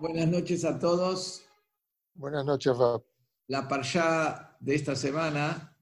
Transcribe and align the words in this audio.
Buenas 0.00 0.28
noches 0.28 0.64
a 0.64 0.78
todos. 0.78 1.44
Buenas 2.14 2.44
noches, 2.44 2.76
Fab. 2.76 3.04
La 3.48 3.68
parsha 3.68 4.56
de 4.58 4.74
esta 4.74 4.96
semana, 4.96 5.76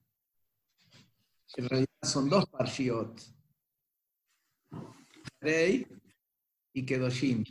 en 1.55 1.69
realidad 1.69 1.89
son 2.03 2.29
dos 2.29 2.45
parshiot. 2.47 3.21
Rey 5.39 5.87
y 6.73 6.85
Kedoshim. 6.85 7.43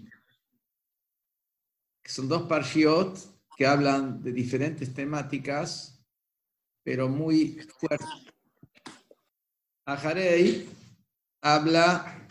Son 2.04 2.28
dos 2.28 2.42
parshiot 2.42 3.18
que 3.56 3.66
hablan 3.66 4.22
de 4.22 4.32
diferentes 4.32 4.92
temáticas, 4.92 6.04
pero 6.82 7.08
muy 7.08 7.58
fuertes. 7.78 8.08
Aharei 9.84 10.68
habla 11.40 12.28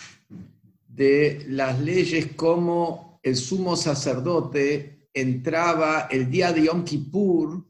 de 0.88 1.46
las 1.48 1.80
leyes 1.80 2.36
como 2.36 3.11
el 3.22 3.36
sumo 3.36 3.76
sacerdote 3.76 5.10
entraba 5.14 6.08
el 6.10 6.30
día 6.30 6.52
de 6.52 6.66
Yom 6.66 6.84
Kippur 6.84 7.68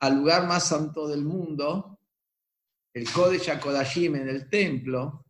al 0.00 0.16
lugar 0.18 0.46
más 0.46 0.68
santo 0.68 1.08
del 1.08 1.24
mundo, 1.24 2.00
el 2.92 3.10
Kodesh 3.10 3.50
HaKodashim 3.50 4.16
en 4.16 4.28
el 4.28 4.48
templo, 4.48 5.24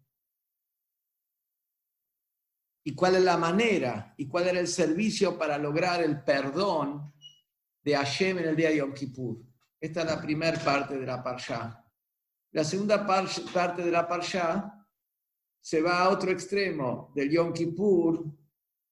y 2.85 2.95
cuál 2.95 3.17
es 3.17 3.23
la 3.23 3.37
manera 3.37 4.15
y 4.17 4.29
cuál 4.29 4.47
era 4.47 4.61
el 4.61 4.69
servicio 4.69 5.37
para 5.37 5.59
lograr 5.59 6.03
el 6.03 6.23
perdón 6.23 7.13
de 7.83 7.97
Hashem 7.97 8.39
en 8.39 8.49
el 8.49 8.57
día 8.57 8.69
de 8.69 8.77
Yom 8.77 8.95
Kippur. 8.95 9.43
Esta 9.81 10.03
es 10.03 10.07
la 10.07 10.21
primera 10.21 10.59
parte 10.63 10.97
de 10.97 11.07
la 11.07 11.23
Parsha. 11.23 11.85
La 12.53 12.65
segunda 12.65 13.05
parte 13.05 13.83
de 13.83 13.91
la 13.91 14.07
Parsha 14.07 14.87
se 15.61 15.83
va 15.83 16.03
a 16.03 16.11
otro 16.11 16.31
extremo 16.31 17.13
del 17.15 17.31
Yom 17.31 17.53
Kippur, 17.53 18.25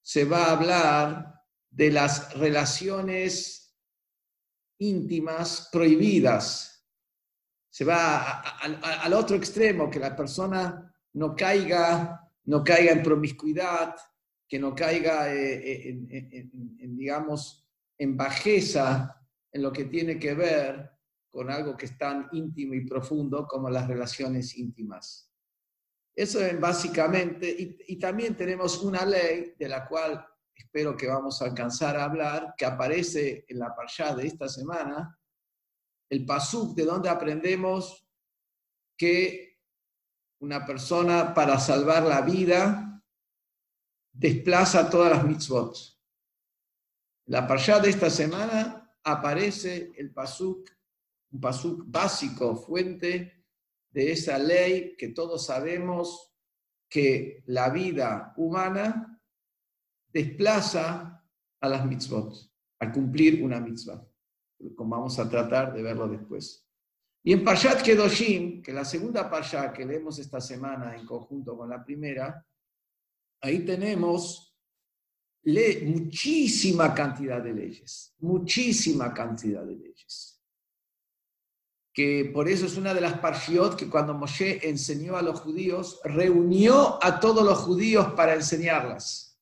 se 0.05 0.23
va 0.23 0.45
a 0.45 0.51
hablar 0.51 1.41
de 1.67 1.89
las 1.89 2.37
relaciones 2.37 3.75
íntimas 4.77 5.67
prohibidas. 5.71 6.87
Se 7.71 7.83
va 7.85 8.39
al 8.39 9.13
otro 9.13 9.35
extremo, 9.35 9.89
que 9.89 9.99
la 9.99 10.15
persona 10.15 10.95
no 11.13 11.35
caiga, 11.35 12.21
no 12.43 12.63
caiga 12.63 12.91
en 12.91 13.01
promiscuidad, 13.01 13.95
que 14.47 14.59
no 14.59 14.75
caiga 14.75 15.33
eh, 15.33 15.89
eh, 15.89 16.49
en, 16.79 16.95
digamos, 16.95 17.67
en 17.97 18.15
bajeza 18.15 19.19
en 19.51 19.63
lo 19.63 19.73
que 19.73 19.85
tiene 19.85 20.19
que 20.19 20.35
ver 20.35 20.91
con 21.31 21.49
algo 21.49 21.75
que 21.75 21.87
es 21.87 21.97
tan 21.97 22.29
íntimo 22.31 22.75
y 22.75 22.85
profundo 22.85 23.47
como 23.47 23.71
las 23.71 23.87
relaciones 23.87 24.55
íntimas. 24.55 25.34
Eso 26.15 26.39
es 26.39 26.57
básicamente, 26.57 27.53
y, 27.87 27.99
también 27.99 28.37
tenemos 28.37 28.81
una 28.81 29.05
ley 29.05 29.53
de 29.59 29.67
la 29.67 29.85
cual 29.85 30.25
espero 30.55 30.95
que 30.95 31.07
vamos 31.07 31.41
a 31.41 31.45
alcanzar 31.45 31.97
a 31.97 32.05
hablar, 32.05 32.53
que 32.57 32.65
aparece 32.65 33.43
en 33.49 33.59
la 33.59 33.75
parsha 33.75 34.15
de 34.15 34.25
esta 34.25 34.47
semana, 34.47 35.19
el 36.09 36.25
pasuk 36.25 36.73
de 36.73 36.85
donde 36.85 37.09
aprendemos 37.09 38.07
que 38.97 39.59
una 40.39 40.65
persona 40.65 41.33
para 41.33 41.59
salvar 41.59 42.03
la 42.03 42.21
vida 42.21 43.03
desplaza 44.13 44.89
todas 44.89 45.11
las 45.11 45.25
mitzvot. 45.25 45.75
La 47.25 47.45
parsha 47.45 47.79
de 47.79 47.89
esta 47.89 48.09
semana 48.09 48.97
aparece 49.03 49.91
el 49.97 50.13
pasuk, 50.13 50.69
un 51.31 51.41
pasuk 51.41 51.83
básico, 51.85 52.55
fuente 52.55 53.44
de 53.95 54.11
esa 54.11 54.37
ley 54.37 54.97
que 54.97 55.07
todos 55.07 55.45
sabemos 55.45 56.35
que 56.89 57.43
la 57.47 57.69
vida 57.69 58.33
humana 58.35 59.21
desplaza 60.11 61.25
a 61.61 61.69
las 61.69 61.85
mitzvot, 61.85 62.35
a 62.79 62.91
cumplir 62.91 63.41
una 63.41 63.61
mitzvah, 63.61 64.05
como 64.75 64.97
vamos 64.97 65.17
a 65.17 65.29
tratar 65.29 65.73
de 65.73 65.81
verlo 65.81 66.09
después. 66.09 66.67
Y 67.23 67.31
en 67.31 67.45
Parshat 67.45 67.81
Kedoshim, 67.81 68.61
que 68.61 68.73
la 68.73 68.83
segunda 68.83 69.29
Parshat 69.29 69.73
que 69.73 69.85
leemos 69.85 70.19
esta 70.19 70.41
semana 70.41 70.93
en 70.97 71.05
conjunto 71.05 71.55
con 71.55 71.69
la 71.69 71.81
primera, 71.81 72.45
ahí 73.39 73.63
tenemos 73.63 74.57
muchísima 75.85 76.93
cantidad 76.93 77.41
de 77.41 77.53
leyes, 77.53 78.13
muchísima 78.19 79.13
cantidad 79.13 79.63
de 79.63 79.77
leyes 79.77 80.34
que 81.95 82.29
por 82.33 82.49
eso 82.49 82.65
es 82.65 82.75
una 82.75 82.93
de 82.93 82.99
las 82.99 83.19
parshiot 83.19 83.77
que 83.77 83.89
cuando 83.89 84.13
Moshe 84.13 84.59
enseñó 84.67 85.15
a 85.15 85.21
los 85.21 85.39
judíos, 85.39 86.01
reunió 86.03 87.01
a 87.01 87.21
todos 87.21 87.45
los 87.45 87.57
judíos 87.59 88.11
para 88.17 88.33
enseñarlas. 88.33 89.39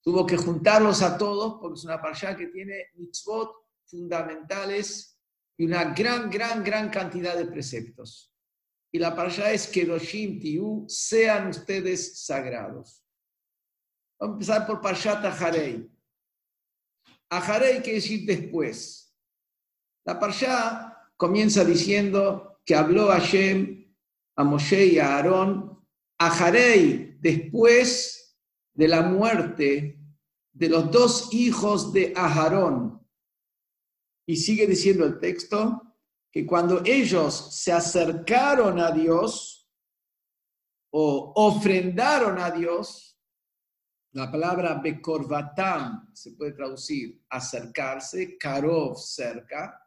Tuvo 0.00 0.24
que 0.24 0.36
juntarlos 0.36 1.02
a 1.02 1.18
todos 1.18 1.58
porque 1.60 1.80
es 1.80 1.84
una 1.84 2.00
parsha 2.00 2.36
que 2.36 2.46
tiene 2.46 2.90
mitzvot 2.94 3.50
fundamentales 3.86 5.18
y 5.58 5.64
una 5.64 5.92
gran, 5.92 6.30
gran, 6.30 6.62
gran 6.62 6.90
cantidad 6.90 7.36
de 7.36 7.46
preceptos. 7.46 8.32
Y 8.92 9.00
la 9.00 9.16
parsha 9.16 9.50
es 9.50 9.66
Kedoshim 9.66 10.38
Tiu, 10.38 10.84
sean 10.88 11.48
ustedes 11.48 12.24
sagrados. 12.24 13.04
Vamos 14.20 14.30
a 14.30 14.34
empezar 14.34 14.66
por 14.66 14.80
Parshat 14.80 15.24
Aharei. 15.24 15.90
Aharei 17.30 17.82
quiere 17.82 17.94
decir 17.94 18.24
después. 18.24 19.12
La 20.04 20.20
parsha 20.20 20.89
comienza 21.20 21.66
diciendo 21.66 22.62
que 22.64 22.74
habló 22.74 23.08
Hashem 23.08 23.94
a 24.36 24.42
Moshe 24.42 24.86
y 24.86 24.98
a 24.98 25.16
Aarón, 25.16 25.86
a 26.18 26.30
Jarei, 26.30 27.18
después 27.20 28.38
de 28.72 28.88
la 28.88 29.02
muerte 29.02 30.00
de 30.50 30.68
los 30.70 30.90
dos 30.90 31.28
hijos 31.34 31.92
de 31.92 32.14
Aharón. 32.16 33.06
Y 34.26 34.36
sigue 34.36 34.66
diciendo 34.66 35.04
el 35.04 35.18
texto 35.18 35.94
que 36.32 36.46
cuando 36.46 36.80
ellos 36.86 37.54
se 37.54 37.70
acercaron 37.70 38.78
a 38.78 38.90
Dios 38.90 39.70
o 40.90 41.34
ofrendaron 41.36 42.38
a 42.38 42.50
Dios, 42.50 43.20
la 44.12 44.30
palabra 44.30 44.80
bekorvatam 44.82 46.14
se 46.14 46.32
puede 46.32 46.52
traducir 46.52 47.22
acercarse, 47.28 48.38
karov 48.38 48.96
cerca, 48.96 49.80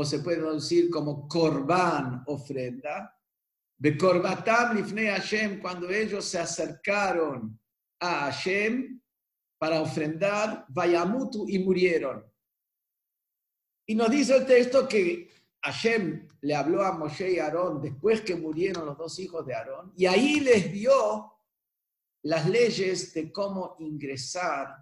o 0.00 0.04
se 0.04 0.20
puede 0.20 0.36
traducir 0.36 0.90
como 0.90 1.26
korban, 1.26 2.22
ofrenda. 2.28 3.20
De 3.76 3.98
korbatam 3.98 4.76
lifnei 4.76 5.08
Hashem, 5.08 5.60
cuando 5.60 5.90
ellos 5.90 6.24
se 6.24 6.38
acercaron 6.38 7.58
a 7.98 8.30
Hashem 8.30 9.02
para 9.58 9.80
ofrendar, 9.80 10.66
vayamutu 10.68 11.48
y 11.48 11.58
murieron. 11.58 12.24
Y 13.88 13.96
nos 13.96 14.08
dice 14.08 14.36
el 14.36 14.46
texto 14.46 14.86
que 14.86 15.32
Hashem 15.62 16.28
le 16.42 16.54
habló 16.54 16.84
a 16.84 16.92
Moshe 16.92 17.32
y 17.32 17.40
Aarón 17.40 17.82
después 17.82 18.20
que 18.20 18.36
murieron 18.36 18.86
los 18.86 18.96
dos 18.96 19.18
hijos 19.18 19.44
de 19.44 19.56
Aarón, 19.56 19.92
y 19.96 20.06
ahí 20.06 20.38
les 20.38 20.70
dio 20.70 21.32
las 22.22 22.48
leyes 22.48 23.12
de 23.14 23.32
cómo 23.32 23.74
ingresar 23.80 24.76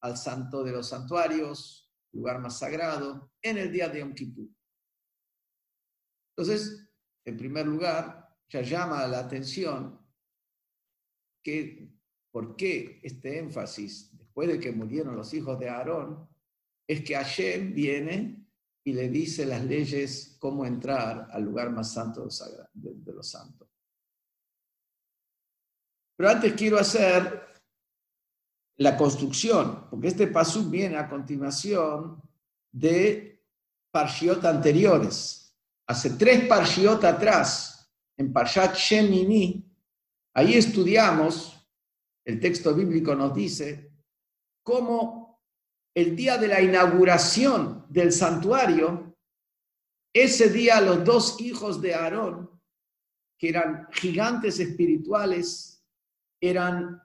al 0.00 0.16
santo 0.16 0.64
de 0.64 0.72
los 0.72 0.88
santuarios, 0.88 1.85
lugar 2.16 2.40
más 2.40 2.58
sagrado, 2.58 3.32
en 3.42 3.58
el 3.58 3.70
día 3.70 3.88
de 3.88 4.00
Yom. 4.00 4.14
Entonces, 6.36 6.88
en 7.24 7.36
primer 7.36 7.66
lugar, 7.66 8.36
ya 8.48 8.62
llama 8.62 9.06
la 9.06 9.20
atención 9.20 10.00
que 11.42 11.90
por 12.30 12.56
qué 12.56 13.00
este 13.02 13.38
énfasis, 13.38 14.16
después 14.16 14.48
de 14.48 14.60
que 14.60 14.72
murieron 14.72 15.16
los 15.16 15.32
hijos 15.32 15.58
de 15.58 15.68
Aarón, 15.68 16.28
es 16.86 17.02
que 17.02 17.14
Hashem 17.14 17.72
viene 17.72 18.46
y 18.84 18.92
le 18.92 19.08
dice 19.08 19.46
las 19.46 19.64
leyes 19.64 20.36
cómo 20.38 20.64
entrar 20.64 21.28
al 21.30 21.42
lugar 21.42 21.70
más 21.70 21.92
santo 21.92 22.28
de 22.74 23.12
los 23.12 23.28
santos. 23.28 23.68
Pero 26.16 26.30
antes 26.30 26.52
quiero 26.54 26.78
hacer 26.78 27.45
la 28.78 28.96
construcción, 28.96 29.88
porque 29.90 30.08
este 30.08 30.26
paso 30.26 30.62
viene 30.64 30.96
a 30.96 31.08
continuación 31.08 32.22
de 32.72 33.42
parshiot 33.90 34.44
anteriores. 34.44 35.56
Hace 35.86 36.10
tres 36.10 36.46
parshiot 36.46 37.02
atrás, 37.04 37.72
en 38.18 38.32
Parshat 38.32 38.74
Shemini, 38.74 39.64
ahí 40.34 40.54
estudiamos, 40.54 41.68
el 42.24 42.40
texto 42.40 42.74
bíblico 42.74 43.14
nos 43.14 43.34
dice, 43.34 43.92
cómo 44.62 45.40
el 45.94 46.16
día 46.16 46.38
de 46.38 46.48
la 46.48 46.60
inauguración 46.60 47.86
del 47.88 48.12
santuario, 48.12 49.16
ese 50.14 50.50
día 50.50 50.80
los 50.80 51.04
dos 51.04 51.40
hijos 51.40 51.80
de 51.80 51.94
Aarón, 51.94 52.50
que 53.38 53.50
eran 53.50 53.88
gigantes 53.92 54.58
espirituales, 54.60 55.84
eran 56.40 57.00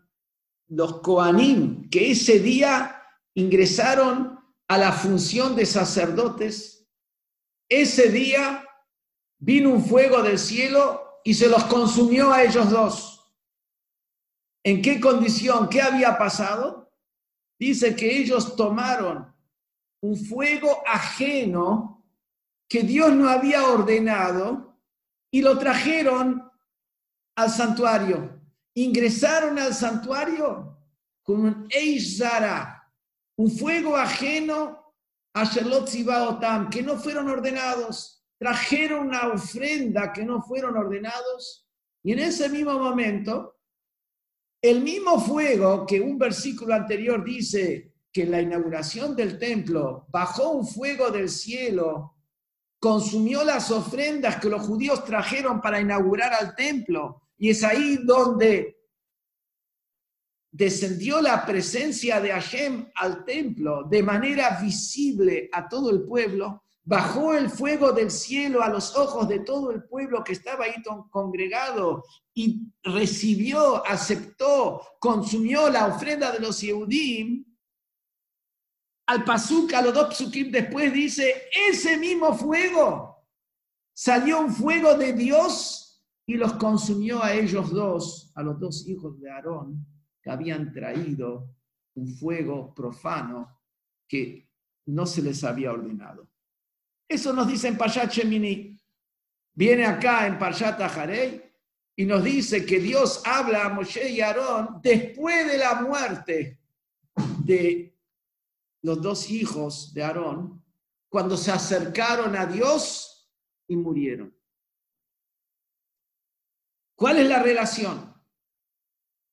los 0.72 1.02
Koanim, 1.02 1.90
que 1.90 2.12
ese 2.12 2.40
día 2.40 3.04
ingresaron 3.34 4.40
a 4.68 4.78
la 4.78 4.94
función 4.94 5.56
de 5.56 5.66
sacerdotes, 5.66 6.88
ese 7.70 8.10
día 8.10 8.66
vino 9.38 9.70
un 9.70 9.84
fuego 9.84 10.22
del 10.22 10.40
cielo 10.40 11.20
y 11.26 11.34
se 11.34 11.50
los 11.50 11.66
consumió 11.66 12.32
a 12.32 12.44
ellos 12.44 12.70
dos. 12.70 13.34
¿En 14.64 14.82
qué 14.82 15.00
condición? 15.00 15.68
¿Qué 15.70 15.82
había 15.82 16.18
pasado? 16.18 16.82
dice 17.60 17.96
que 17.96 18.18
ellos 18.18 18.56
tomaron 18.56 19.32
un 20.02 20.18
fuego 20.18 20.82
ajeno 20.88 22.04
que 22.68 22.82
Dios 22.82 23.14
no 23.14 23.30
había 23.30 23.68
ordenado 23.68 24.80
y 25.30 25.44
lo 25.44 25.60
trajeron 25.60 26.50
al 27.36 27.50
santuario. 27.52 28.41
Ingresaron 28.74 29.60
al 29.60 29.74
santuario 29.74 30.78
con 31.24 31.46
un 31.46 31.68
Eishzara, 31.70 32.90
un 33.38 33.52
fuego 33.52 33.96
ajeno 33.96 34.96
a 35.34 35.44
Sherlot 35.46 35.90
Otam, 36.08 36.70
que 36.70 36.82
no 36.82 36.98
fueron 36.98 37.30
ordenados. 37.30 38.24
Trajeron 38.38 39.08
una 39.08 39.30
ofrenda 39.30 40.12
que 40.12 40.26
no 40.26 40.42
fueron 40.42 40.78
ordenados. 40.78 41.68
Y 42.04 42.14
en 42.14 42.20
ese 42.20 42.50
mismo 42.50 42.78
momento, 42.80 43.60
el 44.62 44.82
mismo 44.82 45.20
fuego 45.20 45.86
que 45.86 46.00
un 46.02 46.18
versículo 46.18 46.74
anterior 46.74 47.24
dice 47.24 47.94
que 48.12 48.24
en 48.24 48.32
la 48.32 48.42
inauguración 48.42 49.16
del 49.16 49.40
templo 49.40 50.06
bajó 50.10 50.52
un 50.52 50.68
fuego 50.68 51.10
del 51.10 51.30
cielo, 51.30 52.16
consumió 52.80 53.44
las 53.44 53.72
ofrendas 53.72 54.38
que 54.38 54.50
los 54.50 54.66
judíos 54.66 55.06
trajeron 55.06 55.62
para 55.62 55.80
inaugurar 55.80 56.34
al 56.34 56.56
templo, 56.56 57.22
y 57.42 57.50
es 57.50 57.64
ahí 57.64 57.98
donde 58.04 58.78
descendió 60.52 61.20
la 61.22 61.44
presencia 61.44 62.22
de 62.22 62.30
Hashem 62.30 62.92
al 62.94 63.26
templo 63.26 63.84
de 63.90 64.04
manera 64.04 64.60
visible 64.62 65.50
a 65.52 65.68
todo 65.68 65.90
el 65.90 66.04
pueblo, 66.04 66.64
bajó 66.84 67.34
el 67.34 67.50
fuego 67.50 67.94
del 67.94 68.12
cielo 68.12 68.62
a 68.62 68.70
los 68.70 68.96
ojos 68.96 69.28
de 69.28 69.40
todo 69.40 69.72
el 69.72 69.84
pueblo 69.86 70.24
que 70.24 70.34
estaba 70.34 70.66
ahí 70.66 70.76
congregado 71.10 72.04
y 72.36 72.62
recibió, 72.84 73.84
aceptó, 73.88 74.80
consumió 75.00 75.68
la 75.68 75.88
ofrenda 75.88 76.32
de 76.32 76.42
los 76.42 76.62
Yehudim, 76.62 77.44
al 79.08 79.24
Pasuk, 79.26 79.74
a 79.74 79.82
los 79.82 79.96
dos 79.96 80.16
Psukim 80.16 80.52
después 80.52 80.94
dice, 80.94 81.50
ese 81.72 81.98
mismo 81.98 82.38
fuego, 82.38 83.26
salió 83.96 84.42
un 84.42 84.54
fuego 84.54 84.94
de 84.94 85.14
Dios 85.14 85.81
y 86.32 86.36
los 86.36 86.54
consumió 86.54 87.22
a 87.22 87.34
ellos 87.34 87.72
dos, 87.72 88.32
a 88.36 88.42
los 88.42 88.58
dos 88.58 88.88
hijos 88.88 89.20
de 89.20 89.30
Aarón, 89.30 89.86
que 90.24 90.30
habían 90.30 90.72
traído 90.72 91.54
un 91.96 92.08
fuego 92.08 92.74
profano 92.74 93.60
que 94.08 94.50
no 94.86 95.06
se 95.06 95.22
les 95.22 95.44
había 95.44 95.74
ordenado. 95.74 96.30
Eso 97.06 97.34
nos 97.34 97.50
dice 97.50 97.68
en. 97.68 98.80
Viene 99.54 99.86
acá 99.86 100.26
en 100.26 100.40
Payat 100.40 100.80
Aharei 100.80 101.54
y 101.98 102.06
nos 102.06 102.24
dice 102.24 102.66
que 102.66 102.80
Dios 102.80 103.22
habla 103.26 103.66
a 103.66 103.74
Moshe 103.74 104.10
y 104.10 104.22
Aarón 104.22 104.80
después 104.82 105.46
de 105.52 105.58
la 105.58 105.82
muerte 105.82 106.62
de 107.44 107.94
los 108.84 109.02
dos 109.02 109.30
hijos 109.30 109.94
de 109.94 110.02
Aarón, 110.02 110.64
cuando 111.10 111.36
se 111.36 111.52
acercaron 111.52 112.38
a 112.38 112.46
Dios 112.46 113.30
y 113.68 113.76
murieron. 113.76 114.34
¿Cuál 117.02 117.18
es 117.18 117.28
la 117.28 117.42
relación? 117.42 118.14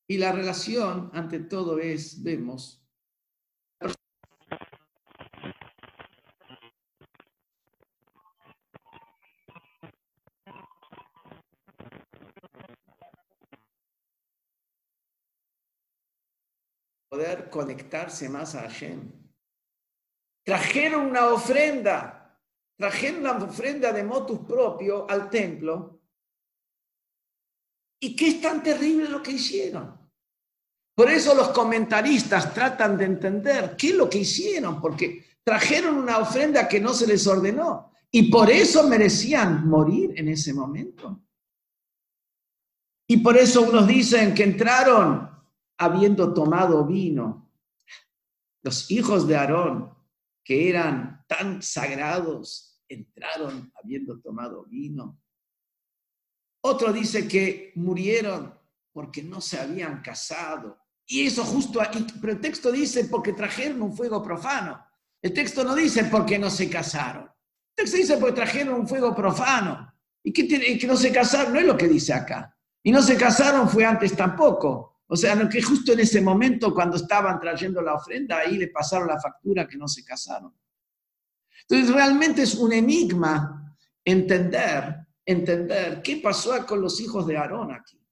Y 0.08 0.16
la 0.16 0.32
relación, 0.32 1.10
ante 1.12 1.40
todo, 1.40 1.78
es, 1.78 2.22
vemos, 2.22 2.82
poder 17.10 17.50
conectarse 17.50 18.30
más 18.30 18.54
a 18.54 18.62
Hashem. 18.62 19.12
Trajeron 20.42 21.04
una 21.04 21.26
ofrenda, 21.26 22.42
trajeron 22.78 23.20
una 23.20 23.32
ofrenda 23.44 23.92
de 23.92 24.04
motus 24.04 24.38
propio 24.46 25.06
al 25.10 25.28
templo. 25.28 25.97
¿Y 28.00 28.14
qué 28.14 28.28
es 28.28 28.40
tan 28.40 28.62
terrible 28.62 29.08
lo 29.08 29.22
que 29.22 29.32
hicieron? 29.32 29.98
Por 30.94 31.10
eso 31.10 31.34
los 31.34 31.50
comentaristas 31.50 32.52
tratan 32.52 32.98
de 32.98 33.04
entender 33.04 33.76
qué 33.76 33.90
es 33.90 33.94
lo 33.94 34.10
que 34.10 34.18
hicieron, 34.18 34.80
porque 34.80 35.24
trajeron 35.44 35.96
una 35.96 36.18
ofrenda 36.18 36.68
que 36.68 36.80
no 36.80 36.92
se 36.92 37.06
les 37.06 37.26
ordenó 37.26 37.92
y 38.10 38.30
por 38.30 38.50
eso 38.50 38.88
merecían 38.88 39.68
morir 39.68 40.12
en 40.16 40.28
ese 40.28 40.52
momento. 40.52 41.22
Y 43.06 43.18
por 43.18 43.36
eso 43.36 43.62
unos 43.62 43.86
dicen 43.86 44.34
que 44.34 44.44
entraron 44.44 45.30
habiendo 45.78 46.34
tomado 46.34 46.84
vino. 46.84 47.50
Los 48.62 48.90
hijos 48.90 49.26
de 49.26 49.36
Aarón, 49.36 49.94
que 50.44 50.68
eran 50.68 51.24
tan 51.26 51.62
sagrados, 51.62 52.82
entraron 52.88 53.72
habiendo 53.82 54.20
tomado 54.20 54.64
vino. 54.64 55.22
Otro 56.68 56.92
dice 56.92 57.26
que 57.26 57.72
murieron 57.76 58.54
porque 58.92 59.22
no 59.22 59.40
se 59.40 59.58
habían 59.58 60.02
casado. 60.02 60.78
Y 61.06 61.26
eso 61.26 61.42
justo 61.44 61.80
aquí, 61.80 62.06
pero 62.20 62.34
el 62.34 62.40
texto 62.40 62.70
dice 62.70 63.04
porque 63.04 63.32
trajeron 63.32 63.80
un 63.80 63.96
fuego 63.96 64.22
profano. 64.22 64.84
El 65.22 65.32
texto 65.32 65.64
no 65.64 65.74
dice 65.74 66.04
porque 66.04 66.38
no 66.38 66.50
se 66.50 66.68
casaron. 66.68 67.24
El 67.24 67.84
texto 67.84 67.96
dice 67.96 68.16
porque 68.18 68.34
trajeron 68.34 68.80
un 68.80 68.86
fuego 68.86 69.14
profano. 69.14 69.92
¿Y 70.22 70.32
que, 70.32 70.46
que 70.46 70.86
no 70.86 70.96
se 70.96 71.10
casaron? 71.10 71.54
No 71.54 71.60
es 71.60 71.66
lo 71.66 71.76
que 71.76 71.88
dice 71.88 72.12
acá. 72.12 72.54
Y 72.82 72.92
no 72.92 73.00
se 73.00 73.16
casaron 73.16 73.68
fue 73.68 73.84
antes 73.84 74.14
tampoco. 74.14 75.00
O 75.06 75.16
sea, 75.16 75.48
que 75.48 75.62
justo 75.62 75.92
en 75.92 76.00
ese 76.00 76.20
momento 76.20 76.74
cuando 76.74 76.96
estaban 76.96 77.40
trayendo 77.40 77.80
la 77.80 77.94
ofrenda, 77.94 78.40
ahí 78.40 78.58
le 78.58 78.68
pasaron 78.68 79.08
la 79.08 79.18
factura 79.18 79.66
que 79.66 79.78
no 79.78 79.88
se 79.88 80.04
casaron. 80.04 80.54
Entonces, 81.62 81.94
realmente 81.94 82.42
es 82.42 82.54
un 82.54 82.72
enigma 82.72 83.74
entender, 84.04 85.07
entender 85.28 86.00
qué 86.00 86.16
pasó 86.16 86.64
con 86.66 86.80
los 86.80 86.98
hijos 87.02 87.26
de 87.26 87.36
Aarón 87.36 87.70
aquí. 87.70 88.02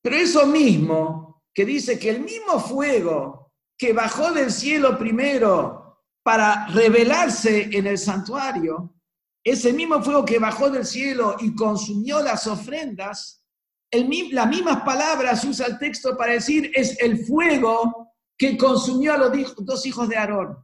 Pero 0.00 0.16
eso 0.16 0.46
mismo, 0.46 1.42
que 1.52 1.64
dice 1.64 1.98
que 1.98 2.10
el 2.10 2.20
mismo 2.20 2.60
fuego 2.60 3.52
que 3.76 3.92
bajó 3.92 4.30
del 4.30 4.52
cielo 4.52 4.96
primero 4.96 6.04
para 6.22 6.68
revelarse 6.68 7.76
en 7.76 7.88
el 7.88 7.98
santuario, 7.98 8.94
ese 9.42 9.72
mismo 9.72 10.00
fuego 10.00 10.24
que 10.24 10.38
bajó 10.38 10.70
del 10.70 10.86
cielo 10.86 11.36
y 11.40 11.56
consumió 11.56 12.22
las 12.22 12.46
ofrendas, 12.46 13.44
las 13.90 14.48
mismas 14.48 14.82
palabras 14.82 15.44
usa 15.44 15.66
el 15.66 15.78
texto 15.78 16.16
para 16.16 16.34
decir 16.34 16.70
es 16.72 17.00
el 17.00 17.26
fuego 17.26 18.14
que 18.38 18.56
consumió 18.56 19.14
a 19.14 19.18
los 19.18 19.56
dos 19.56 19.84
hijos 19.86 20.08
de 20.08 20.16
Aarón. 20.16 20.56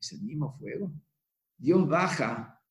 Es 0.00 0.12
el 0.12 0.22
mismo 0.22 0.56
fuego. 0.56 0.92
Dios 1.58 1.88
baja 1.88 2.62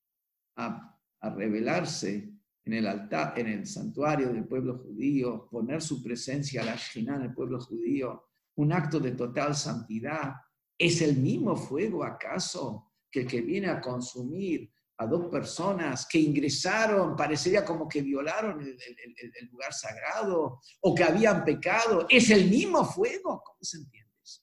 a, 0.55 0.92
revelarse 1.29 2.29
en 2.65 2.73
el 2.73 2.87
altar, 2.87 3.37
en 3.37 3.47
el 3.47 3.67
santuario 3.67 4.31
del 4.31 4.45
pueblo 4.45 4.77
judío, 4.77 5.47
poner 5.49 5.81
su 5.81 6.01
presencia 6.01 6.61
a 6.61 6.65
la 6.65 6.75
Shina 6.75 7.15
en 7.15 7.23
el 7.23 7.33
pueblo 7.33 7.59
judío, 7.59 8.29
un 8.55 8.71
acto 8.71 8.99
de 8.99 9.11
total 9.11 9.55
santidad. 9.55 10.33
¿Es 10.77 11.01
el 11.01 11.17
mismo 11.17 11.55
fuego 11.55 12.03
acaso 12.03 12.91
que 13.11 13.21
el 13.21 13.27
que 13.27 13.41
viene 13.41 13.67
a 13.67 13.81
consumir 13.81 14.71
a 14.97 15.07
dos 15.07 15.29
personas 15.29 16.05
que 16.07 16.19
ingresaron, 16.19 17.15
parecería 17.15 17.65
como 17.65 17.87
que 17.87 18.01
violaron 18.01 18.61
el, 18.61 19.49
lugar 19.51 19.73
sagrado 19.73 20.61
o 20.81 20.95
que 20.95 21.03
habían 21.03 21.43
pecado. 21.43 22.05
Es 22.09 22.29
el 22.29 22.49
mismo 22.49 22.85
fuego. 22.85 23.41
¿Cómo 23.43 23.57
se 23.61 23.77
entiende 23.77 24.11
eso? 24.23 24.41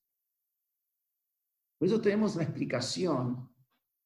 Por 1.78 1.88
eso 1.88 2.00
tenemos 2.00 2.34
una 2.34 2.44
explicación 2.44 3.48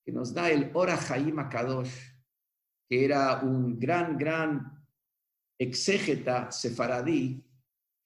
que 0.04 0.12
nos 0.12 0.34
da 0.34 0.50
el 0.50 0.70
Ora 0.74 0.98
Haim 1.08 1.38
Akadosh, 1.38 2.13
que 2.88 3.04
era 3.04 3.40
un 3.42 3.78
gran, 3.78 4.16
gran 4.18 4.84
exégeta 5.58 6.50
sefaradí 6.50 7.42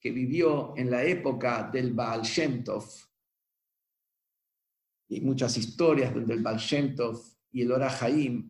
que 0.01 0.11
vivió 0.11 0.75
en 0.77 0.91
la 0.91 1.05
época 1.05 1.69
del 1.73 1.93
Baal. 1.93 2.23
Y 5.09 5.21
muchas 5.21 5.57
historias 5.57 6.15
del 6.15 6.43
Baal 6.43 6.59
Shem 6.59 6.95
Tov 6.95 7.21
y 7.51 7.63
el 7.63 7.73
Ora 7.73 7.91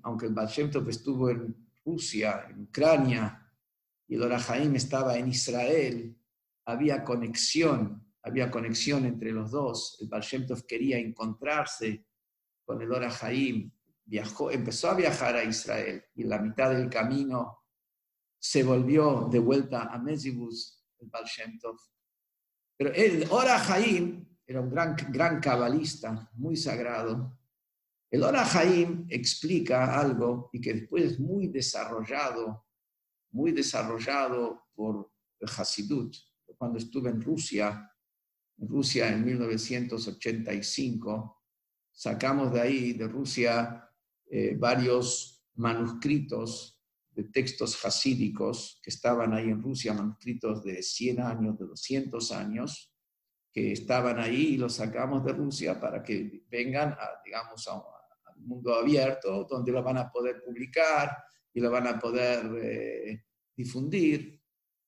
aunque 0.02 0.26
el 0.26 0.34
Baal 0.34 0.50
estuvo 0.88 1.30
en 1.30 1.70
Rusia, 1.84 2.46
en 2.50 2.62
Ucrania, 2.62 3.44
y 4.06 4.16
el 4.16 4.22
Ora 4.22 4.38
estaba 4.74 5.16
en 5.16 5.28
Israel, 5.28 6.16
había 6.66 7.04
conexión, 7.04 8.04
había 8.22 8.50
conexión 8.50 9.04
entre 9.06 9.32
los 9.32 9.50
dos. 9.50 9.98
El 10.00 10.08
Baal 10.08 10.24
quería 10.66 10.98
encontrarse 10.98 12.06
con 12.64 12.82
el 12.82 12.92
Ora 12.92 13.10
viajó, 14.08 14.50
empezó 14.50 14.90
a 14.90 14.94
viajar 14.94 15.36
a 15.36 15.44
Israel 15.44 16.02
y 16.14 16.22
en 16.22 16.30
la 16.30 16.38
mitad 16.38 16.70
del 16.70 16.88
camino 16.88 17.58
se 18.38 18.62
volvió 18.62 19.28
de 19.30 19.38
vuelta 19.38 19.92
a 19.92 19.98
Mezibus, 19.98 20.82
el 20.98 21.08
Baal 21.08 21.26
Pero 22.76 22.92
el 22.94 23.26
Ora 23.30 23.62
era 24.46 24.60
un 24.60 24.70
gran, 24.70 24.96
gran 25.10 25.40
cabalista, 25.40 26.30
muy 26.34 26.56
sagrado, 26.56 27.38
el 28.10 28.22
Ora 28.22 28.46
Haim 28.50 29.06
explica 29.10 30.00
algo 30.00 30.48
y 30.52 30.62
que 30.62 30.72
después 30.72 31.04
es 31.04 31.20
muy 31.20 31.48
desarrollado, 31.48 32.64
muy 33.32 33.52
desarrollado 33.52 34.68
por 34.74 35.12
el 35.38 35.48
Hasidut. 35.48 36.16
Cuando 36.56 36.78
estuve 36.78 37.10
en 37.10 37.20
Rusia, 37.20 37.92
en 38.56 38.68
Rusia 38.68 39.08
en 39.08 39.22
1985. 39.24 41.44
Sacamos 41.92 42.52
de 42.52 42.60
ahí, 42.60 42.92
de 42.94 43.08
Rusia, 43.08 43.87
eh, 44.30 44.56
varios 44.58 45.44
manuscritos 45.54 46.80
de 47.10 47.24
textos 47.24 47.84
hasídicos 47.84 48.80
que 48.82 48.90
estaban 48.90 49.32
ahí 49.32 49.48
en 49.48 49.62
Rusia, 49.62 49.92
manuscritos 49.92 50.62
de 50.62 50.82
100 50.82 51.20
años, 51.20 51.58
de 51.58 51.66
200 51.66 52.32
años, 52.32 52.94
que 53.52 53.72
estaban 53.72 54.18
ahí 54.18 54.54
y 54.54 54.56
los 54.56 54.74
sacamos 54.74 55.24
de 55.24 55.32
Rusia 55.32 55.80
para 55.80 56.02
que 56.02 56.44
vengan, 56.48 56.92
a, 56.92 57.20
digamos, 57.24 57.66
a, 57.68 57.72
al 57.74 58.40
mundo 58.40 58.74
abierto, 58.74 59.44
donde 59.48 59.72
lo 59.72 59.82
van 59.82 59.98
a 59.98 60.10
poder 60.10 60.42
publicar 60.44 61.16
y 61.52 61.60
lo 61.60 61.70
van 61.70 61.86
a 61.86 61.98
poder 61.98 62.44
eh, 62.62 63.24
difundir. 63.56 64.40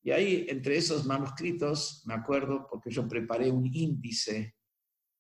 Y 0.03 0.13
ahí, 0.13 0.47
entre 0.49 0.77
esos 0.77 1.05
manuscritos, 1.05 2.03
me 2.07 2.15
acuerdo, 2.15 2.67
porque 2.71 2.91
yo 2.91 3.07
preparé 3.09 3.51
un 3.51 3.67
índice 3.67 4.57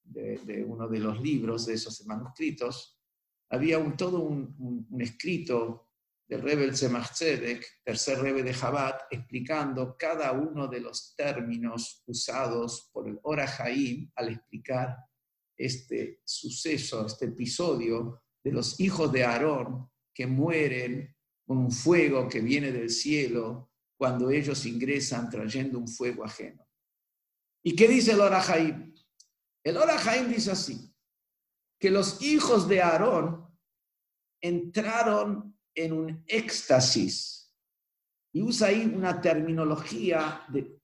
de, 0.02 0.64
uno 0.66 0.88
de 0.88 0.98
los 0.98 1.20
libros 1.20 1.66
de 1.66 1.74
esos 1.74 2.04
manuscritos, 2.06 2.99
había 3.50 3.78
un, 3.78 3.96
todo 3.96 4.20
un, 4.20 4.86
escrito 5.00 5.88
del 6.28 6.42
Rebel 6.42 6.72
Tzemach 6.72 7.10
tercer 7.84 8.20
Rebe 8.20 8.44
de 8.44 8.54
Jabat, 8.54 9.02
explicando 9.10 9.96
cada 9.98 10.30
uno 10.32 10.68
de 10.68 10.80
los 10.80 11.14
términos 11.16 12.04
usados 12.06 12.88
por 12.92 13.08
el 13.08 13.18
Ora 13.22 13.46
al 14.14 14.28
explicar 14.28 14.96
este 15.56 16.20
suceso, 16.24 17.04
este 17.04 17.26
episodio 17.26 18.22
de 18.42 18.52
los 18.52 18.78
hijos 18.80 19.12
de 19.12 19.24
Aarón 19.24 19.90
que 20.14 20.26
mueren 20.26 21.14
con 21.44 21.58
un 21.58 21.72
fuego 21.72 22.28
que 22.28 22.40
viene 22.40 22.70
del 22.70 22.90
cielo 22.90 23.72
cuando 23.98 24.30
ellos 24.30 24.64
ingresan 24.64 25.28
trayendo 25.28 25.78
un 25.78 25.88
fuego 25.88 26.24
ajeno. 26.24 26.64
¿Y 27.62 27.74
qué 27.74 27.88
dice 27.88 28.12
el 28.12 28.20
Orahaim? 28.20 28.94
El 29.62 29.76
Orahaim 29.76 30.28
dice 30.28 30.52
así, 30.52 30.89
que 31.80 31.90
los 31.90 32.22
hijos 32.22 32.68
de 32.68 32.82
Aarón 32.82 33.48
entraron 34.40 35.58
en 35.74 35.92
un 35.92 36.24
éxtasis 36.26 37.52
y 38.32 38.42
usa 38.42 38.68
ahí 38.68 38.84
una 38.94 39.20
terminología 39.20 40.44
de, 40.48 40.78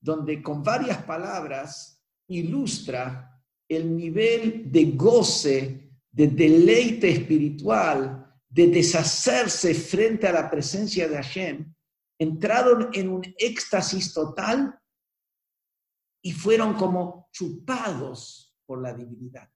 donde 0.00 0.42
con 0.42 0.62
varias 0.62 1.02
palabras 1.04 2.02
ilustra 2.28 3.40
el 3.68 3.96
nivel 3.96 4.70
de 4.70 4.92
goce, 4.92 5.90
de 6.10 6.26
deleite 6.28 7.08
espiritual 7.08 8.26
de 8.48 8.68
deshacerse 8.68 9.74
frente 9.74 10.26
a 10.26 10.32
la 10.32 10.50
presencia 10.50 11.06
de 11.08 11.16
Hashem, 11.16 11.74
entraron 12.18 12.88
en 12.94 13.10
un 13.10 13.22
éxtasis 13.36 14.14
total 14.14 14.80
y 16.22 16.32
fueron 16.32 16.72
como 16.74 17.28
chupados 17.32 18.56
por 18.64 18.80
la 18.80 18.94
divinidad. 18.94 19.50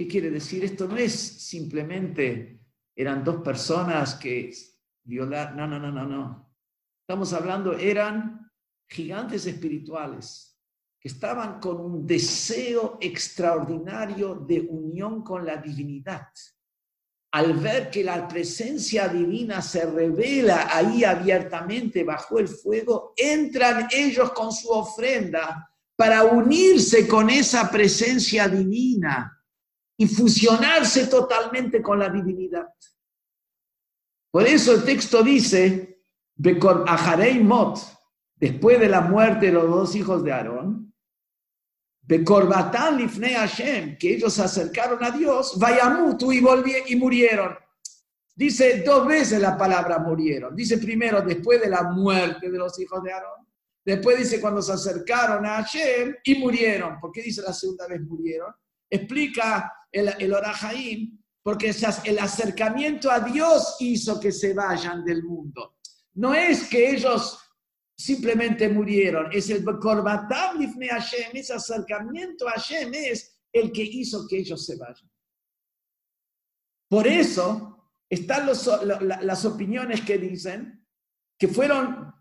¿Qué 0.00 0.08
quiere 0.08 0.30
decir? 0.30 0.64
Esto 0.64 0.88
no 0.88 0.96
es 0.96 1.12
simplemente, 1.12 2.58
eran 2.96 3.22
dos 3.22 3.42
personas 3.42 4.14
que 4.14 4.50
violaron, 5.04 5.58
no, 5.58 5.66
no, 5.66 5.78
no, 5.78 5.92
no, 5.92 6.06
no. 6.06 6.54
Estamos 7.02 7.34
hablando, 7.34 7.74
eran 7.74 8.50
gigantes 8.88 9.44
espirituales 9.44 10.58
que 10.98 11.08
estaban 11.08 11.60
con 11.60 11.80
un 11.80 12.06
deseo 12.06 12.96
extraordinario 12.98 14.36
de 14.36 14.60
unión 14.60 15.22
con 15.22 15.44
la 15.44 15.58
divinidad. 15.58 16.28
Al 17.32 17.52
ver 17.52 17.90
que 17.90 18.02
la 18.02 18.26
presencia 18.26 19.06
divina 19.06 19.60
se 19.60 19.84
revela 19.84 20.74
ahí 20.74 21.04
abiertamente 21.04 22.04
bajo 22.04 22.38
el 22.38 22.48
fuego, 22.48 23.12
entran 23.18 23.86
ellos 23.92 24.32
con 24.32 24.50
su 24.50 24.70
ofrenda 24.70 25.70
para 25.94 26.24
unirse 26.24 27.06
con 27.06 27.28
esa 27.28 27.70
presencia 27.70 28.48
divina 28.48 29.36
y 30.00 30.06
fusionarse 30.08 31.08
totalmente 31.08 31.82
con 31.82 31.98
la 31.98 32.08
divinidad. 32.08 32.66
Por 34.30 34.46
eso 34.46 34.72
el 34.72 34.82
texto 34.82 35.22
dice, 35.22 36.02
Mot, 37.42 37.78
después 38.34 38.80
de 38.80 38.88
la 38.88 39.02
muerte 39.02 39.46
de 39.46 39.52
los 39.52 39.68
dos 39.68 39.94
hijos 39.94 40.24
de 40.24 40.32
Aarón, 40.32 40.94
de 42.00 42.24
Corbatán 42.24 42.96
Lifnei 42.96 43.34
Hashem, 43.34 43.98
que 43.98 44.14
ellos 44.14 44.32
se 44.32 44.42
acercaron 44.42 45.04
a 45.04 45.10
Dios, 45.10 45.58
Vayamutu 45.58 46.32
y, 46.32 46.42
y 46.86 46.96
murieron. 46.96 47.58
Dice 48.34 48.82
dos 48.82 49.06
veces 49.06 49.38
la 49.38 49.58
palabra 49.58 49.98
murieron. 49.98 50.56
Dice 50.56 50.78
primero 50.78 51.20
después 51.20 51.60
de 51.60 51.68
la 51.68 51.82
muerte 51.82 52.50
de 52.50 52.56
los 52.56 52.80
hijos 52.80 53.02
de 53.02 53.12
Aarón. 53.12 53.46
Después 53.84 54.16
dice 54.16 54.40
cuando 54.40 54.62
se 54.62 54.72
acercaron 54.72 55.44
a 55.44 55.56
Hashem 55.56 56.16
y 56.24 56.36
murieron. 56.36 56.98
¿Por 56.98 57.12
qué 57.12 57.20
dice 57.20 57.42
la 57.42 57.52
segunda 57.52 57.86
vez 57.86 58.00
murieron? 58.00 58.54
Explica 58.90 59.72
el, 59.90 60.12
el 60.18 60.32
Orahaim, 60.34 61.18
porque 61.42 61.74
el 62.04 62.18
acercamiento 62.18 63.10
a 63.10 63.20
Dios 63.20 63.76
hizo 63.80 64.20
que 64.20 64.32
se 64.32 64.52
vayan 64.52 65.04
del 65.04 65.22
mundo. 65.22 65.76
No 66.14 66.34
es 66.34 66.68
que 66.68 66.90
ellos 66.90 67.38
simplemente 68.00 68.68
murieron. 68.68 69.30
Es 69.30 69.50
el 69.50 69.62
Korbatam 69.64 70.58
Lifne 70.58 70.88
ese 71.34 71.52
acercamiento 71.52 72.48
a 72.48 72.52
Hashem 72.52 72.92
es 72.94 73.38
el 73.52 73.70
que 73.72 73.82
hizo 73.82 74.26
que 74.26 74.38
ellos 74.38 74.64
se 74.64 74.76
vayan. 74.76 75.10
Por 76.88 77.06
eso 77.06 77.92
están 78.08 78.46
las 78.46 79.44
opiniones 79.44 80.00
que 80.00 80.18
dicen 80.18 80.86
que 81.38 81.48
fueron 81.48 82.12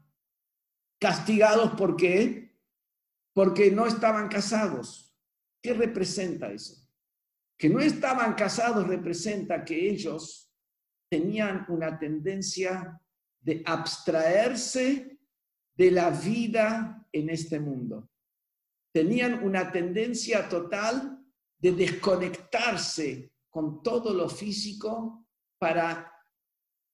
castigados 0.99 1.71
¿por 1.71 1.95
qué? 1.95 2.59
Porque 3.33 3.71
no 3.71 3.85
estaban 3.85 4.27
casados. 4.27 5.08
¿Qué 5.61 5.73
representa 5.73 6.51
eso? 6.51 6.87
Que 7.57 7.69
no 7.69 7.79
estaban 7.79 8.33
casados 8.35 8.87
representa 8.87 9.65
que 9.65 9.89
ellos 9.89 10.49
tenían 11.09 11.65
una 11.69 11.97
tendencia 11.97 13.01
de 13.41 13.63
abstraerse 13.65 15.19
de 15.75 15.91
la 15.91 16.09
vida 16.09 17.07
en 17.11 17.29
este 17.29 17.59
mundo. 17.59 18.09
Tenían 18.93 19.43
una 19.43 19.71
tendencia 19.71 20.47
total 20.47 21.19
de 21.57 21.71
desconectarse 21.73 23.33
con 23.49 23.81
todo 23.83 24.13
lo 24.13 24.29
físico 24.29 25.27
para 25.57 26.11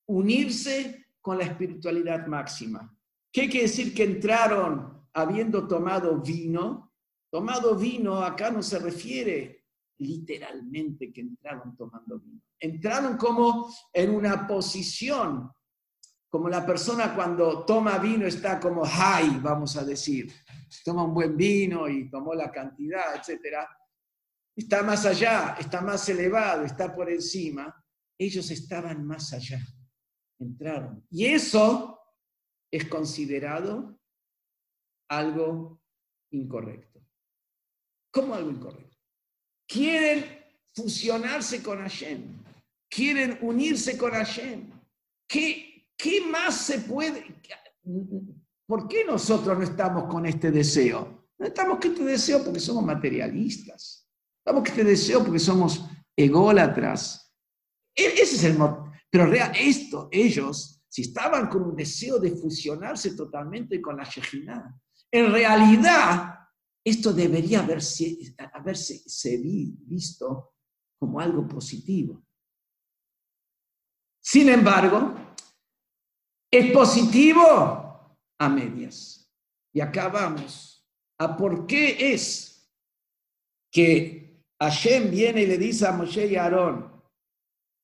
unirse 0.08 1.08
con 1.22 1.38
la 1.38 1.46
espiritualidad 1.46 2.28
máxima. 2.28 2.96
¿Qué 3.32 3.50
quiere 3.50 3.68
decir 3.68 3.94
que 3.94 4.04
entraron 4.04 5.08
habiendo 5.14 5.68
tomado 5.68 6.22
vino? 6.22 6.95
Tomado 7.36 7.76
vino 7.76 8.24
acá 8.24 8.50
no 8.50 8.64
se 8.64 8.80
refiere 8.80 9.66
literalmente 9.98 11.12
que 11.12 11.20
entraron 11.20 11.76
tomando 11.76 12.18
vino. 12.18 12.42
Entraron 12.58 13.18
como 13.18 13.70
en 13.92 14.16
una 14.16 14.48
posición 14.48 15.52
como 16.30 16.48
la 16.48 16.66
persona 16.66 17.14
cuando 17.14 17.66
toma 17.66 17.98
vino 17.98 18.26
está 18.26 18.58
como 18.58 18.86
high, 18.86 19.42
vamos 19.42 19.76
a 19.76 19.84
decir, 19.84 20.32
toma 20.86 21.04
un 21.04 21.14
buen 21.14 21.36
vino 21.36 21.90
y 21.90 22.10
tomó 22.10 22.34
la 22.34 22.50
cantidad, 22.50 23.14
etc. 23.18 23.68
Está 24.56 24.82
más 24.82 25.06
allá, 25.06 25.58
está 25.60 25.82
más 25.82 26.08
elevado, 26.08 26.64
está 26.64 26.96
por 26.96 27.10
encima. 27.10 27.86
Ellos 28.18 28.50
estaban 28.50 29.06
más 29.06 29.34
allá, 29.34 29.60
entraron. 30.40 31.06
Y 31.10 31.26
eso 31.26 32.00
es 32.72 32.86
considerado 32.86 34.00
algo 35.10 35.82
incorrecto. 36.32 36.95
¿Cómo 38.16 38.34
algo 38.34 38.50
incorrecto? 38.50 38.98
Quieren 39.68 40.26
fusionarse 40.74 41.62
con 41.62 41.80
Hashem, 41.80 42.42
quieren 42.90 43.38
unirse 43.42 43.98
con 43.98 44.14
Hashem. 44.14 44.72
¿Qué 45.28 45.76
¿qué 45.98 46.22
más 46.22 46.66
se 46.66 46.80
puede? 46.80 47.26
¿Por 48.66 48.88
qué 48.88 49.04
nosotros 49.06 49.58
no 49.58 49.64
estamos 49.64 50.06
con 50.06 50.26
este 50.26 50.52
deseo? 50.52 51.28
No 51.38 51.46
estamos 51.46 51.78
con 51.78 51.92
este 51.92 52.06
deseo 52.06 52.44
porque 52.44 52.60
somos 52.60 52.84
materialistas. 52.84 54.08
Estamos 54.40 54.64
con 54.64 54.72
este 54.72 54.84
deseo 54.84 55.24
porque 55.24 55.40
somos 55.40 55.86
ególatras. 56.16 57.34
E-, 57.96 58.22
ese 58.22 58.36
es 58.36 58.44
el 58.46 58.58
motivo. 58.58 58.94
Pero 59.10 59.28
real, 59.28 59.52
esto, 59.58 60.10
ellos, 60.12 60.82
si 60.88 61.04
estaban 61.04 61.48
con 61.48 61.64
un 61.64 61.76
deseo 61.76 62.20
de 62.20 62.32
fusionarse 62.32 63.16
totalmente 63.16 63.82
con 63.82 63.98
la 63.98 64.04
Shejinah, 64.04 64.82
en 65.12 65.32
realidad 65.32 66.45
esto 66.86 67.12
debería 67.12 67.62
haberse, 67.62 68.36
haberse 68.54 69.04
visto 69.42 70.54
como 71.00 71.20
algo 71.20 71.48
positivo. 71.48 72.24
Sin 74.22 74.50
embargo, 74.50 75.16
es 76.52 76.72
positivo 76.72 78.22
a 78.38 78.50
medias. 78.50 79.30
Y 79.74 79.82
acá 79.82 80.10
vamos 80.10 80.88
a 81.18 81.36
por 81.36 81.66
qué 81.66 82.14
es 82.14 82.72
que 83.72 84.44
Hashem 84.60 85.10
viene 85.10 85.42
y 85.42 85.48
le 85.48 85.58
dice 85.58 85.88
a 85.88 85.92
Moshe 85.92 86.28
y 86.28 86.36
a 86.36 86.44
Aarón, 86.44 86.96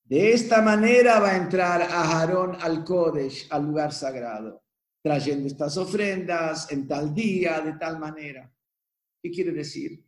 de 0.03 0.33
esta 0.33 0.61
manera 0.61 1.19
va 1.19 1.31
a 1.31 1.37
entrar 1.37 1.81
a 1.81 2.19
Aarón 2.19 2.57
al 2.61 2.83
Kodesh, 2.83 3.47
al 3.49 3.65
lugar 3.65 3.93
sagrado. 3.93 4.61
trayendo 5.03 5.47
estas 5.47 5.77
ofrendas 5.77 6.71
en 6.71 6.87
tal 6.87 7.11
día, 7.13 7.59
de 7.61 7.73
tal 7.73 7.97
manera. 7.97 8.53
¿Qué 9.21 9.29
quiere 9.29 9.51
decir? 9.51 10.03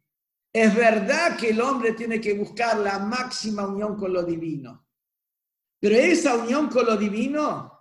Es 0.51 0.75
verdad 0.75 1.37
que 1.37 1.49
el 1.49 1.61
hombre 1.61 1.93
tiene 1.93 2.21
que 2.21 2.33
buscar 2.33 2.77
la 2.79 2.99
máxima 2.99 3.67
unión 3.67 3.95
con 3.97 4.13
lo 4.13 4.23
divino, 4.23 4.87
pero 5.79 5.95
esa 5.95 6.35
unión 6.35 6.69
con 6.69 6.85
lo 6.85 6.95
divino 6.97 7.71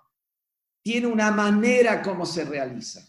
tiene 0.83 1.07
una 1.07 1.31
manera 1.31 2.03
como 2.03 2.27
se 2.27 2.45
realiza. 2.45 3.07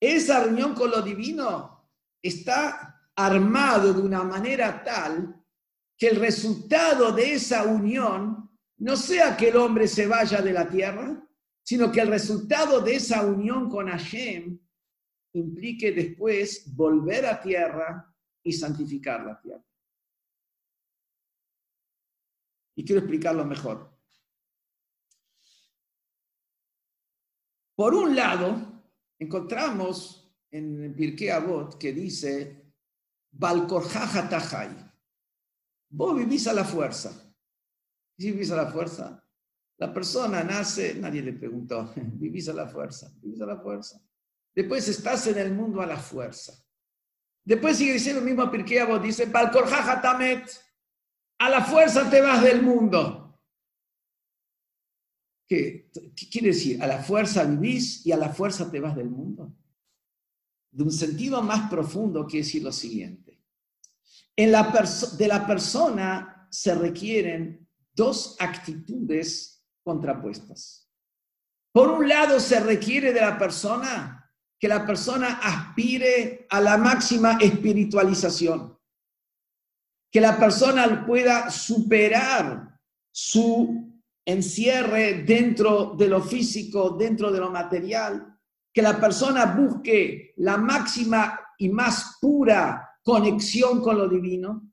Esa 0.00 0.46
unión 0.46 0.74
con 0.74 0.90
lo 0.90 1.02
divino 1.02 1.90
está 2.22 3.10
armado 3.14 3.94
de 3.94 4.02
una 4.02 4.24
manera 4.24 4.82
tal 4.82 5.42
que 5.96 6.08
el 6.08 6.16
resultado 6.16 7.12
de 7.12 7.34
esa 7.34 7.64
unión 7.64 8.50
no 8.78 8.96
sea 8.96 9.36
que 9.36 9.48
el 9.48 9.56
hombre 9.56 9.86
se 9.86 10.06
vaya 10.06 10.42
de 10.42 10.52
la 10.52 10.68
tierra, 10.68 11.24
sino 11.62 11.92
que 11.92 12.00
el 12.00 12.08
resultado 12.08 12.80
de 12.80 12.96
esa 12.96 13.24
unión 13.24 13.70
con 13.70 13.88
Hashem 13.88 14.58
implique 15.34 15.92
después 15.92 16.74
volver 16.74 17.26
a 17.26 17.40
tierra 17.40 18.14
y 18.42 18.52
santificar 18.52 19.24
la 19.24 19.40
tierra. 19.40 19.64
Y 22.76 22.84
quiero 22.84 23.00
explicarlo 23.00 23.44
mejor. 23.44 23.94
Por 27.76 27.94
un 27.94 28.14
lado, 28.14 28.82
encontramos 29.18 30.32
en 30.50 30.94
Pirkei 30.94 31.30
Avot 31.30 31.76
que 31.78 31.92
dice, 31.92 32.72
Balkorjaja 33.32 34.28
Tajay. 34.28 34.70
Vos 35.90 36.16
vivís 36.16 36.46
a 36.46 36.52
la 36.52 36.64
fuerza. 36.64 37.10
¿Sí 38.16 38.30
vivís 38.30 38.50
a 38.52 38.56
la 38.56 38.70
fuerza? 38.70 39.20
La 39.78 39.92
persona 39.92 40.44
nace, 40.44 40.94
nadie 40.94 41.22
le 41.22 41.32
preguntó, 41.32 41.92
vivís 41.96 42.48
a 42.48 42.52
la 42.52 42.68
fuerza, 42.68 43.12
vivís 43.20 43.40
a 43.40 43.46
la 43.46 43.56
fuerza. 43.56 44.00
Después 44.54 44.88
estás 44.88 45.26
en 45.26 45.38
el 45.38 45.52
mundo 45.52 45.80
a 45.80 45.86
la 45.86 45.96
fuerza. 45.96 46.54
Después 47.44 47.76
sigue 47.76 47.94
diciendo 47.94 48.20
el 48.20 48.26
mismo 48.26 48.50
Pirkei 48.50 48.80
dice, 49.02 49.26
Tamet, 49.26 50.48
a 51.38 51.50
la 51.50 51.64
fuerza 51.64 52.08
te 52.08 52.20
vas 52.20 52.42
del 52.42 52.62
mundo. 52.62 53.42
¿Qué, 55.46 55.90
quiere 56.30 56.48
decir? 56.48 56.82
A 56.82 56.86
la 56.86 57.02
fuerza 57.02 57.44
vivís 57.44 58.06
y 58.06 58.12
a 58.12 58.16
la 58.16 58.30
fuerza 58.30 58.70
te 58.70 58.80
vas 58.80 58.96
del 58.96 59.10
mundo. 59.10 59.54
De 60.70 60.84
un 60.84 60.92
sentido 60.92 61.42
más 61.42 61.68
profundo 61.68 62.26
quiere 62.26 62.46
decir 62.46 62.62
lo 62.62 62.72
siguiente. 62.72 63.42
En 64.36 64.50
la 64.50 64.72
de 65.18 65.28
la 65.28 65.46
persona 65.46 66.48
se 66.50 66.74
requieren 66.74 67.68
dos 67.92 68.36
actitudes 68.40 69.64
contrapuestas. 69.82 70.90
Por 71.72 71.90
un 71.90 72.08
lado, 72.08 72.40
se 72.40 72.60
requiere 72.60 73.12
de 73.12 73.20
la 73.20 73.36
persona 73.38 74.23
que 74.64 74.68
la 74.68 74.86
persona 74.86 75.40
aspire 75.42 76.46
a 76.48 76.58
la 76.58 76.78
máxima 76.78 77.36
espiritualización, 77.38 78.74
que 80.10 80.22
la 80.22 80.38
persona 80.38 81.04
pueda 81.04 81.50
superar 81.50 82.80
su 83.12 83.92
encierre 84.24 85.22
dentro 85.22 85.94
de 85.98 86.08
lo 86.08 86.22
físico, 86.22 86.96
dentro 86.98 87.30
de 87.30 87.40
lo 87.40 87.50
material, 87.50 88.38
que 88.72 88.80
la 88.80 88.98
persona 88.98 89.44
busque 89.54 90.32
la 90.38 90.56
máxima 90.56 91.38
y 91.58 91.68
más 91.68 92.16
pura 92.18 92.90
conexión 93.02 93.82
con 93.82 93.98
lo 93.98 94.08
divino. 94.08 94.72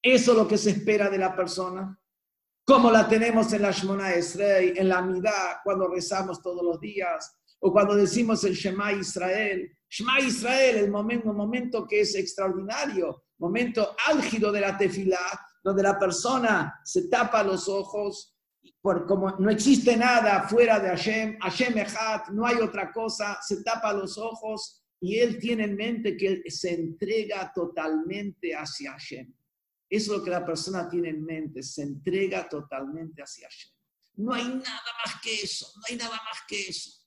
Eso 0.00 0.30
es 0.30 0.38
lo 0.38 0.46
que 0.46 0.56
se 0.56 0.70
espera 0.70 1.10
de 1.10 1.18
la 1.18 1.34
persona. 1.34 1.98
Como 2.64 2.92
la 2.92 3.08
tenemos 3.08 3.52
en 3.52 3.62
la 3.62 3.72
Shemona 3.72 4.14
Esrei, 4.14 4.74
en 4.76 4.88
la 4.88 5.02
Midah, 5.02 5.62
cuando 5.64 5.88
rezamos 5.88 6.40
todos 6.40 6.62
los 6.62 6.78
días, 6.78 7.41
o 7.64 7.72
cuando 7.72 7.94
decimos 7.94 8.42
el 8.44 8.54
Shema 8.54 8.92
Israel. 8.92 9.70
Shema 9.88 10.20
Israel, 10.20 10.76
el 10.78 10.90
momento, 10.90 11.30
el 11.30 11.36
momento 11.36 11.86
que 11.86 12.00
es 12.00 12.14
extraordinario, 12.16 13.24
momento 13.38 13.94
álgido 14.08 14.50
de 14.50 14.60
la 14.60 14.76
tefilá, 14.76 15.40
donde 15.62 15.82
la 15.82 15.96
persona 15.96 16.80
se 16.84 17.08
tapa 17.08 17.44
los 17.44 17.68
ojos, 17.68 18.36
por 18.80 19.06
como 19.06 19.30
no 19.38 19.48
existe 19.48 19.96
nada 19.96 20.48
fuera 20.48 20.80
de 20.80 20.88
Hashem, 20.88 21.38
Hashem 21.38 21.78
Echad, 21.78 22.28
no 22.32 22.44
hay 22.44 22.56
otra 22.56 22.90
cosa, 22.92 23.38
se 23.40 23.62
tapa 23.62 23.92
los 23.92 24.18
ojos 24.18 24.82
y 25.00 25.18
él 25.18 25.38
tiene 25.38 25.64
en 25.64 25.76
mente 25.76 26.16
que 26.16 26.42
se 26.50 26.74
entrega 26.74 27.52
totalmente 27.54 28.56
hacia 28.56 28.92
Hashem. 28.92 29.32
Eso 29.88 30.12
es 30.12 30.18
lo 30.18 30.24
que 30.24 30.30
la 30.30 30.44
persona 30.44 30.88
tiene 30.88 31.10
en 31.10 31.24
mente, 31.24 31.62
se 31.62 31.82
entrega 31.82 32.48
totalmente 32.48 33.22
hacia 33.22 33.46
Hashem. 33.46 33.72
No 34.14 34.34
hay 34.34 34.48
nada 34.48 34.92
más 35.06 35.20
que 35.22 35.32
eso, 35.42 35.70
no 35.76 35.82
hay 35.88 35.96
nada 35.96 36.16
más 36.16 36.40
que 36.48 36.60
eso. 36.62 37.01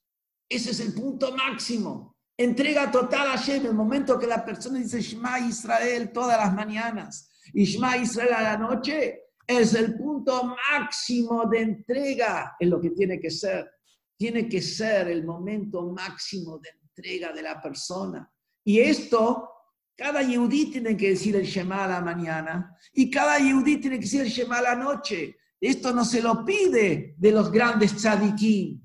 Ese 0.50 0.72
es 0.72 0.80
el 0.80 0.94
punto 0.94 1.36
máximo. 1.36 2.16
Entrega 2.38 2.92
total 2.92 3.30
a 3.30 3.38
Hashem, 3.38 3.66
el 3.66 3.74
momento 3.74 4.20
que 4.20 4.28
la 4.28 4.44
persona 4.44 4.80
dice 4.80 5.02
Shema 5.02 5.40
Israel 5.40 6.12
todas 6.12 6.38
las 6.38 6.54
mañanas 6.54 7.30
y 7.54 7.64
Shema 7.64 7.98
Israel 7.98 8.34
a 8.34 8.42
la 8.42 8.58
noche, 8.58 9.22
es 9.48 9.74
el 9.74 9.96
punto 9.96 10.56
máximo 10.72 11.46
de 11.46 11.62
entrega, 11.62 12.56
en 12.60 12.70
lo 12.70 12.82
que 12.82 12.90
tiene 12.90 13.20
que 13.20 13.30
ser. 13.30 13.70
Tiene 14.18 14.50
que 14.50 14.62
ser 14.62 15.08
el 15.08 15.24
momento 15.24 15.84
máximo 15.92 16.58
de 16.60 16.70
entrega 16.70 17.32
de 17.32 17.42
la 17.42 17.62
persona. 17.62 18.30
Y 18.64 18.80
esto, 18.80 19.50
cada 19.96 20.22
yudí 20.22 20.72
tiene 20.72 20.98
que 20.98 21.10
decir 21.10 21.36
el 21.36 21.46
Shema 21.46 21.86
a 21.86 21.88
la 21.88 22.02
mañana 22.02 22.76
y 22.94 23.10
cada 23.10 23.40
yudí 23.40 23.78
tiene 23.78 23.98
que 23.98 24.06
decir 24.06 24.22
el 24.22 24.30
Shema 24.30 24.58
a 24.58 24.62
la 24.62 24.76
noche. 24.76 25.38
Esto 25.60 25.94
no 25.94 26.04
se 26.04 26.22
lo 26.22 26.44
pide 26.44 27.16
de 27.18 27.32
los 27.32 27.52
grandes 27.52 27.96
tzadikim. 27.96 28.85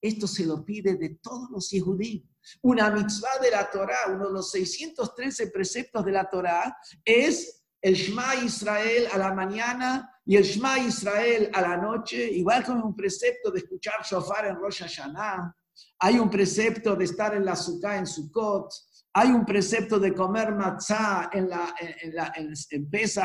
Esto 0.00 0.26
se 0.26 0.46
lo 0.46 0.64
pide 0.64 0.96
de 0.96 1.18
todos 1.22 1.50
los 1.50 1.70
yudí. 1.70 2.26
Una 2.62 2.90
mitzvah 2.90 3.38
de 3.40 3.50
la 3.50 3.70
Torah, 3.70 4.06
uno 4.08 4.28
de 4.28 4.32
los 4.32 4.50
613 4.50 5.48
preceptos 5.48 6.04
de 6.04 6.12
la 6.12 6.28
Torah, 6.28 6.76
es 7.04 7.64
el 7.82 7.94
Shema 7.94 8.34
Israel 8.36 9.08
a 9.12 9.18
la 9.18 9.34
mañana 9.34 10.10
y 10.24 10.36
el 10.36 10.44
Shema 10.44 10.78
Israel 10.78 11.50
a 11.52 11.60
la 11.60 11.76
noche, 11.76 12.30
igual 12.30 12.64
como 12.64 12.86
un 12.86 12.96
precepto 12.96 13.50
de 13.50 13.60
escuchar 13.60 14.02
shofar 14.04 14.46
en 14.46 14.56
Rosh 14.56 14.82
Hashanah, 14.82 15.54
hay 15.98 16.18
un 16.18 16.30
precepto 16.30 16.96
de 16.96 17.04
estar 17.04 17.34
en 17.34 17.44
la 17.44 17.56
Sukkah 17.56 17.96
en 17.96 18.06
Sukkot, 18.06 18.72
hay 19.12 19.28
un 19.30 19.44
precepto 19.44 19.98
de 19.98 20.14
comer 20.14 20.54
matzah 20.54 21.30
en, 21.32 21.48
la, 21.48 21.74
la, 22.12 22.32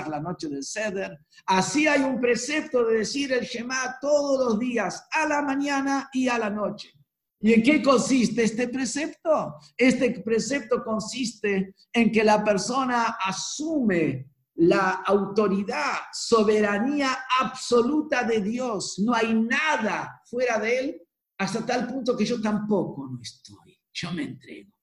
la 0.09 0.19
noche 0.19 0.49
del 0.49 0.63
Seder. 0.63 1.19
Así 1.45 1.87
hay 1.87 2.01
un 2.01 2.19
precepto 2.19 2.85
de 2.85 2.99
decir 2.99 3.31
el 3.33 3.45
Shema 3.45 3.97
todos 4.01 4.45
los 4.45 4.59
días, 4.59 5.07
a 5.11 5.27
la 5.27 5.41
mañana 5.41 6.09
y 6.11 6.27
a 6.27 6.39
la 6.39 6.49
noche. 6.49 6.91
¿Y 7.39 7.53
en 7.53 7.61
qué 7.61 7.83
consiste 7.83 8.43
este 8.43 8.69
precepto? 8.69 9.55
Este 9.77 10.21
precepto 10.21 10.83
consiste 10.83 11.75
en 11.93 12.11
que 12.11 12.23
la 12.23 12.43
persona 12.43 13.17
asume 13.23 14.31
la 14.55 15.03
autoridad, 15.05 15.97
soberanía 16.11 17.25
absoluta 17.41 18.23
de 18.23 18.41
Dios. 18.41 18.95
No 18.99 19.13
hay 19.13 19.33
nada 19.35 20.21
fuera 20.25 20.59
de 20.59 20.79
Él 20.79 21.01
hasta 21.37 21.65
tal 21.65 21.87
punto 21.87 22.17
que 22.17 22.25
yo 22.25 22.41
tampoco 22.41 23.07
no 23.11 23.21
estoy. 23.21 23.77
Yo 23.93 24.11
me 24.11 24.23
entrego. 24.23 24.74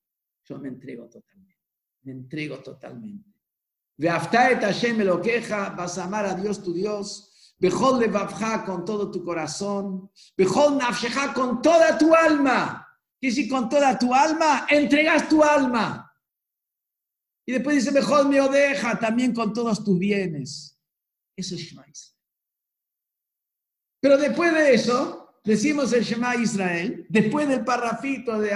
Yo 0.44 0.58
me 0.58 0.68
entrego 0.68 1.08
totalmente. 1.08 1.58
Me 2.02 2.12
entrego 2.12 2.58
totalmente. 2.58 3.30
Hashem 4.00 5.00
lo 5.02 5.20
queja, 5.20 5.70
vas 5.70 5.98
a 5.98 6.04
amar 6.04 6.26
a 6.26 6.34
Dios 6.34 6.62
tu 6.62 6.72
Dios. 6.72 7.54
Bejol 7.58 8.00
levavja 8.00 8.64
con 8.64 8.84
todo 8.84 9.10
tu 9.10 9.22
corazón. 9.22 10.10
Bejol 10.36 10.78
nafsheja 10.78 11.32
con 11.32 11.62
toda 11.62 11.96
tu 11.96 12.14
alma. 12.14 12.88
Y 13.20 13.30
si 13.30 13.48
con 13.48 13.68
toda 13.68 13.96
tu 13.96 14.12
alma 14.12 14.66
entregas 14.68 15.28
tu 15.28 15.44
alma. 15.44 16.12
Y 17.46 17.52
después 17.52 17.76
dice, 17.76 17.92
mejor 17.92 18.28
me 18.28 18.40
odeja 18.40 18.98
también 18.98 19.32
con 19.32 19.52
todos 19.52 19.84
tus 19.84 19.98
bienes. 19.98 20.78
Eso 21.36 21.54
es 21.54 21.60
Shema 21.60 21.86
Israel. 21.88 22.18
Pero 24.00 24.18
después 24.18 24.52
de 24.52 24.74
eso, 24.74 25.38
decimos 25.44 25.92
el 25.92 26.02
Shema 26.02 26.34
Israel, 26.36 27.06
después 27.08 27.48
del 27.48 27.64
parrafito 27.64 28.38
de 28.40 28.52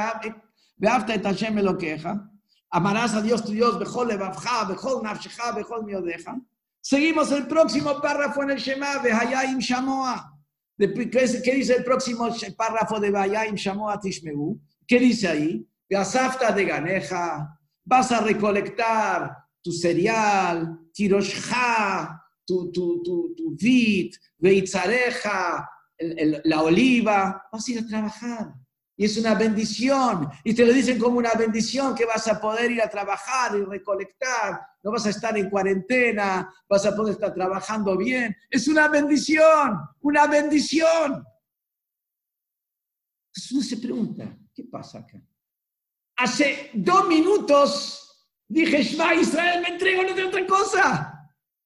Beafta 0.77 1.15
et 1.15 1.25
Hashem 1.25 1.55
me 1.55 1.63
lo 1.63 1.77
queja, 1.77 2.29
amarás 2.71 3.15
a 3.15 3.23
Dios 3.23 3.43
tu 3.45 3.53
Dios, 3.53 3.79
Bejol 3.79 4.09
levavja, 4.09 4.65
Bejol 4.69 5.03
nafsheja, 5.03 5.53
Bejol 5.53 5.85
me 5.85 5.97
odeja. 5.97 6.37
Seguimos 6.81 7.33
el 7.33 7.47
próximo 7.47 8.01
párrafo 8.01 8.43
en 8.43 8.51
el 8.51 8.59
Shema, 8.59 8.99
Behayayim 8.99 9.59
Shamoa. 9.59 10.33
¿Qué 10.79 11.55
dice 11.55 11.77
el 11.77 11.85
próximo 11.85 12.29
párrafo 12.57 13.01
de 13.01 13.11
Behayayim 13.11 13.55
Shamoa 13.55 13.99
Tishmeu? 13.99 14.61
¿Qué 14.87 15.01
dice 15.01 15.29
ahí? 15.29 15.67
Beasafta 15.89 16.53
de 16.53 16.65
Ganeja, 16.65 17.59
vas 17.85 18.13
a 18.13 18.21
recolectar 18.21 19.37
tu 19.63 19.73
cereal, 19.73 20.79
tiroshja, 20.93 22.23
tu, 22.45 22.71
tu, 22.71 23.03
tu, 23.03 23.35
tu 23.35 23.57
vid, 23.57 24.13
veitzareja, 24.39 25.69
la 26.45 26.63
oliva, 26.63 27.43
vas 27.51 27.69
a 27.69 27.73
ir 27.73 27.79
a 27.79 27.87
trabajar. 27.87 28.55
Y 28.97 29.05
es 29.05 29.17
una 29.19 29.35
bendición. 29.35 30.29
Y 30.43 30.55
te 30.55 30.65
lo 30.65 30.73
dicen 30.73 30.99
como 30.99 31.19
una 31.19 31.33
bendición 31.35 31.95
que 31.95 32.07
vas 32.07 32.27
a 32.29 32.41
poder 32.41 32.71
ir 32.71 32.81
a 32.81 32.89
trabajar 32.89 33.55
y 33.57 33.63
recolectar. 33.63 34.61
No 34.83 34.91
vas 34.91 35.05
a 35.07 35.11
estar 35.11 35.37
en 35.37 35.51
cuarentena, 35.51 36.53
vas 36.69 36.87
a 36.87 36.97
poder 36.97 37.13
estar 37.15 37.35
trabajando 37.35 37.97
bien. 37.97 38.35
Es 38.49 38.69
una 38.69 38.89
bendición, 38.89 39.79
una 40.01 40.27
bendición. 40.27 41.25
Entonces 43.29 43.53
uno 43.53 43.63
se 43.63 43.77
pregunta, 43.77 44.39
¿qué 44.55 44.65
pasa 44.65 45.01
acá? 45.01 45.21
Hace 46.17 46.71
dos 46.73 47.07
minutos 47.07 48.07
dije, 48.49 48.83
Shema 48.83 49.15
Israel, 49.15 49.61
me 49.61 49.69
entrego, 49.69 50.03
no 50.05 50.15
de 50.15 50.25
otra 50.25 50.47
cosa. 50.47 51.13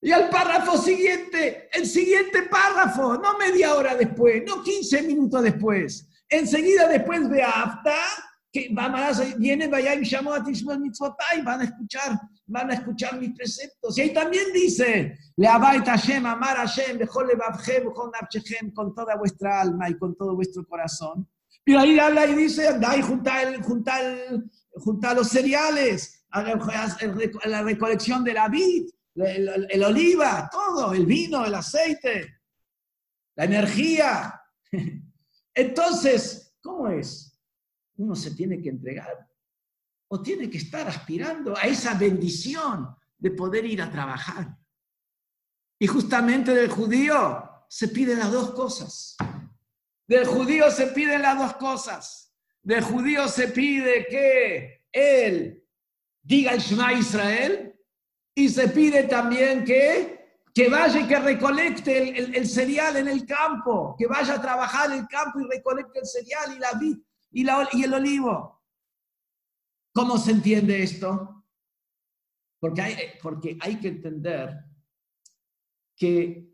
Y 0.03 0.11
al 0.11 0.31
párrafo 0.31 0.79
siguiente, 0.79 1.69
el 1.73 1.87
siguiente 1.87 2.45
párrafo, 2.45 3.19
no 3.19 3.39
media 3.39 3.75
hora 3.75 3.95
después, 3.95 4.43
no 4.45 4.63
15 4.63 5.03
minutos 5.03 5.43
después. 5.43 6.10
Enseguida 6.31 6.87
después 6.87 7.29
de 7.29 7.43
Afta, 7.43 7.97
que 8.53 8.75
viene 9.37 9.69
Bayam 9.69 10.01
Shamot 10.01 10.49
y 10.49 11.43
van 11.43 11.61
a 11.61 11.65
escuchar, 11.65 12.21
van 12.47 12.71
a 12.71 12.75
escuchar 12.75 13.19
mis 13.19 13.33
preceptos. 13.33 13.99
Y 13.99 14.03
ahí 14.03 14.13
también 14.13 14.53
dice, 14.53 15.19
le 15.37 15.49
Hashem, 15.49 16.27
amar 16.27 16.57
Hashem, 16.57 17.01
con 18.73 18.95
toda 18.95 19.17
vuestra 19.17 19.61
alma 19.61 19.89
y 19.89 19.99
con 19.99 20.17
todo 20.17 20.35
vuestro 20.35 20.65
corazón. 20.67 21.29
Y 21.65 21.75
ahí 21.75 21.99
habla 21.99 22.27
y 22.27 22.35
dice, 22.35 22.69
anda 22.69 22.97
y 22.97 23.03
junta, 23.03 23.43
el, 23.43 23.63
junta, 23.63 24.01
el, 24.01 24.51
junta 24.75 25.15
los 25.15 25.29
cereales, 25.29 26.25
a 26.31 26.43
la 26.43 27.63
recolección 27.63 28.25
de 28.25 28.35
la 28.35 28.49
vid, 28.49 28.89
el, 29.17 29.67
el 29.69 29.85
oliva, 29.85 30.49
todo, 30.51 30.93
el 30.93 31.07
vino, 31.07 31.45
el 31.45 31.55
aceite, 31.55 32.41
la 33.37 33.45
energía. 33.45 34.41
Entonces, 35.55 36.57
¿cómo 36.63 36.89
es? 36.89 37.31
uno 38.01 38.17
se 38.17 38.31
tiene 38.33 38.61
que 38.61 38.71
entregar 38.71 39.29
o 40.09 40.21
tiene 40.21 40.51
que 40.51 40.59
estar 40.59 40.89
aspirando 40.89 41.57
a 41.57 41.63
esa 41.63 41.95
bendición 41.95 42.97
de 43.17 43.31
poder 43.31 43.65
ir 43.65 43.81
a 43.81 43.91
trabajar. 43.91 44.57
Y 45.79 45.87
justamente 45.87 46.53
del 46.53 46.71
judío 46.71 47.49
se 47.69 47.89
piden 47.89 48.19
las 48.19 48.33
dos 48.33 48.51
cosas. 48.53 49.17
Del 50.09 50.27
judío 50.27 50.71
se 50.71 50.89
piden 50.89 51.23
las 51.23 51.39
dos 51.39 51.55
cosas. 51.57 52.35
Del 52.63 52.83
judío 52.83 53.29
se 53.29 53.49
pide 53.49 54.07
que 54.07 54.87
él 54.91 55.65
diga 56.23 56.53
el 56.53 56.61
Shema 56.61 56.93
Israel 56.95 57.79
y 58.35 58.49
se 58.49 58.69
pide 58.69 59.05
también 59.05 59.65
que, 59.65 60.20
que 60.53 60.69
vaya 60.69 61.01
y 61.01 61.07
que 61.07 61.19
recolecte 61.19 62.19
el, 62.19 62.49
cereal 62.49 62.97
en 62.97 63.09
el 63.09 63.25
campo, 63.25 63.95
que 63.99 64.07
vaya 64.07 64.35
a 64.35 64.43
trabajar 64.43 64.91
el 64.93 65.07
campo 65.07 65.41
y 65.41 65.45
recolecte 65.45 66.01
el 66.01 66.07
cereal 66.07 66.55
y 66.55 66.59
la 66.59 66.73
vid 66.73 66.97
y, 67.31 67.47
y 67.79 67.85
el 67.85 67.95
olivo. 67.95 68.63
¿Cómo 69.93 70.19
se 70.19 70.33
entiende 70.33 70.83
esto? 70.83 71.45
Porque 72.59 72.83
hay, 72.83 72.97
porque 73.23 73.57
hay 73.61 73.79
que 73.81 73.89
entender 73.89 74.65
que 75.97 76.51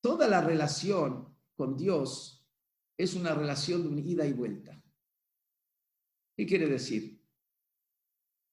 toda 0.00 0.28
la 0.28 0.40
relación 0.40 1.36
con 1.54 1.76
Dios 1.76 2.46
es 2.96 3.14
una 3.14 3.34
relación 3.34 3.94
de 3.94 4.02
ida 4.02 4.26
y 4.26 4.32
vuelta. 4.32 4.80
¿Qué 6.36 6.46
quiere 6.46 6.66
decir? 6.66 7.22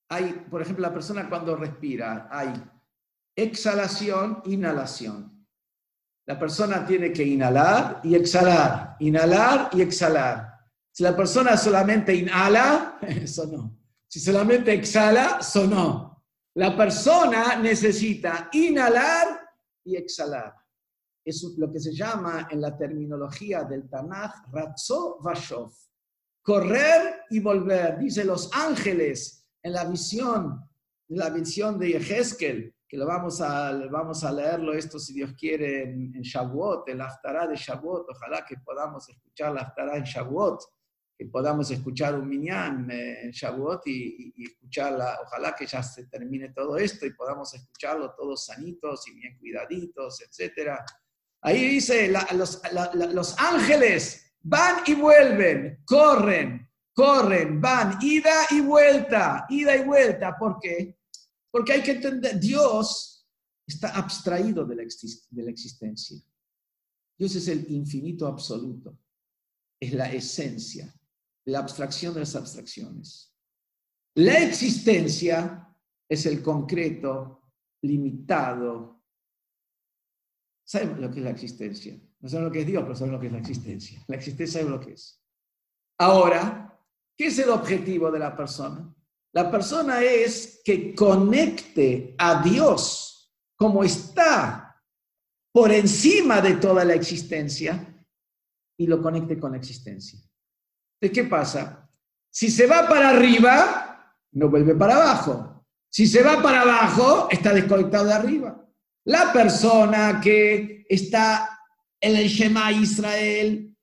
Hay, 0.10 0.46
por 0.50 0.62
ejemplo, 0.62 0.82
la 0.82 0.94
persona 0.94 1.30
cuando 1.30 1.56
respira, 1.56 2.28
hay 2.32 2.54
exhalación, 3.44 4.42
inhalación. 4.46 5.48
La 6.28 6.38
persona 6.38 6.86
tiene 6.86 7.12
que 7.12 7.24
inhalar 7.24 8.02
y 8.04 8.16
exhalar, 8.16 8.96
inhalar 9.00 9.70
y 9.74 9.82
exhalar. 9.82 10.50
Si 10.92 11.04
la 11.04 11.16
persona 11.16 11.58
solamente 11.58 12.14
inhala, 12.14 13.00
sonó. 13.26 13.76
Si 14.08 14.20
solamente 14.20 14.74
exhala, 14.74 15.42
sonó. 15.42 16.24
La 16.56 16.76
persona 16.76 17.56
necesita 17.56 18.50
inhalar 18.54 19.40
y 19.84 19.96
exhalar. 19.96 20.54
Es 21.24 21.44
lo 21.58 21.72
que 21.72 21.80
se 21.80 21.94
llama 21.94 22.48
en 22.52 22.62
la 22.62 22.78
terminología 22.78 23.64
del 23.64 23.90
Tanaj, 23.90 24.52
Ratzo 24.52 25.20
Vashov. 25.22 25.72
Correr 26.42 27.22
y 27.30 27.40
volver. 27.40 28.00
Dice 28.00 28.24
los 28.24 28.50
ángeles 28.54 29.48
en 29.62 29.74
la 29.74 29.86
visión, 29.86 30.68
la 31.10 31.30
visión 31.30 31.78
de 31.78 31.90
Yehezkel, 31.94 32.76
que 32.90 32.98
lo 32.98 33.06
vamos 33.06 33.40
a, 33.40 33.72
vamos 33.88 34.24
a 34.24 34.32
leerlo 34.34 34.74
esto 34.74 34.98
si 34.98 35.14
Dios 35.14 35.34
quiere 35.38 35.84
en, 35.84 36.12
en 36.16 36.22
Shavuot, 36.24 36.90
el 36.90 37.00
Haftarah 37.00 37.48
de 37.48 37.56
Shavuot. 37.56 38.10
Ojalá 38.10 38.44
que 38.44 38.58
podamos 38.58 39.08
escuchar 39.08 39.54
la 39.54 39.62
Haftarah 39.62 39.98
en 39.98 40.04
Shavuot 40.04 40.60
que 41.20 41.26
podamos 41.26 41.70
escuchar 41.70 42.16
un 42.16 42.30
minyan 42.30 42.90
eh, 42.90 43.26
en 43.26 43.32
Shavuot 43.32 43.86
y, 43.88 44.34
escucharla, 44.38 45.20
ojalá 45.22 45.54
que 45.54 45.66
ya 45.66 45.84
se 45.84 46.06
termine 46.06 46.54
todo 46.54 46.78
esto 46.78 47.06
y 47.06 47.14
podamos 47.14 47.54
escucharlo 47.54 48.16
todos 48.16 48.46
sanitos 48.46 49.06
y 49.10 49.16
bien 49.16 49.38
cuidaditos, 49.38 50.22
etc. 50.22 50.80
Ahí 51.42 51.72
dice, 51.72 52.10
los, 52.36 52.62
los 53.14 53.38
ángeles 53.38 54.34
van 54.40 54.78
y 54.88 54.96
vuelven, 54.96 55.84
corren, 55.86 56.70
corren, 56.94 57.60
van, 57.60 57.98
ida 58.02 58.46
y 58.52 58.62
vuelta, 58.62 59.46
ida 59.50 59.76
y 59.76 59.84
vuelta. 59.84 60.38
¿Por 60.40 60.58
qué? 60.62 60.99
Porque 61.52 61.74
hay 61.74 61.84
que 61.84 61.92
entender, 61.92 62.40
Dios 62.40 63.28
está 63.66 63.90
abstraído 63.96 64.66
de 64.66 64.76
la, 64.76 64.84
de 64.84 65.44
la 65.44 65.52
existencia. 65.52 66.18
Dios 67.18 67.36
es 67.36 67.48
el 67.48 67.70
infinito 67.72 68.28
absoluto, 68.28 68.98
es 69.80 69.94
la 69.94 70.12
esencia 70.12 70.94
la 71.50 71.60
abstracción 71.60 72.14
de 72.14 72.22
las 72.22 72.36
abstracciones. 72.36 73.34
La 74.16 74.40
existencia 74.40 75.68
es 76.08 76.26
el 76.26 76.42
concreto 76.42 77.42
limitado. 77.82 79.04
¿Saben 80.64 81.02
lo 81.02 81.10
que 81.10 81.20
es 81.20 81.24
la 81.24 81.32
existencia? 81.32 82.00
No 82.20 82.30
saben 82.30 82.46
lo 82.46 82.52
que 82.52 82.62
es 82.62 82.68
Dios, 82.68 82.84
pero 82.84 82.96
saben 82.96 83.14
lo 83.14 83.20
que 83.20 83.28
es 83.28 83.34
la 83.34 83.40
existencia. 83.40 84.04
La 84.08 84.16
existencia 84.16 84.62
es 84.62 84.68
lo 84.68 84.80
que 84.80 84.94
es. 84.94 85.24
Ahora, 85.98 86.80
¿qué 87.18 87.28
es 87.28 87.40
el 87.40 87.50
objetivo 87.50 88.12
de 88.12 88.20
la 88.20 88.36
persona? 88.36 88.94
La 89.34 89.52
persona 89.52 90.02
es 90.02 90.62
que 90.64 90.96
conecte 90.96 92.16
a 92.18 92.42
Dios 92.42 93.32
como 93.56 93.84
está 93.84 94.82
por 95.52 95.72
encima 95.72 96.42
de 96.42 96.56
toda 96.56 96.86
la 96.86 96.94
existencia 96.94 97.96
y 98.78 98.88
lo 98.88 99.02
conecte 99.02 99.40
con 99.40 99.52
la 99.52 99.58
existencia. 99.58 100.20
¿qué 101.02 101.24
pasa? 101.24 101.90
Si 102.32 102.50
se 102.50 102.68
va 102.68 102.88
para 102.88 103.10
arriba, 103.10 104.16
no 104.34 104.50
vuelve 104.50 104.76
para 104.76 104.96
abajo. 104.96 105.66
Si 105.90 106.08
se 106.08 106.22
va 106.22 106.42
para 106.42 106.62
abajo, 106.62 107.28
está 107.32 107.54
desconectado 107.54 108.06
de 108.06 108.14
arriba. 108.14 108.66
La 109.06 109.34
persona 109.34 110.20
que 110.22 110.86
está 110.88 111.60
en 112.00 112.16
el 112.16 112.28
Shema 112.28 112.72
Israel 112.72 113.76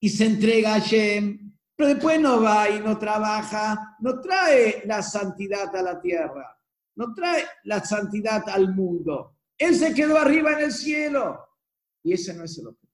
y 0.00 0.08
se 0.08 0.26
entrega 0.26 0.74
a 0.74 0.78
Shem, 0.78 1.43
pero 1.76 1.88
después 1.88 2.20
no 2.20 2.40
va 2.40 2.68
y 2.70 2.80
no 2.80 2.98
trabaja, 2.98 3.96
no 4.00 4.20
trae 4.20 4.82
la 4.86 5.02
santidad 5.02 5.74
a 5.74 5.82
la 5.82 6.00
tierra, 6.00 6.56
no 6.96 7.12
trae 7.14 7.44
la 7.64 7.84
santidad 7.84 8.48
al 8.48 8.74
mundo. 8.74 9.38
Él 9.58 9.74
se 9.74 9.92
quedó 9.94 10.18
arriba 10.18 10.52
en 10.52 10.60
el 10.60 10.72
cielo. 10.72 11.40
Y 12.02 12.12
ese 12.12 12.34
no 12.34 12.44
es 12.44 12.58
el 12.58 12.68
objetivo. 12.68 12.92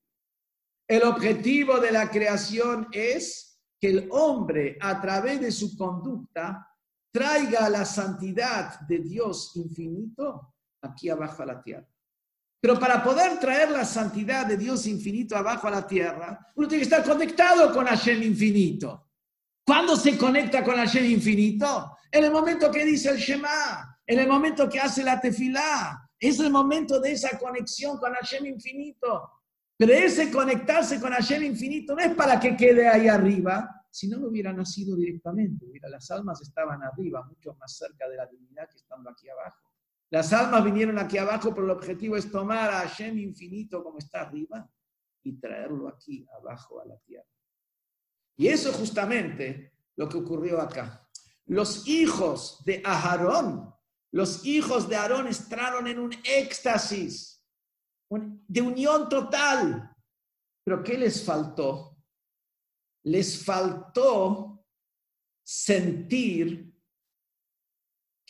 El 0.88 1.02
objetivo 1.04 1.78
de 1.78 1.92
la 1.92 2.10
creación 2.10 2.88
es 2.92 3.60
que 3.80 3.90
el 3.90 4.08
hombre 4.10 4.78
a 4.80 5.00
través 5.00 5.40
de 5.40 5.50
su 5.50 5.76
conducta 5.76 6.66
traiga 7.12 7.68
la 7.68 7.84
santidad 7.84 8.80
de 8.80 8.98
Dios 8.98 9.52
infinito 9.56 10.54
aquí 10.82 11.08
abajo 11.08 11.42
a 11.42 11.46
la 11.46 11.62
tierra. 11.62 11.89
Pero 12.60 12.78
para 12.78 13.02
poder 13.02 13.38
traer 13.38 13.70
la 13.70 13.84
santidad 13.84 14.46
de 14.46 14.56
Dios 14.56 14.86
infinito 14.86 15.36
abajo 15.36 15.68
a 15.68 15.70
la 15.70 15.86
tierra, 15.86 16.46
uno 16.54 16.68
tiene 16.68 16.82
que 16.84 16.94
estar 16.94 17.04
conectado 17.04 17.72
con 17.72 17.86
Hashem 17.86 18.22
infinito. 18.22 19.08
¿Cuándo 19.64 19.96
se 19.96 20.18
conecta 20.18 20.62
con 20.62 20.76
Hashem 20.76 21.06
infinito? 21.06 21.96
En 22.10 22.24
el 22.24 22.32
momento 22.32 22.70
que 22.70 22.84
dice 22.84 23.10
el 23.10 23.18
Shema, 23.18 23.98
en 24.10 24.18
el 24.18 24.26
momento 24.26 24.68
que 24.68 24.80
hace 24.80 25.04
la 25.04 25.20
tefilá. 25.20 26.10
Es 26.18 26.40
el 26.40 26.50
momento 26.50 27.00
de 27.00 27.12
esa 27.12 27.38
conexión 27.38 27.96
con 27.96 28.12
Hashem 28.12 28.44
infinito. 28.44 29.30
Pero 29.76 29.92
ese 29.92 30.30
conectarse 30.30 31.00
con 31.00 31.12
Hashem 31.12 31.44
infinito 31.44 31.94
no 31.94 32.02
es 32.02 32.14
para 32.14 32.38
que 32.38 32.56
quede 32.56 32.88
ahí 32.88 33.08
arriba, 33.08 33.86
si 33.88 34.08
no, 34.08 34.18
hubiera 34.26 34.52
nacido 34.52 34.96
directamente. 34.96 35.64
las 35.88 36.10
almas 36.10 36.42
estaban 36.42 36.82
arriba, 36.82 37.24
mucho 37.24 37.54
más 37.54 37.76
cerca 37.76 38.08
de 38.08 38.16
la 38.16 38.26
divinidad 38.26 38.68
que 38.68 38.76
estando 38.76 39.08
aquí 39.10 39.28
abajo. 39.28 39.69
Las 40.10 40.32
almas 40.32 40.64
vinieron 40.64 40.98
aquí 40.98 41.18
abajo, 41.18 41.54
pero 41.54 41.66
el 41.66 41.70
objetivo 41.70 42.16
es 42.16 42.30
tomar 42.30 42.70
a 42.70 42.80
Hashem 42.80 43.18
infinito 43.18 43.82
como 43.82 43.98
está 43.98 44.22
arriba 44.22 44.68
y 45.22 45.38
traerlo 45.38 45.88
aquí 45.88 46.26
abajo 46.36 46.80
a 46.80 46.86
la 46.86 46.98
tierra. 46.98 47.28
Y 48.36 48.48
eso 48.48 48.70
es 48.70 48.76
justamente 48.76 49.74
lo 49.96 50.08
que 50.08 50.18
ocurrió 50.18 50.60
acá. 50.60 51.06
Los 51.46 51.86
hijos 51.86 52.62
de 52.64 52.82
Aarón, 52.84 53.72
los 54.12 54.44
hijos 54.44 54.88
de 54.88 54.96
Aarón 54.96 55.28
entraron 55.28 55.86
en 55.86 55.98
un 55.98 56.12
éxtasis 56.24 57.44
de 58.08 58.62
unión 58.62 59.08
total. 59.08 59.94
Pero 60.64 60.82
¿qué 60.82 60.98
les 60.98 61.24
faltó? 61.24 61.98
Les 63.04 63.44
faltó 63.44 64.64
sentir 65.44 66.69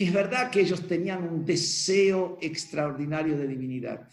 es 0.04 0.12
verdad 0.12 0.50
que 0.50 0.60
ellos 0.60 0.88
tenían 0.88 1.28
un 1.28 1.44
deseo 1.44 2.38
extraordinario 2.40 3.36
de 3.36 3.46
divinidad. 3.46 4.08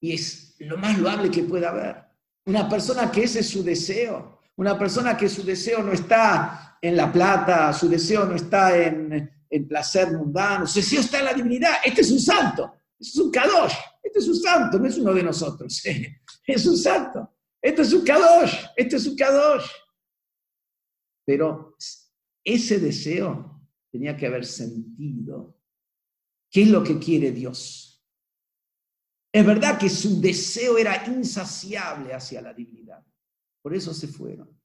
Y 0.00 0.14
es 0.14 0.56
lo 0.60 0.78
más 0.78 0.98
loable 0.98 1.30
que 1.30 1.42
pueda 1.42 1.68
haber. 1.68 2.04
Una 2.46 2.68
persona 2.68 3.10
que 3.10 3.24
ese 3.24 3.40
es 3.40 3.48
su 3.48 3.62
deseo, 3.62 4.40
Una 4.56 4.76
persona 4.76 5.16
que 5.16 5.28
su 5.28 5.44
deseo 5.44 5.84
no 5.84 5.92
está 5.92 6.78
en 6.82 6.96
la 6.96 7.12
plata, 7.12 7.72
su 7.72 7.88
deseo 7.88 8.24
no 8.24 8.34
está 8.34 8.76
en, 8.76 9.30
en 9.48 9.68
placer 9.68 10.10
mundano, 10.10 10.66
su 10.66 10.80
deseo 10.80 11.00
está 11.00 11.20
en 11.20 11.24
la 11.26 11.34
divinidad. 11.34 11.74
Este 11.84 12.00
es 12.00 12.10
un 12.10 12.18
santo, 12.18 12.74
este 12.98 13.18
es 13.18 13.24
un 13.24 13.30
kadosh, 13.30 13.74
este 14.02 14.18
es 14.18 14.26
un 14.26 14.36
santo, 14.36 14.78
no 14.80 14.88
es 14.88 14.98
uno 14.98 15.14
de 15.14 15.22
nosotros, 15.22 15.80
es 16.46 16.66
un 16.66 16.76
santo. 16.76 17.36
Este 17.60 17.82
es 17.82 17.92
un 17.92 18.04
kadosh, 18.04 18.54
este 18.76 18.96
es 18.96 19.06
un 19.06 19.16
kadosh. 19.16 19.66
Pero 21.24 21.76
ese 22.42 22.78
deseo 22.78 23.57
tenía 23.98 24.16
que 24.16 24.26
haber 24.26 24.46
sentido. 24.46 25.58
¿Qué 26.48 26.62
es 26.62 26.68
lo 26.68 26.84
que 26.84 27.00
quiere 27.00 27.32
Dios? 27.32 28.00
Es 29.32 29.44
verdad 29.44 29.76
que 29.76 29.90
su 29.90 30.20
deseo 30.20 30.78
era 30.78 31.04
insaciable 31.08 32.14
hacia 32.14 32.40
la 32.40 32.54
divinidad. 32.54 33.04
Por 33.60 33.74
eso 33.74 33.92
se 33.92 34.06
fueron. 34.06 34.56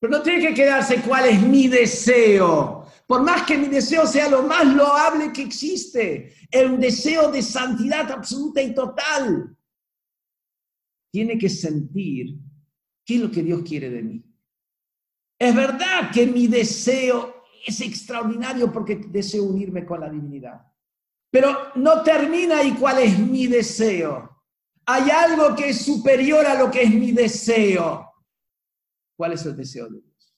Pero 0.00 0.12
no 0.12 0.22
tiene 0.22 0.48
que 0.48 0.54
quedarse 0.54 1.02
cuál 1.02 1.28
es 1.28 1.42
mi 1.42 1.68
deseo. 1.68 2.86
Por 3.06 3.22
más 3.22 3.42
que 3.42 3.58
mi 3.58 3.68
deseo 3.68 4.06
sea 4.06 4.30
lo 4.30 4.44
más 4.44 4.64
loable 4.74 5.30
que 5.30 5.42
existe, 5.42 6.34
el 6.50 6.80
deseo 6.80 7.30
de 7.30 7.42
santidad 7.42 8.10
absoluta 8.10 8.62
y 8.62 8.74
total, 8.74 9.58
tiene 11.12 11.36
que 11.36 11.50
sentir 11.50 12.38
qué 13.04 13.16
es 13.16 13.20
lo 13.20 13.30
que 13.30 13.42
Dios 13.42 13.60
quiere 13.62 13.90
de 13.90 14.02
mí. 14.02 14.24
Es 15.38 15.54
verdad 15.54 16.10
que 16.10 16.26
mi 16.26 16.46
deseo 16.46 17.39
es 17.66 17.80
extraordinario 17.80 18.72
porque 18.72 18.96
deseo 18.96 19.44
unirme 19.44 19.84
con 19.84 20.00
la 20.00 20.10
divinidad. 20.10 20.60
Pero 21.30 21.72
no 21.76 22.02
termina 22.02 22.58
ahí 22.58 22.74
cuál 22.74 22.98
es 22.98 23.18
mi 23.18 23.46
deseo. 23.46 24.42
Hay 24.86 25.10
algo 25.10 25.54
que 25.54 25.70
es 25.70 25.84
superior 25.84 26.44
a 26.46 26.58
lo 26.58 26.70
que 26.70 26.82
es 26.82 26.90
mi 26.90 27.12
deseo. 27.12 28.10
¿Cuál 29.16 29.32
es 29.32 29.44
el 29.46 29.56
deseo 29.56 29.88
de 29.88 30.00
Dios? 30.00 30.34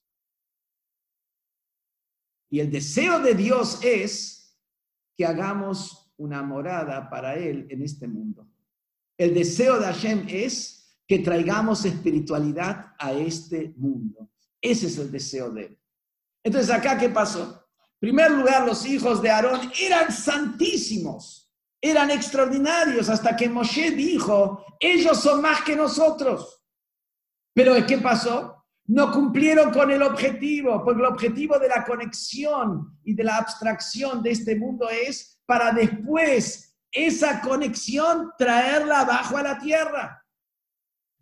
Y 2.51 2.61
el 2.61 2.71
deseo 2.71 3.21
de 3.21 3.35
Dios 3.35 3.81
es 3.83 4.59
que 5.17 5.25
hagamos 5.25 6.13
una 6.17 6.43
morada 6.43 7.09
para 7.09 7.35
Él 7.37 7.67
en 7.71 7.83
este 7.83 8.07
mundo. 8.07 8.47
El 9.17 9.33
deseo 9.33 9.79
de 9.79 9.87
Hashem 9.87 10.27
es 10.29 10.99
que 11.07 11.21
traigamos 11.21 11.85
espiritualidad 11.85 12.95
a 12.99 13.13
este 13.13 13.73
mundo. 13.77 14.31
Ese 14.61 14.87
es 14.87 14.99
el 14.99 15.11
deseo 15.11 15.51
de 15.51 15.67
Él. 15.67 15.82
Entonces, 16.45 16.71
acá, 16.71 16.99
¿qué 16.99 17.09
pasó? 17.09 17.69
En 18.01 18.09
primer 18.09 18.31
lugar, 18.33 18.67
los 18.67 18.85
hijos 18.85 19.23
de 19.23 19.31
Aarón 19.31 19.73
eran 19.79 20.11
santísimos, 20.11 21.53
eran 21.81 22.11
extraordinarios, 22.11 23.09
hasta 23.09 23.37
que 23.37 23.49
Moshe 23.49 23.93
dijo, 23.93 24.65
ellos 24.81 25.21
son 25.21 25.41
más 25.41 25.63
que 25.63 25.77
nosotros. 25.77 26.63
Pero 27.55 27.75
¿qué 27.87 27.99
pasó? 27.99 28.65
No 28.87 29.13
cumplieron 29.13 29.73
con 29.73 29.91
el 29.91 30.03
objetivo, 30.03 30.83
porque 30.85 31.01
el 31.01 31.07
objetivo 31.07 31.59
de 31.59 31.69
la 31.69 31.85
conexión 31.85 32.99
y 33.05 33.15
de 33.15 33.25
la 33.25 33.37
abstracción 33.37 34.23
de 34.23 34.33
este 34.33 34.57
mundo 34.57 34.89
es 34.89 35.41
para 35.47 35.71
después 35.71 36.77
esa 36.91 37.41
conexión 37.41 38.33
traerla 38.37 39.01
abajo 39.01 39.37
a 39.37 39.43
la 39.43 39.59
tierra. 39.59 40.25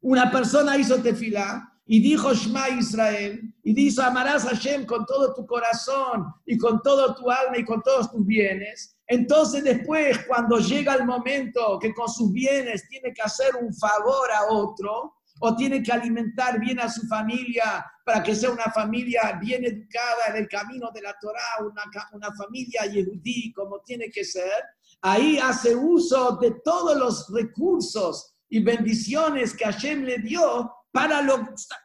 Una 0.01 0.31
persona 0.31 0.77
hizo 0.79 1.01
tefilá, 1.03 1.70
y 1.93 1.99
dijo 1.99 2.33
Shema 2.33 2.69
Israel, 2.69 3.53
y 3.65 3.75
dijo, 3.75 4.01
amarás 4.01 4.47
a 4.47 4.51
Hashem 4.51 4.87
con 4.87 5.05
todo 5.07 5.35
tu 5.35 5.45
corazón 5.45 6.25
y 6.47 6.57
con 6.57 6.81
todo 6.83 7.17
tu 7.17 7.29
alma 7.29 7.59
y 7.59 7.65
con 7.65 7.83
todos 7.83 8.13
tus 8.13 8.25
bienes. 8.25 8.97
Entonces 9.09 9.65
después, 9.65 10.25
cuando 10.29 10.59
llega 10.59 10.95
el 10.95 11.05
momento 11.05 11.81
que 11.81 11.93
con 11.93 12.09
sus 12.09 12.31
bienes 12.33 12.89
tiene 12.89 13.13
que 13.13 13.23
hacer 13.23 13.57
un 13.61 13.75
favor 13.75 14.31
a 14.31 14.53
otro, 14.53 15.17
o 15.41 15.57
tiene 15.57 15.83
que 15.83 15.91
alimentar 15.91 16.61
bien 16.61 16.79
a 16.79 16.89
su 16.89 17.09
familia 17.09 17.85
para 18.05 18.23
que 18.23 18.37
sea 18.37 18.51
una 18.51 18.71
familia 18.71 19.37
bien 19.43 19.65
educada 19.65 20.27
en 20.29 20.37
el 20.37 20.49
camino 20.49 20.93
de 20.95 21.03
la 21.03 21.17
Torah, 21.21 21.67
una, 21.67 21.83
una 22.13 22.33
familia 22.37 22.87
yehudí 22.87 23.53
como 23.53 23.81
tiene 23.81 24.11
que 24.11 24.25
ser, 24.25 24.63
ahí 25.01 25.39
hace 25.39 25.75
uso 25.75 26.39
de 26.41 26.53
todos 26.63 26.97
los 26.97 27.27
recursos 27.35 28.37
y 28.49 28.63
bendiciones 28.63 29.55
que 29.55 29.65
Hashem 29.65 30.05
le 30.05 30.19
dio 30.19 30.71
para 30.93 31.23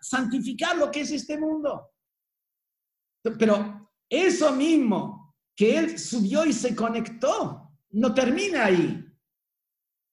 santificar 0.02 0.78
lo 0.78 0.92
que 0.92 1.02
es 1.02 1.12
este 1.12 1.38
mundo. 1.38 1.92
Pero 3.38 3.92
eso 4.10 4.52
mismo 4.52 5.36
que 5.56 5.78
él 5.78 6.00
subió 6.00 6.46
y 6.46 6.54
se 6.54 6.76
conectó, 6.76 7.72
no 7.92 8.14
termina 8.14 8.66
ahí. 8.66 9.02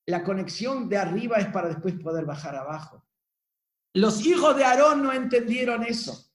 La 0.06 0.22
conexión 0.22 0.88
de 0.88 0.98
arriba 0.98 1.36
es 1.38 1.48
para 1.48 1.68
después 1.68 1.94
poder 1.94 2.24
bajar 2.24 2.56
abajo. 2.56 3.04
Los 3.94 4.24
hijos 4.24 4.56
de 4.56 4.64
Aarón 4.64 5.02
no 5.02 5.12
entendieron 5.12 5.82
eso. 5.84 6.30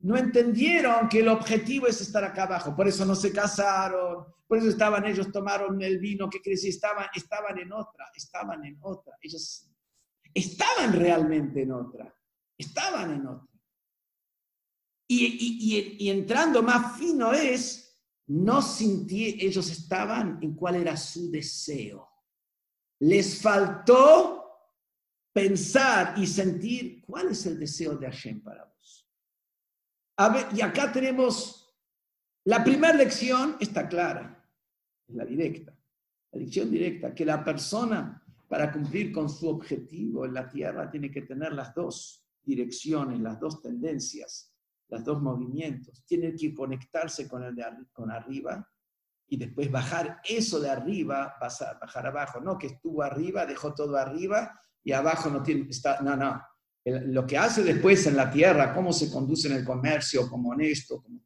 No 0.00 0.16
entendieron 0.16 1.08
que 1.08 1.20
el 1.20 1.28
objetivo 1.28 1.86
es 1.86 2.00
estar 2.00 2.24
acá 2.24 2.44
abajo. 2.44 2.74
Por 2.74 2.88
eso 2.88 3.04
no 3.04 3.14
se 3.14 3.32
casaron. 3.32 4.26
Por 4.46 4.58
eso 4.58 4.68
estaban 4.68 5.04
ellos, 5.06 5.32
tomaron 5.32 5.80
el 5.82 5.98
vino 5.98 6.30
que 6.30 6.40
crecí, 6.40 6.68
estaban, 6.68 7.06
estaban 7.14 7.58
en 7.58 7.72
otra, 7.72 8.06
estaban 8.14 8.64
en 8.64 8.78
otra. 8.80 9.16
Ellos 9.20 9.68
estaban 10.36 10.92
realmente 10.92 11.62
en 11.62 11.72
otra, 11.72 12.14
estaban 12.58 13.14
en 13.14 13.26
otra. 13.26 13.56
Y, 15.08 16.08
entrando 16.10 16.62
más 16.62 16.98
fino 16.98 17.32
es, 17.32 17.98
no 18.26 18.60
sintí, 18.60 19.38
ellos 19.40 19.70
estaban 19.70 20.38
en 20.42 20.54
cuál 20.54 20.76
era 20.76 20.96
su 20.96 21.30
deseo. 21.30 22.10
Les 23.00 23.40
faltó 23.40 24.44
pensar 25.32 26.18
y 26.18 26.26
sentir 26.26 27.02
cuál 27.02 27.28
es 27.28 27.46
el 27.46 27.58
deseo 27.58 27.96
de 27.96 28.06
Hashem 28.06 28.42
para 28.42 28.64
vos. 28.64 29.08
Y 30.54 30.60
acá 30.60 30.92
tenemos 30.92 31.74
la 32.44 32.62
primera 32.62 32.92
lección, 32.94 33.56
está 33.58 33.88
clara, 33.88 34.44
la 35.08 35.24
directa, 35.24 35.74
la 36.32 36.40
lección 36.40 36.70
directa, 36.70 37.14
que 37.14 37.24
la 37.24 37.42
persona 37.42 38.25
para 38.48 38.72
cumplir 38.72 39.12
con 39.12 39.28
su 39.28 39.48
objetivo 39.48 40.24
en 40.24 40.34
la 40.34 40.48
Tierra 40.48 40.90
tiene 40.90 41.10
que 41.10 41.22
tener 41.22 41.52
las 41.52 41.74
dos 41.74 42.26
direcciones, 42.42 43.18
las 43.20 43.40
dos 43.40 43.60
tendencias, 43.60 44.52
los 44.88 45.04
dos 45.04 45.20
movimientos. 45.20 46.04
Tiene 46.06 46.34
que 46.34 46.54
conectarse 46.54 47.28
con 47.28 47.42
el 47.42 47.54
de 47.54 47.64
arriba 48.12 48.68
y 49.28 49.36
después 49.36 49.70
bajar 49.70 50.20
eso 50.24 50.60
de 50.60 50.70
arriba, 50.70 51.34
pasar, 51.40 51.78
bajar 51.80 52.06
abajo. 52.06 52.40
No 52.40 52.56
que 52.56 52.68
estuvo 52.68 53.02
arriba, 53.02 53.46
dejó 53.46 53.74
todo 53.74 53.96
arriba 53.96 54.60
y 54.84 54.92
abajo 54.92 55.28
no 55.28 55.42
tiene, 55.42 55.66
está, 55.68 56.00
no, 56.00 56.16
no. 56.16 56.40
lo 56.84 57.26
que 57.26 57.36
hace 57.36 57.64
después 57.64 58.06
en 58.06 58.16
la 58.16 58.30
tierra, 58.30 58.72
cómo 58.72 58.92
se 58.92 59.10
conduce 59.10 59.48
en 59.48 59.54
el 59.54 59.64
comercio, 59.64 60.30
como 60.30 60.50
honesto, 60.50 61.02
como 61.02 61.20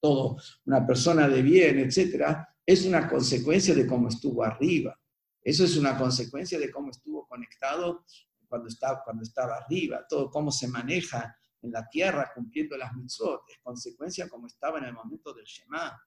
todo, 0.00 0.36
una 0.66 0.86
persona 0.86 1.28
de 1.28 1.42
bien, 1.42 1.80
etcétera, 1.80 2.48
es 2.64 2.84
una 2.86 3.08
consecuencia 3.08 3.74
de 3.74 3.86
cómo 3.86 4.08
estuvo 4.08 4.44
arriba. 4.44 4.96
Eso 5.42 5.64
es 5.64 5.76
una 5.76 5.98
consecuencia 5.98 6.58
de 6.58 6.70
cómo 6.70 6.90
estuvo 6.90 7.26
conectado 7.26 8.04
cuando 8.46 8.68
estaba, 8.68 9.02
cuando 9.02 9.22
estaba 9.22 9.56
arriba, 9.56 10.06
todo 10.08 10.30
cómo 10.30 10.52
se 10.52 10.68
maneja 10.68 11.36
en 11.62 11.72
la 11.72 11.88
tierra 11.88 12.30
cumpliendo 12.34 12.76
las 12.76 12.92
mitzvot, 12.94 13.42
es 13.48 13.58
consecuencia 13.62 14.28
como 14.28 14.46
estaba 14.46 14.78
en 14.78 14.84
el 14.84 14.92
momento 14.92 15.32
del 15.32 15.44
Shema. 15.44 16.00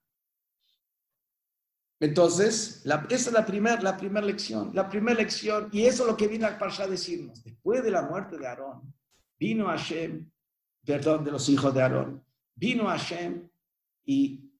Entonces, 1.98 2.82
esa 2.84 3.30
es 3.30 3.32
la 3.32 3.46
primera 3.46 3.80
la 3.80 3.96
primer 3.96 4.24
lección. 4.24 4.70
La 4.74 4.88
primera 4.88 5.18
lección, 5.18 5.70
y 5.72 5.86
eso 5.86 6.02
es 6.02 6.10
lo 6.10 6.16
que 6.16 6.28
viene 6.28 6.44
al 6.44 6.58
Parsha 6.58 6.84
a 6.84 6.88
decirnos, 6.88 7.42
después 7.42 7.82
de 7.82 7.90
la 7.90 8.02
muerte 8.02 8.36
de 8.36 8.46
Aarón, 8.46 8.94
vino 9.38 9.66
Hashem, 9.66 10.30
perdón, 10.84 11.24
de 11.24 11.32
los 11.32 11.48
hijos 11.48 11.74
de 11.74 11.82
Aarón, 11.82 12.24
vino 12.54 12.86
Hashem 12.86 13.48
y 14.04 14.52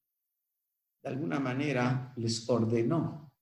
de 1.02 1.08
alguna 1.08 1.38
manera 1.38 2.12
les 2.16 2.48
ordenó 2.48 3.32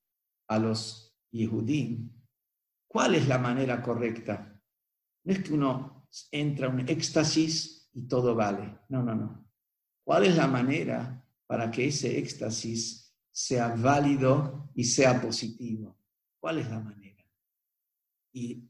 a 0.47 0.59
los 0.59 1.04
Yehudim, 1.35 2.09
¿cuál 2.87 3.15
es 3.15 3.27
la 3.27 3.37
manera 3.37 3.81
correcta? 3.81 4.57
No 5.23 5.33
es 5.33 5.43
que 5.43 5.53
uno 5.53 6.07
entra 6.31 6.67
en 6.67 6.73
un 6.75 6.79
éxtasis 6.87 7.89
y 7.93 8.07
todo 8.07 8.35
vale. 8.35 8.79
No, 8.89 9.03
no, 9.03 9.15
no. 9.15 9.45
¿Cuál 10.05 10.25
es 10.25 10.35
la 10.35 10.47
manera 10.47 11.23
para 11.45 11.69
que 11.69 11.87
ese 11.87 12.17
éxtasis 12.17 13.13
sea 13.31 13.75
válido 13.75 14.71
y 14.75 14.85
sea 14.85 15.21
positivo? 15.21 15.97
¿Cuál 16.39 16.59
es 16.59 16.69
la 16.69 16.79
manera? 16.79 17.23
Y, 18.31 18.69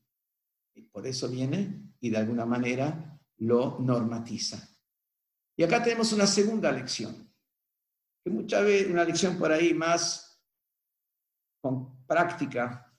por 0.92 1.06
eso 1.06 1.30
viene 1.30 1.94
y 2.00 2.10
de 2.10 2.18
alguna 2.18 2.46
manera 2.46 3.20
lo 3.38 3.80
normatiza. 3.80 4.58
Y 5.58 5.64
acá 5.64 5.84
tenemos 5.84 6.12
una 6.14 6.26
segunda 6.26 6.72
lección, 6.72 7.32
que 8.24 8.30
muchas 8.30 8.64
veces 8.64 8.92
una 8.92 9.04
lección 9.04 9.38
por 9.38 9.52
ahí 9.52 9.74
más 9.74 10.42
con 11.62 11.95
práctica 12.06 12.94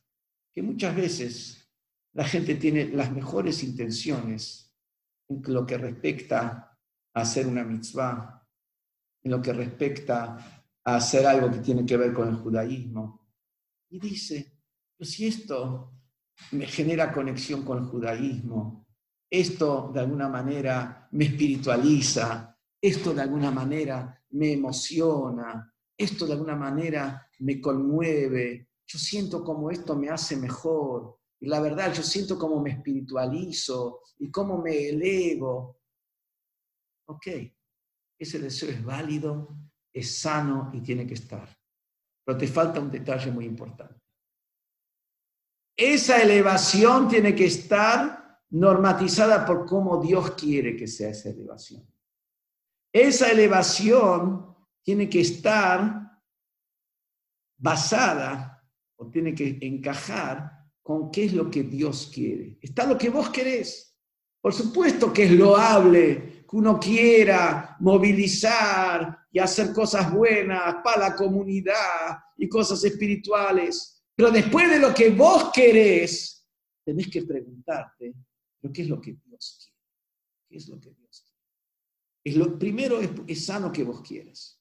que 0.52 0.62
muchas 0.62 0.94
veces 0.94 1.70
la 2.12 2.24
gente 2.24 2.54
tiene 2.54 2.86
las 2.86 3.12
mejores 3.12 3.62
intenciones 3.62 4.74
en 5.28 5.42
lo 5.46 5.66
que 5.66 5.76
respecta 5.76 6.78
a 7.12 7.20
hacer 7.20 7.46
una 7.46 7.64
mitzvah, 7.64 8.46
en 9.22 9.30
lo 9.30 9.42
que 9.42 9.52
respecta 9.52 10.64
a 10.84 10.96
hacer 10.96 11.26
algo 11.26 11.50
que 11.50 11.58
tiene 11.58 11.84
que 11.84 11.96
ver 11.96 12.12
con 12.12 12.28
el 12.28 12.36
judaísmo. 12.36 13.28
Y 13.90 13.98
dice, 13.98 14.60
pues 14.96 15.10
si 15.10 15.26
esto 15.26 15.92
me 16.52 16.66
genera 16.66 17.12
conexión 17.12 17.64
con 17.64 17.78
el 17.78 17.84
judaísmo, 17.84 18.86
esto 19.28 19.90
de 19.92 20.00
alguna 20.00 20.28
manera 20.28 21.08
me 21.12 21.26
espiritualiza, 21.26 22.56
esto 22.80 23.12
de 23.12 23.22
alguna 23.22 23.50
manera 23.50 24.22
me 24.30 24.52
emociona, 24.52 25.72
esto 25.98 26.26
de 26.26 26.32
alguna 26.34 26.56
manera 26.56 27.28
me 27.40 27.60
conmueve, 27.60 28.70
yo 28.86 28.98
siento 28.98 29.42
como 29.42 29.70
esto 29.70 29.96
me 29.96 30.08
hace 30.08 30.36
mejor, 30.36 31.18
y 31.40 31.46
la 31.46 31.60
verdad 31.60 31.92
yo 31.92 32.02
siento 32.02 32.38
como 32.38 32.60
me 32.60 32.70
espiritualizo 32.70 34.00
y 34.18 34.30
cómo 34.30 34.58
me 34.58 34.88
elevo. 34.88 35.80
Ok, 37.08 37.26
ese 38.18 38.38
deseo 38.38 38.70
es 38.70 38.84
válido, 38.84 39.56
es 39.92 40.18
sano 40.18 40.70
y 40.72 40.80
tiene 40.80 41.06
que 41.06 41.14
estar. 41.14 41.48
Pero 42.24 42.38
te 42.38 42.48
falta 42.48 42.80
un 42.80 42.90
detalle 42.90 43.30
muy 43.30 43.44
importante. 43.44 44.00
Esa 45.76 46.22
elevación 46.22 47.06
tiene 47.06 47.34
que 47.34 47.44
estar 47.44 48.40
normatizada 48.50 49.44
por 49.44 49.66
cómo 49.66 50.02
Dios 50.02 50.30
quiere 50.32 50.74
que 50.74 50.86
sea 50.86 51.10
esa 51.10 51.28
elevación. 51.28 51.86
Esa 52.92 53.30
elevación 53.30 54.56
tiene 54.82 55.08
que 55.08 55.20
estar 55.20 56.22
basada 57.58 58.55
o 58.96 59.10
tiene 59.10 59.34
que 59.34 59.58
encajar 59.60 60.50
con 60.82 61.10
qué 61.10 61.24
es 61.24 61.32
lo 61.32 61.50
que 61.50 61.62
Dios 61.62 62.10
quiere. 62.12 62.58
Está 62.60 62.86
lo 62.86 62.96
que 62.96 63.10
vos 63.10 63.30
querés. 63.30 63.96
Por 64.40 64.52
supuesto 64.52 65.12
que 65.12 65.24
es 65.24 65.32
loable 65.32 66.44
que 66.48 66.56
uno 66.56 66.78
quiera 66.78 67.76
movilizar 67.80 69.18
y 69.32 69.38
hacer 69.38 69.72
cosas 69.72 70.12
buenas 70.12 70.76
para 70.84 71.08
la 71.08 71.16
comunidad 71.16 72.18
y 72.36 72.48
cosas 72.48 72.84
espirituales. 72.84 74.04
Pero 74.14 74.30
después 74.30 74.70
de 74.70 74.78
lo 74.78 74.94
que 74.94 75.10
vos 75.10 75.50
querés, 75.52 76.46
tenés 76.84 77.08
que 77.08 77.22
preguntarte, 77.22 78.14
qué 78.72 78.82
es 78.82 78.88
lo 78.88 79.00
que 79.00 79.16
Dios 79.24 79.58
quiere? 79.58 79.76
¿Qué 80.48 80.56
es 80.56 80.68
lo 80.68 80.80
que 80.80 80.90
Dios 80.90 81.22
quiere? 81.22 81.42
Es 82.24 82.36
lo, 82.36 82.58
primero 82.58 83.00
es, 83.00 83.10
es 83.26 83.44
sano 83.44 83.72
que 83.72 83.82
vos 83.82 84.02
quieras. 84.02 84.60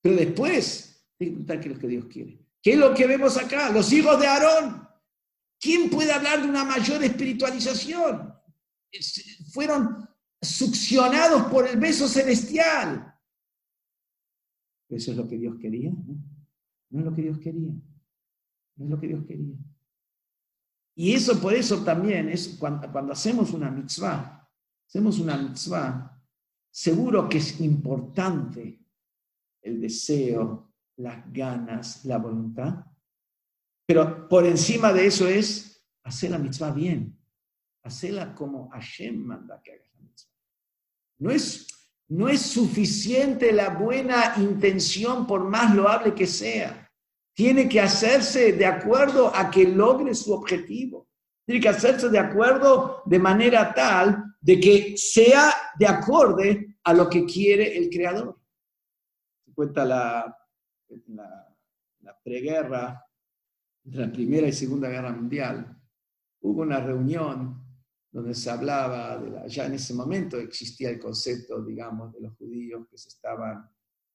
Pero 0.00 0.16
después, 0.16 1.06
tenés 1.16 1.30
que 1.30 1.36
preguntar 1.36 1.60
qué 1.60 1.68
es 1.68 1.74
lo 1.74 1.80
que 1.80 1.88
Dios 1.88 2.06
quiere. 2.06 2.43
¿Qué 2.64 2.72
es 2.72 2.78
lo 2.78 2.94
que 2.94 3.06
vemos 3.06 3.36
acá? 3.36 3.70
Los 3.70 3.92
hijos 3.92 4.18
de 4.18 4.26
Aarón. 4.26 4.88
¿Quién 5.60 5.90
puede 5.90 6.10
hablar 6.10 6.40
de 6.40 6.48
una 6.48 6.64
mayor 6.64 7.04
espiritualización? 7.04 8.32
Fueron 9.52 10.08
succionados 10.40 11.42
por 11.52 11.68
el 11.68 11.78
beso 11.78 12.08
celestial. 12.08 13.14
Eso 14.88 15.10
es 15.10 15.16
lo 15.16 15.28
que 15.28 15.36
Dios 15.36 15.56
quería. 15.60 15.90
¿no? 15.90 16.16
no 16.88 17.00
es 17.00 17.04
lo 17.04 17.14
que 17.14 17.22
Dios 17.22 17.38
quería. 17.38 17.72
No 18.76 18.84
es 18.86 18.90
lo 18.90 18.98
que 18.98 19.08
Dios 19.08 19.26
quería. 19.26 19.56
Y 20.94 21.12
eso 21.12 21.38
por 21.42 21.52
eso 21.52 21.84
también 21.84 22.30
es 22.30 22.56
cuando, 22.58 23.12
hacemos 23.12 23.52
una 23.52 23.70
mitzvah, 23.70 24.48
hacemos 24.88 25.18
una 25.18 25.36
mitzvah, 25.36 26.18
seguro 26.70 27.28
que 27.28 27.38
es 27.38 27.60
importante 27.60 28.80
el 29.60 29.82
deseo, 29.82 30.73
las 30.96 31.32
ganas, 31.32 32.04
la 32.04 32.18
voluntad, 32.18 32.84
pero 33.86 34.28
por 34.28 34.46
encima 34.46 34.92
de 34.92 35.06
eso 35.06 35.28
es 35.28 35.84
hacer 36.04 36.30
la 36.30 36.38
mitzvah 36.38 36.72
bien, 36.72 37.18
hacerla 37.82 38.34
como 38.34 38.68
Hashem 38.70 39.16
manda 39.16 39.60
que 39.62 39.72
hagas 39.72 39.90
la 39.94 40.00
mitzvah. 40.02 40.32
No 41.18 41.30
es, 41.30 41.66
no 42.08 42.28
es 42.28 42.40
suficiente 42.40 43.52
la 43.52 43.70
buena 43.70 44.34
intención 44.38 45.26
por 45.26 45.44
más 45.44 45.74
loable 45.74 46.14
que 46.14 46.26
sea. 46.26 46.90
Tiene 47.34 47.68
que 47.68 47.80
hacerse 47.80 48.52
de 48.52 48.64
acuerdo 48.64 49.34
a 49.34 49.50
que 49.50 49.64
logre 49.64 50.14
su 50.14 50.32
objetivo. 50.32 51.08
Tiene 51.44 51.60
que 51.60 51.68
hacerse 51.68 52.08
de 52.08 52.18
acuerdo 52.18 53.02
de 53.04 53.18
manera 53.18 53.74
tal 53.74 54.24
de 54.40 54.60
que 54.60 54.96
sea 54.96 55.52
de 55.78 55.86
acorde 55.86 56.78
a 56.84 56.94
lo 56.94 57.08
que 57.08 57.24
quiere 57.26 57.76
el 57.76 57.90
creador. 57.90 58.38
Se 59.44 59.52
cuenta 59.52 59.84
la, 59.84 60.43
la, 61.08 61.56
la 62.00 62.20
preguerra 62.22 63.04
entre 63.84 64.06
la 64.06 64.12
Primera 64.12 64.48
y 64.48 64.52
Segunda 64.52 64.88
Guerra 64.88 65.12
Mundial, 65.12 65.78
hubo 66.40 66.62
una 66.62 66.80
reunión 66.80 67.62
donde 68.10 68.34
se 68.34 68.50
hablaba 68.50 69.18
de 69.18 69.30
la, 69.30 69.46
ya 69.46 69.66
en 69.66 69.74
ese 69.74 69.92
momento 69.92 70.38
existía 70.38 70.88
el 70.88 71.00
concepto, 71.00 71.62
digamos, 71.62 72.12
de 72.12 72.20
los 72.20 72.34
judíos 72.36 72.86
que 72.88 72.96
se 72.96 73.08
estaban, 73.08 73.68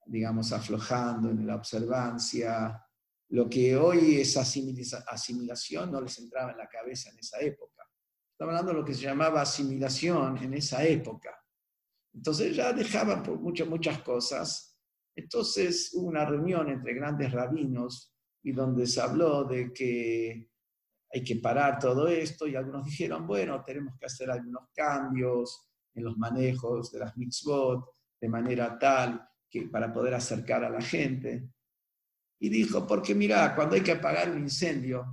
digamos, 0.06 0.52
aflojando 0.54 1.30
en 1.30 1.46
la 1.46 1.56
observancia. 1.56 2.82
Lo 3.30 3.50
que 3.50 3.76
hoy 3.76 4.16
es 4.16 4.38
asimilación 4.38 5.92
no 5.92 6.02
les 6.02 6.18
entraba 6.18 6.52
en 6.52 6.58
la 6.58 6.68
cabeza 6.68 7.10
en 7.12 7.20
esa 7.20 7.40
época. 7.42 7.84
Estaba 8.32 8.54
hablando 8.54 8.72
de 8.72 8.80
lo 8.80 8.86
que 8.86 8.94
se 8.94 9.02
llamaba 9.02 9.42
asimilación 9.42 10.38
en 10.38 10.54
esa 10.54 10.84
época. 10.86 11.36
Entonces 12.14 12.56
ya 12.56 12.74
dejaban 12.74 13.22
por 13.22 13.40
muchas, 13.40 13.68
muchas 13.68 14.02
cosas. 14.02 14.69
Entonces 15.20 15.92
hubo 15.94 16.08
una 16.08 16.24
reunión 16.24 16.70
entre 16.70 16.94
grandes 16.94 17.32
rabinos 17.32 18.16
y 18.42 18.54
donde 18.54 18.88
se 18.88 19.02
habló 19.02 19.44
de 19.44 19.74
que 19.74 20.50
hay 21.12 21.24
que 21.24 21.36
parar 21.38 21.78
todo 21.78 22.08
esto 22.08 22.48
y 22.48 22.56
algunos 22.56 22.86
dijeron, 22.86 23.28
bueno, 23.28 23.62
tenemos 23.62 23.98
que 24.00 24.06
hacer 24.06 24.32
algunos 24.32 24.70
cambios 24.74 25.68
en 25.94 26.06
los 26.06 26.18
manejos 26.18 26.92
de 26.94 27.00
las 27.00 27.18
mitzvot 27.18 27.86
de 28.22 28.30
manera 28.30 28.80
tal 28.80 29.28
que 29.50 29.64
para 29.64 29.92
poder 29.92 30.14
acercar 30.14 30.64
a 30.64 30.70
la 30.70 30.82
gente. 30.82 31.50
Y 32.40 32.48
dijo, 32.48 32.88
porque 32.88 33.14
mira, 33.14 33.54
cuando 33.56 33.76
hay 33.76 33.82
que 33.82 33.92
apagar 33.92 34.32
un 34.32 34.40
incendio, 34.40 35.04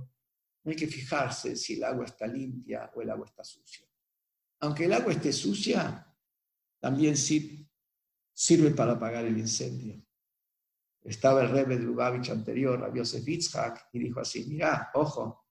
no 0.63 0.71
hay 0.71 0.77
que 0.77 0.87
fijarse 0.87 1.57
si 1.57 1.73
el 1.73 1.83
agua 1.83 2.05
está 2.05 2.25
limpia 2.27 2.89
o 2.95 3.01
el 3.01 3.09
agua 3.09 3.25
está 3.25 3.43
sucia. 3.43 3.85
Aunque 4.61 4.85
el 4.85 4.93
agua 4.93 5.11
esté 5.11 5.33
sucia, 5.33 6.07
también 6.79 7.17
sirve 8.37 8.71
para 8.71 8.93
apagar 8.93 9.25
el 9.25 9.37
incendio 9.37 10.01
estaba 11.07 11.41
el 11.41 11.49
Rebbe 11.49 11.77
de 11.77 11.83
Lubavitch 11.83 12.29
anterior, 12.29 12.79
Rabbi 12.79 12.99
Yosef 12.99 13.27
y 13.27 13.99
dijo 13.99 14.19
así, 14.19 14.45
mira, 14.47 14.91
ojo, 14.93 15.45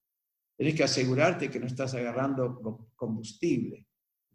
tenés 0.55 0.75
que 0.75 0.83
asegurarte 0.83 1.49
que 1.49 1.59
no 1.59 1.65
estás 1.65 1.93
agarrando 1.95 2.91
combustible. 2.95 3.87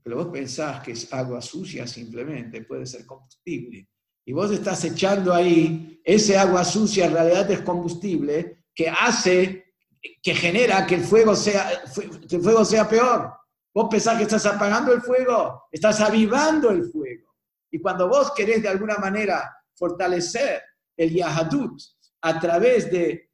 Porque 0.03 0.17
vos 0.17 0.29
pensás 0.33 0.83
que 0.83 0.93
es 0.93 1.13
agua 1.13 1.41
sucia 1.41 1.87
simplemente, 1.87 2.63
puede 2.63 2.87
ser 2.87 3.07
combustible. 3.07 3.89
Y 4.25 4.33
vos 4.33 4.51
estás 4.51 4.85
echando 4.85 5.33
ahí, 5.33 6.01
ese 6.05 6.37
agua 6.37 6.65
sucia 6.65 7.07
en 7.07 7.13
realidad 7.13 7.51
es 7.51 7.61
combustible 7.61 8.65
que 8.75 8.89
hace, 8.89 9.75
que 10.21 10.35
genera 10.35 10.85
que 10.87 10.97
el 10.97 11.03
fuego 11.03 11.37
sea, 11.37 11.85
que 12.29 12.37
el 12.37 12.43
fuego 12.43 12.65
sea 12.65 12.89
peor. 12.89 13.33
Vos 13.73 13.89
pensás 13.89 14.17
que 14.17 14.25
estás 14.25 14.45
apagando 14.47 14.93
el 14.93 15.03
fuego, 15.03 15.65
estás 15.71 16.01
avivando 16.01 16.71
el 16.71 16.91
fuego. 16.91 17.32
Y 17.73 17.81
cuando 17.81 18.09
vos 18.09 18.33
querés 18.37 18.63
de 18.63 18.69
alguna 18.69 18.99
manera 18.99 19.51
fortalecer 19.75 20.63
el 20.97 21.13
Yahadut 21.13 21.81
a 22.21 22.39
través 22.39 22.91
de, 22.91 23.33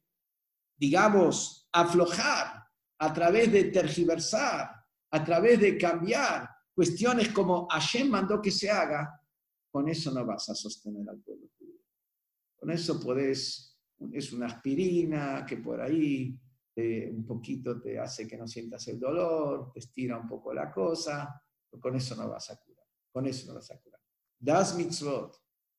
digamos, 0.75 1.67
aflojar, 1.71 2.63
a 3.01 3.13
través 3.13 3.51
de 3.51 3.65
tergiversar, 3.65 4.71
a 5.11 5.23
través 5.23 5.59
de 5.59 5.77
cambiar 5.77 6.49
cuestiones 6.73 7.29
como 7.29 7.67
Hashem 7.67 8.09
mandó 8.09 8.41
que 8.41 8.51
se 8.51 8.71
haga, 8.71 9.21
con 9.69 9.87
eso 9.89 10.11
no 10.11 10.25
vas 10.25 10.49
a 10.49 10.55
sostener 10.55 11.07
al 11.09 11.19
pueblo. 11.19 11.49
Con 12.57 12.71
eso 12.71 12.99
podés, 12.99 13.77
es 14.11 14.33
una 14.33 14.47
aspirina 14.47 15.45
que 15.45 15.57
por 15.57 15.81
ahí 15.81 16.39
un 17.11 17.25
poquito 17.25 17.79
te 17.81 17.99
hace 17.99 18.25
que 18.25 18.37
no 18.37 18.47
sientas 18.47 18.87
el 18.87 18.99
dolor, 18.99 19.71
te 19.73 19.79
estira 19.79 20.17
un 20.17 20.27
poco 20.27 20.53
la 20.53 20.71
cosa, 20.71 21.41
pero 21.69 21.81
con 21.81 21.95
eso 21.95 22.15
no 22.15 22.29
vas 22.29 22.49
a 22.51 22.57
curar. 22.57 22.85
Con 23.11 23.25
eso 23.25 23.47
no 23.47 23.55
vas 23.55 23.71
a 23.71 23.79
curar. 23.79 23.88
Das 24.39 24.75
mitzvot, 24.75 25.35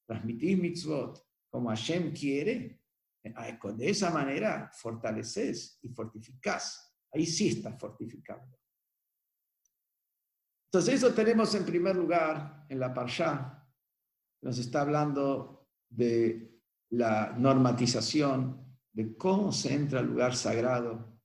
transmitís 0.06 0.58
mitzvot, 0.58 1.18
como 1.50 1.70
Hashem 1.70 2.12
quiere, 2.12 2.80
de 3.22 3.90
esa 3.90 4.10
manera 4.10 4.70
fortaleces 4.72 5.78
y 5.82 5.88
fortificás. 5.88 6.94
Ahí 7.12 7.26
sí 7.26 7.48
estás 7.48 7.78
fortificando. 7.78 8.58
Entonces 10.66 10.94
eso 10.94 11.12
tenemos 11.12 11.54
en 11.54 11.64
primer 11.64 11.96
lugar 11.96 12.64
en 12.68 12.78
la 12.78 12.94
Parsha. 12.94 13.66
Nos 14.42 14.58
está 14.58 14.82
hablando 14.82 15.68
de 15.88 16.60
la 16.90 17.34
normatización, 17.36 18.78
de 18.92 19.16
cómo 19.16 19.52
se 19.52 19.74
entra 19.74 20.00
al 20.00 20.06
lugar 20.06 20.34
sagrado, 20.34 21.20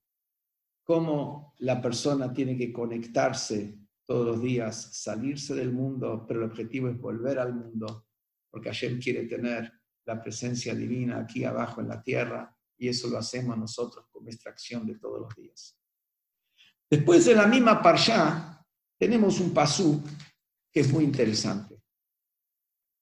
cómo 0.83 1.53
la 1.59 1.81
persona 1.81 2.33
tiene 2.33 2.57
que 2.57 2.73
conectarse 2.73 3.84
todos 4.05 4.25
los 4.25 4.41
días, 4.41 4.89
salirse 5.01 5.55
del 5.55 5.71
mundo, 5.71 6.25
pero 6.27 6.43
el 6.43 6.51
objetivo 6.51 6.89
es 6.89 6.99
volver 6.99 7.39
al 7.39 7.53
mundo, 7.53 8.07
porque 8.51 8.69
Hashem 8.69 8.99
quiere 8.99 9.25
tener 9.25 9.71
la 10.05 10.21
presencia 10.21 10.75
divina 10.75 11.19
aquí 11.19 11.43
abajo 11.43 11.81
en 11.81 11.87
la 11.87 12.01
tierra 12.01 12.55
y 12.77 12.87
eso 12.87 13.07
lo 13.09 13.17
hacemos 13.17 13.57
nosotros 13.57 14.05
con 14.11 14.23
nuestra 14.23 14.51
acción 14.51 14.85
de 14.85 14.97
todos 14.99 15.21
los 15.21 15.35
días. 15.35 15.79
Después 16.89 17.25
de 17.25 17.35
la 17.35 17.47
misma 17.47 17.81
parsha 17.81 18.63
tenemos 18.97 19.39
un 19.39 19.53
pasú 19.53 20.03
que 20.71 20.81
es 20.81 20.91
muy 20.91 21.03
interesante. 21.03 21.81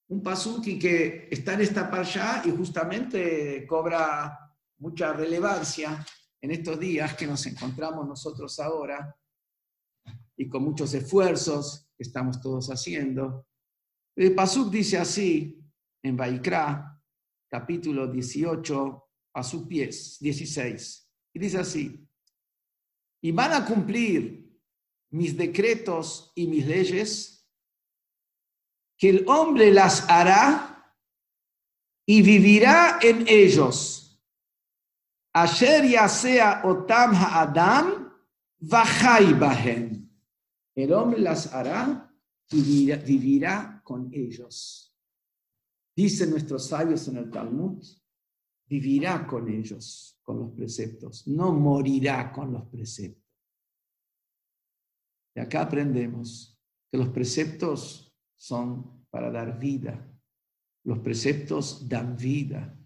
Un 0.07 0.21
pasú 0.21 0.61
que 0.61 1.27
está 1.29 1.53
en 1.53 1.61
esta 1.61 1.89
parsha 1.89 2.43
y 2.45 2.51
justamente 2.51 3.65
cobra 3.67 4.39
mucha 4.77 5.11
relevancia 5.13 6.05
en 6.41 6.51
estos 6.51 6.79
días 6.79 7.15
que 7.15 7.25
nos 7.25 7.45
encontramos 7.45 8.07
nosotros 8.07 8.59
ahora, 8.59 9.15
y 10.43 10.49
con 10.49 10.61
muchos 10.61 10.93
esfuerzos 10.93 11.87
que 11.97 12.03
estamos 12.03 12.41
todos 12.41 12.67
haciendo. 12.67 13.47
El 14.13 14.35
Pasuk 14.35 14.69
dice 14.69 14.97
así 14.97 15.57
en 16.03 16.17
Baikra, 16.17 17.01
capítulo 17.49 18.07
18, 18.07 19.09
a 19.35 19.43
sus 19.43 19.65
pies, 19.67 20.17
16. 20.19 21.09
Y 21.33 21.39
dice 21.39 21.59
así, 21.59 22.05
y 23.21 23.31
van 23.31 23.53
a 23.53 23.65
cumplir 23.65 24.53
mis 25.11 25.37
decretos 25.37 26.33
y 26.35 26.45
mis 26.47 26.67
leyes, 26.67 27.47
que 28.97 29.11
el 29.11 29.25
hombre 29.29 29.71
las 29.71 30.09
hará 30.09 30.93
y 32.05 32.21
vivirá 32.21 32.99
en 33.01 33.25
ellos. 33.29 34.21
Ayer 35.33 35.87
ya 35.87 36.09
sea 36.09 36.61
Otam 36.65 37.15
Adam, 37.15 38.11
Vajai 38.59 39.33
Bahem. 39.33 40.02
El 40.75 40.91
hombre 40.93 41.19
las 41.19 41.53
hará 41.53 42.11
y 42.51 42.91
vivirá 42.95 43.81
con 43.83 44.09
ellos. 44.13 44.95
Dicen 45.95 46.31
nuestros 46.31 46.67
sabios 46.67 47.07
en 47.07 47.17
el 47.17 47.29
Talmud, 47.29 47.83
vivirá 48.67 49.27
con 49.27 49.47
ellos, 49.49 50.19
con 50.23 50.39
los 50.39 50.51
preceptos, 50.51 51.27
no 51.27 51.53
morirá 51.53 52.31
con 52.31 52.51
los 52.51 52.65
preceptos. 52.67 53.23
Y 55.35 55.39
acá 55.39 55.63
aprendemos 55.63 56.59
que 56.91 56.97
los 56.97 57.09
preceptos 57.09 58.15
son 58.35 59.05
para 59.09 59.31
dar 59.31 59.59
vida. 59.59 60.09
Los 60.83 60.99
preceptos 60.99 61.87
dan 61.87 62.17
vida. 62.17 62.77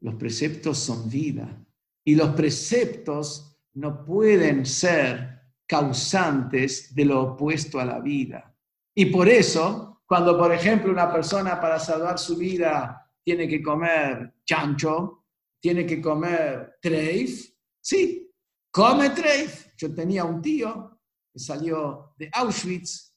Los 0.00 0.14
preceptos 0.16 0.78
son 0.78 1.08
vida. 1.08 1.64
Y 2.04 2.14
los 2.14 2.34
preceptos 2.34 3.58
no 3.74 4.04
pueden 4.04 4.66
ser 4.66 5.35
causantes 5.66 6.94
de 6.94 7.04
lo 7.04 7.22
opuesto 7.22 7.80
a 7.80 7.84
la 7.84 8.00
vida. 8.00 8.54
Y 8.94 9.06
por 9.06 9.28
eso, 9.28 10.02
cuando 10.06 10.38
por 10.38 10.52
ejemplo 10.52 10.90
una 10.90 11.12
persona 11.12 11.60
para 11.60 11.78
salvar 11.78 12.18
su 12.18 12.36
vida 12.36 13.10
tiene 13.22 13.48
que 13.48 13.62
comer 13.62 14.36
chancho, 14.44 15.24
tiene 15.60 15.84
que 15.84 16.00
comer 16.00 16.78
treif, 16.80 17.52
sí, 17.80 18.32
come 18.70 19.10
treif. 19.10 19.74
Yo 19.76 19.92
tenía 19.92 20.24
un 20.24 20.40
tío 20.40 21.00
que 21.32 21.38
salió 21.38 22.14
de 22.16 22.30
Auschwitz 22.32 23.12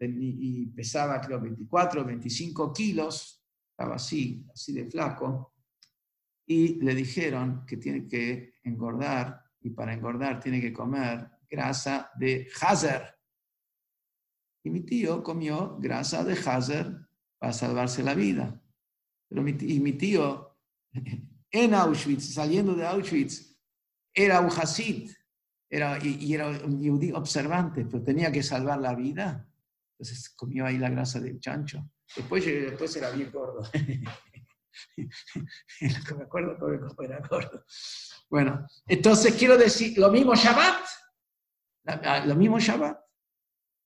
y 0.00 0.66
pesaba 0.66 1.20
creo 1.20 1.40
24, 1.40 2.04
25 2.04 2.72
kilos, 2.72 3.40
estaba 3.70 3.94
así, 3.94 4.44
así 4.52 4.72
de 4.72 4.90
flaco, 4.90 5.54
y 6.44 6.74
le 6.82 6.94
dijeron 6.94 7.64
que 7.64 7.76
tiene 7.76 8.08
que 8.08 8.54
engordar 8.64 9.44
y 9.60 9.70
para 9.70 9.94
engordar 9.94 10.40
tiene 10.40 10.60
que 10.60 10.72
comer 10.72 11.30
grasa 11.52 12.10
de 12.16 12.48
Hazer. 12.60 13.14
Y 14.64 14.70
mi 14.70 14.80
tío 14.80 15.22
comió 15.22 15.76
grasa 15.78 16.24
de 16.24 16.32
Hazer 16.32 16.96
para 17.38 17.52
salvarse 17.52 18.02
la 18.02 18.14
vida. 18.14 18.60
Pero 19.28 19.46
y 19.46 19.80
mi 19.80 19.92
tío 19.92 20.56
en 21.50 21.74
Auschwitz, 21.74 22.32
saliendo 22.32 22.74
de 22.74 22.86
Auschwitz, 22.86 23.54
era 24.14 24.40
un 24.40 24.50
Hasid, 24.50 25.10
era, 25.68 25.98
y, 26.02 26.34
era 26.34 26.48
un 26.48 26.86
judío 26.86 27.16
observante, 27.16 27.84
pero 27.84 28.02
tenía 28.02 28.32
que 28.32 28.42
salvar 28.42 28.78
la 28.78 28.94
vida. 28.94 29.46
Entonces 29.92 30.30
comió 30.30 30.66
ahí 30.66 30.78
la 30.78 30.90
grasa 30.90 31.20
del 31.20 31.38
chancho. 31.38 31.88
Después, 32.16 32.44
después 32.44 32.96
era 32.96 33.10
bien 33.10 33.30
gordo. 33.30 33.62
me 36.16 36.22
acuerdo 36.22 36.56
era 37.02 37.20
gordo. 37.28 37.64
Bueno, 38.30 38.66
entonces 38.86 39.34
quiero 39.34 39.58
decir, 39.58 39.98
lo 39.98 40.10
mismo 40.10 40.34
Shabbat. 40.34 41.01
Lo 42.26 42.34
mismo 42.36 42.58
Shabbat. 42.58 42.98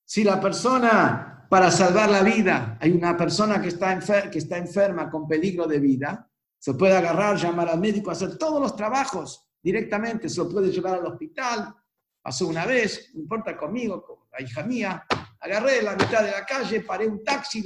Si 0.05 0.23
la 0.23 0.41
persona, 0.41 1.47
para 1.51 1.71
salvar 1.71 2.11
la 2.11 2.23
vida, 2.23 2.79
hay 2.81 2.93
una 2.93 3.17
persona 3.17 3.61
que 3.61 3.69
está, 3.69 3.99
que 4.31 4.39
está 4.39 4.59
enferma 4.59 5.11
con 5.11 5.27
peligro 5.27 5.67
de 5.67 5.81
vida, 5.81 6.31
se 6.59 6.75
puede 6.75 6.97
agarrar, 6.97 7.37
llamar 7.37 7.69
al 7.69 7.81
médico, 7.81 8.11
hacer 8.11 8.39
todos 8.39 8.61
los 8.61 8.77
trabajos 8.77 9.49
directamente, 9.63 10.29
se 10.29 10.39
lo 10.39 10.49
puede 10.49 10.71
llevar 10.71 10.99
al 10.99 11.07
hospital. 11.07 11.75
Pasó 12.23 12.47
una 12.49 12.65
vez, 12.67 13.11
no 13.15 13.21
importa 13.21 13.57
conmigo, 13.57 14.03
con 14.03 14.29
la 14.33 14.43
hija 14.43 14.63
mía, 14.65 15.05
agarré 15.41 15.83
la 15.83 15.97
mitad 15.97 16.23
de 16.23 16.31
la 16.31 16.45
calle, 16.45 16.81
paré 16.83 17.07
un 17.07 17.23
taxi 17.23 17.65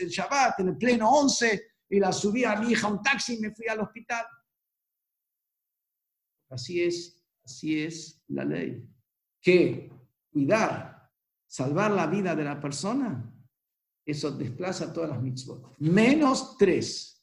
el 0.00 0.08
Shabbat 0.08 0.60
en 0.60 0.68
el 0.68 0.76
pleno 0.76 1.10
11 1.10 1.72
y 1.90 2.00
la 2.00 2.12
subí 2.12 2.44
a 2.44 2.56
mi 2.56 2.72
hija 2.72 2.88
un 2.88 3.02
taxi 3.02 3.34
y 3.34 3.40
me 3.40 3.54
fui 3.54 3.66
al 3.68 3.80
hospital. 3.80 4.24
Así 6.50 6.82
es, 6.82 7.22
así 7.44 7.82
es 7.82 8.22
la 8.28 8.44
ley. 8.44 8.82
Que 9.42 9.90
cuidar, 10.30 11.10
salvar 11.46 11.90
la 11.90 12.06
vida 12.06 12.34
de 12.34 12.44
la 12.44 12.58
persona, 12.58 13.30
eso 14.06 14.30
desplaza 14.30 14.92
todas 14.92 15.10
las 15.10 15.22
mitzvot. 15.22 15.76
Menos 15.80 16.56
tres. 16.56 17.22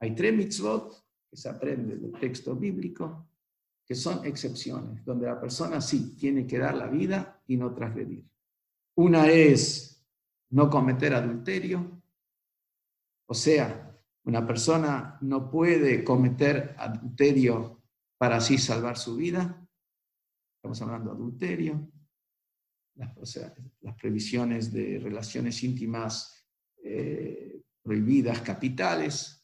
Hay 0.00 0.14
tres 0.14 0.34
mitzvot 0.34 1.04
que 1.30 1.36
se 1.36 1.48
aprenden 1.48 2.00
del 2.00 2.18
texto 2.18 2.56
bíblico 2.56 3.28
que 3.84 3.94
son 3.94 4.26
excepciones, 4.26 5.02
donde 5.04 5.26
la 5.26 5.40
persona 5.40 5.80
sí 5.80 6.14
tiene 6.14 6.46
que 6.46 6.58
dar 6.58 6.74
la 6.74 6.88
vida 6.88 7.42
y 7.46 7.56
no 7.56 7.72
transgredir. 7.72 8.28
Una 8.96 9.28
es 9.28 10.06
no 10.50 10.68
cometer 10.68 11.14
adulterio, 11.14 12.02
o 13.26 13.34
sea, 13.34 13.98
una 14.24 14.46
persona 14.46 15.16
no 15.22 15.50
puede 15.50 16.04
cometer 16.04 16.74
adulterio 16.78 17.82
para 18.18 18.36
así 18.36 18.58
salvar 18.58 18.98
su 18.98 19.16
vida. 19.16 19.66
Estamos 20.58 20.82
hablando 20.82 21.10
de 21.10 21.16
adulterio, 21.16 21.90
las, 22.96 23.16
o 23.16 23.96
previsiones 23.96 24.72
de 24.72 24.98
relaciones 24.98 25.62
íntimas 25.62 26.46
eh, 26.82 27.62
prohibidas 27.82 28.40
capitales, 28.42 29.38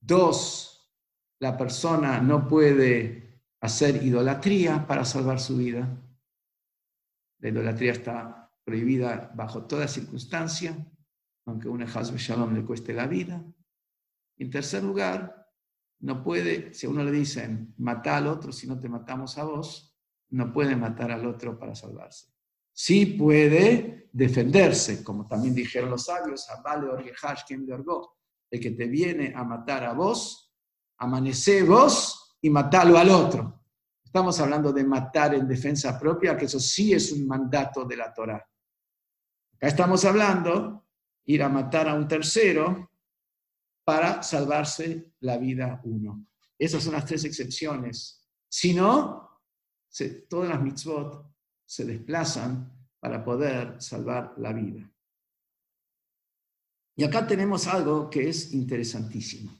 Dos, 0.00 0.92
la 1.40 1.56
persona 1.56 2.20
no 2.20 2.46
puede 2.46 3.42
hacer 3.60 4.02
idolatría 4.04 4.86
para 4.86 5.04
salvar 5.04 5.40
su 5.40 5.56
vida. 5.56 6.02
La 7.40 7.48
idolatría 7.48 7.92
está 7.92 8.52
prohibida 8.64 9.32
bajo 9.34 9.66
toda 9.66 9.88
circunstancia, 9.88 10.76
aunque 11.46 11.68
un 11.68 11.82
Hazbe 11.82 12.18
Shalom 12.18 12.54
le 12.54 12.64
cueste 12.64 12.92
la 12.92 13.06
vida. 13.06 13.44
En 14.36 14.50
tercer 14.50 14.84
lugar, 14.84 15.48
no 16.00 16.22
puede, 16.22 16.72
si 16.74 16.86
a 16.86 16.90
uno 16.90 17.02
le 17.02 17.10
dicen, 17.10 17.74
mata 17.78 18.16
al 18.16 18.28
otro 18.28 18.52
si 18.52 18.68
no 18.68 18.78
te 18.78 18.88
matamos 18.88 19.36
a 19.38 19.44
vos, 19.44 19.87
no 20.30 20.52
puede 20.52 20.76
matar 20.76 21.10
al 21.10 21.26
otro 21.26 21.58
para 21.58 21.74
salvarse. 21.74 22.28
Sí 22.72 23.06
puede 23.06 24.08
defenderse, 24.12 25.02
como 25.02 25.26
también 25.26 25.54
dijeron 25.54 25.90
los 25.90 26.04
sabios, 26.04 26.46
el 28.50 28.60
que 28.60 28.70
te 28.70 28.86
viene 28.86 29.32
a 29.34 29.44
matar 29.44 29.84
a 29.84 29.92
vos, 29.92 30.54
amanece 30.98 31.62
vos 31.62 32.36
y 32.40 32.50
matalo 32.50 32.98
al 32.98 33.10
otro. 33.10 33.64
Estamos 34.04 34.40
hablando 34.40 34.72
de 34.72 34.84
matar 34.84 35.34
en 35.34 35.46
defensa 35.46 35.98
propia, 35.98 36.36
que 36.36 36.46
eso 36.46 36.58
sí 36.58 36.92
es 36.92 37.12
un 37.12 37.26
mandato 37.26 37.84
de 37.84 37.96
la 37.96 38.12
Torah. 38.12 38.48
Acá 39.54 39.66
estamos 39.66 40.04
hablando 40.04 40.86
ir 41.26 41.42
a 41.42 41.48
matar 41.48 41.88
a 41.88 41.94
un 41.94 42.08
tercero 42.08 42.90
para 43.84 44.22
salvarse 44.22 45.12
la 45.20 45.36
vida 45.36 45.80
uno. 45.84 46.26
Esas 46.58 46.82
son 46.82 46.94
las 46.94 47.04
tres 47.04 47.24
excepciones. 47.24 48.26
Si 48.48 48.72
no, 48.72 49.27
todas 50.28 50.48
las 50.50 50.62
mitzvot 50.62 51.26
se 51.64 51.84
desplazan 51.84 52.72
para 53.00 53.24
poder 53.24 53.80
salvar 53.80 54.34
la 54.38 54.52
vida. 54.52 54.90
Y 56.96 57.04
acá 57.04 57.26
tenemos 57.26 57.66
algo 57.66 58.10
que 58.10 58.28
es 58.28 58.52
interesantísimo. 58.52 59.56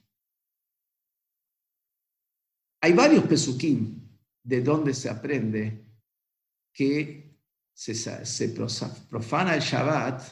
Hay 2.80 2.93
varios 2.93 3.24
pesukim 3.24 4.09
de 4.43 4.61
donde 4.61 4.95
se 4.95 5.11
aprende 5.11 5.84
que 6.72 7.39
se, 7.72 8.49
profana 9.09 9.55
el 9.55 9.61
Shabbat 9.61 10.22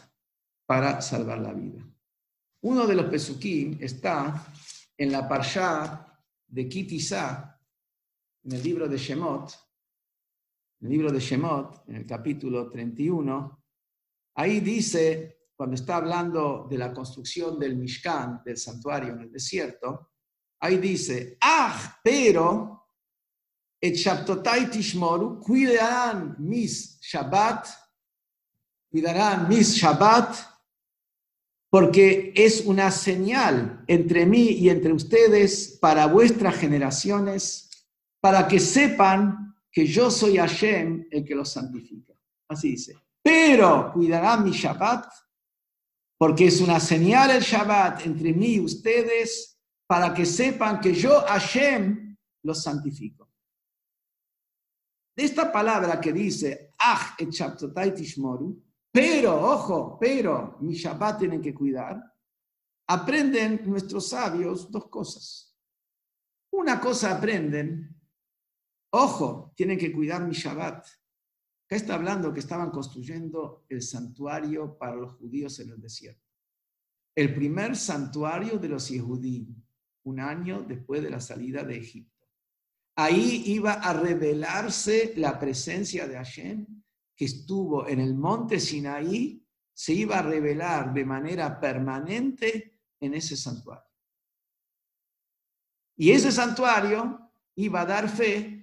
para 0.64 1.00
salvar 1.00 1.38
la 1.38 1.52
vida. 1.52 1.84
Uno 2.62 2.86
de 2.86 2.94
los 2.94 3.06
pesukim 3.06 3.78
está 3.80 4.52
en 4.96 5.12
la 5.12 5.28
parsha 5.28 6.20
de 6.46 6.68
Kitisa, 6.68 7.60
en 8.42 8.52
el 8.52 8.62
libro 8.62 8.88
de 8.88 8.96
Shemot, 8.96 9.65
el 10.80 10.88
libro 10.88 11.10
de 11.10 11.20
Shemot, 11.20 11.88
en 11.88 11.96
el 11.96 12.06
capítulo 12.06 12.70
31, 12.70 13.64
ahí 14.34 14.60
dice 14.60 15.36
cuando 15.56 15.74
está 15.74 15.96
hablando 15.96 16.66
de 16.68 16.76
la 16.76 16.92
construcción 16.92 17.58
del 17.58 17.76
Mishkan, 17.76 18.42
del 18.44 18.58
santuario 18.58 19.14
en 19.14 19.20
el 19.20 19.32
desierto, 19.32 20.12
ahí 20.60 20.76
dice, 20.76 21.38
ah, 21.40 21.98
pero, 22.04 22.90
et 23.80 23.94
Shabtotai 23.94 24.70
Tishmoru, 24.70 25.40
cuidarán 25.40 26.36
mis 26.38 26.98
Shabbat, 27.00 27.68
cuidarán 28.90 29.48
mis 29.48 29.74
Shabbat, 29.74 30.36
porque 31.70 32.32
es 32.34 32.64
una 32.66 32.90
señal 32.90 33.82
entre 33.86 34.26
mí 34.26 34.48
y 34.50 34.68
entre 34.68 34.92
ustedes 34.92 35.78
para 35.80 36.06
vuestras 36.06 36.56
generaciones, 36.56 37.70
para 38.20 38.46
que 38.46 38.60
sepan 38.60 39.45
que 39.76 39.84
yo 39.84 40.10
soy 40.10 40.38
Hashem 40.38 41.06
el 41.10 41.22
que 41.22 41.34
los 41.34 41.52
santifica. 41.52 42.14
así 42.48 42.70
dice, 42.70 42.96
pero 43.22 43.92
cuidará 43.92 44.38
mi 44.38 44.50
Shabbat, 44.50 45.04
porque 46.16 46.46
es 46.46 46.62
una 46.62 46.80
señal 46.80 47.30
el 47.32 47.42
Shabbat 47.42 48.06
entre 48.06 48.32
mí 48.32 48.54
y 48.54 48.60
ustedes, 48.60 49.60
para 49.86 50.14
que 50.14 50.24
sepan 50.24 50.80
que 50.80 50.94
yo, 50.94 51.20
Hashem, 51.20 52.16
los 52.44 52.62
santifico. 52.62 53.30
De 55.14 55.24
esta 55.24 55.52
palabra 55.52 56.00
que 56.00 56.14
dice, 56.14 56.74
tishmoru, 57.94 58.58
pero, 58.90 59.38
ojo, 59.38 59.98
pero, 60.00 60.56
mi 60.62 60.72
Shabbat 60.72 61.18
tienen 61.18 61.42
que 61.42 61.52
cuidar, 61.52 62.00
aprenden 62.88 63.60
nuestros 63.66 64.08
sabios 64.08 64.70
dos 64.70 64.88
cosas. 64.88 65.54
Una 66.50 66.80
cosa 66.80 67.18
aprenden, 67.18 67.95
ojo, 68.90 69.52
tienen 69.56 69.78
que 69.78 69.92
cuidar 69.92 70.26
mi 70.26 70.34
Shabbat. 70.34 70.86
Acá 71.66 71.76
está 71.76 71.94
hablando 71.94 72.32
que 72.32 72.40
estaban 72.40 72.70
construyendo 72.70 73.64
el 73.68 73.82
santuario 73.82 74.78
para 74.78 74.96
los 74.96 75.14
judíos 75.16 75.58
en 75.60 75.70
el 75.70 75.80
desierto. 75.80 76.22
El 77.14 77.34
primer 77.34 77.76
santuario 77.76 78.58
de 78.58 78.68
los 78.68 78.88
Yehudim, 78.88 79.54
un 80.04 80.20
año 80.20 80.62
después 80.62 81.02
de 81.02 81.10
la 81.10 81.20
salida 81.20 81.64
de 81.64 81.78
Egipto. 81.78 82.28
Ahí 82.94 83.42
iba 83.46 83.72
a 83.74 83.92
revelarse 83.92 85.12
la 85.16 85.38
presencia 85.38 86.06
de 86.06 86.16
Hashem 86.16 86.66
que 87.14 87.24
estuvo 87.24 87.88
en 87.88 88.00
el 88.00 88.14
monte 88.14 88.60
Sinaí 88.60 89.42
se 89.72 89.92
iba 89.92 90.18
a 90.18 90.22
revelar 90.22 90.94
de 90.94 91.04
manera 91.04 91.60
permanente 91.60 92.78
en 93.00 93.14
ese 93.14 93.36
santuario. 93.36 93.84
Y 95.96 96.10
ese 96.10 96.32
santuario 96.32 97.30
iba 97.56 97.82
a 97.82 97.86
dar 97.86 98.08
fe 98.08 98.55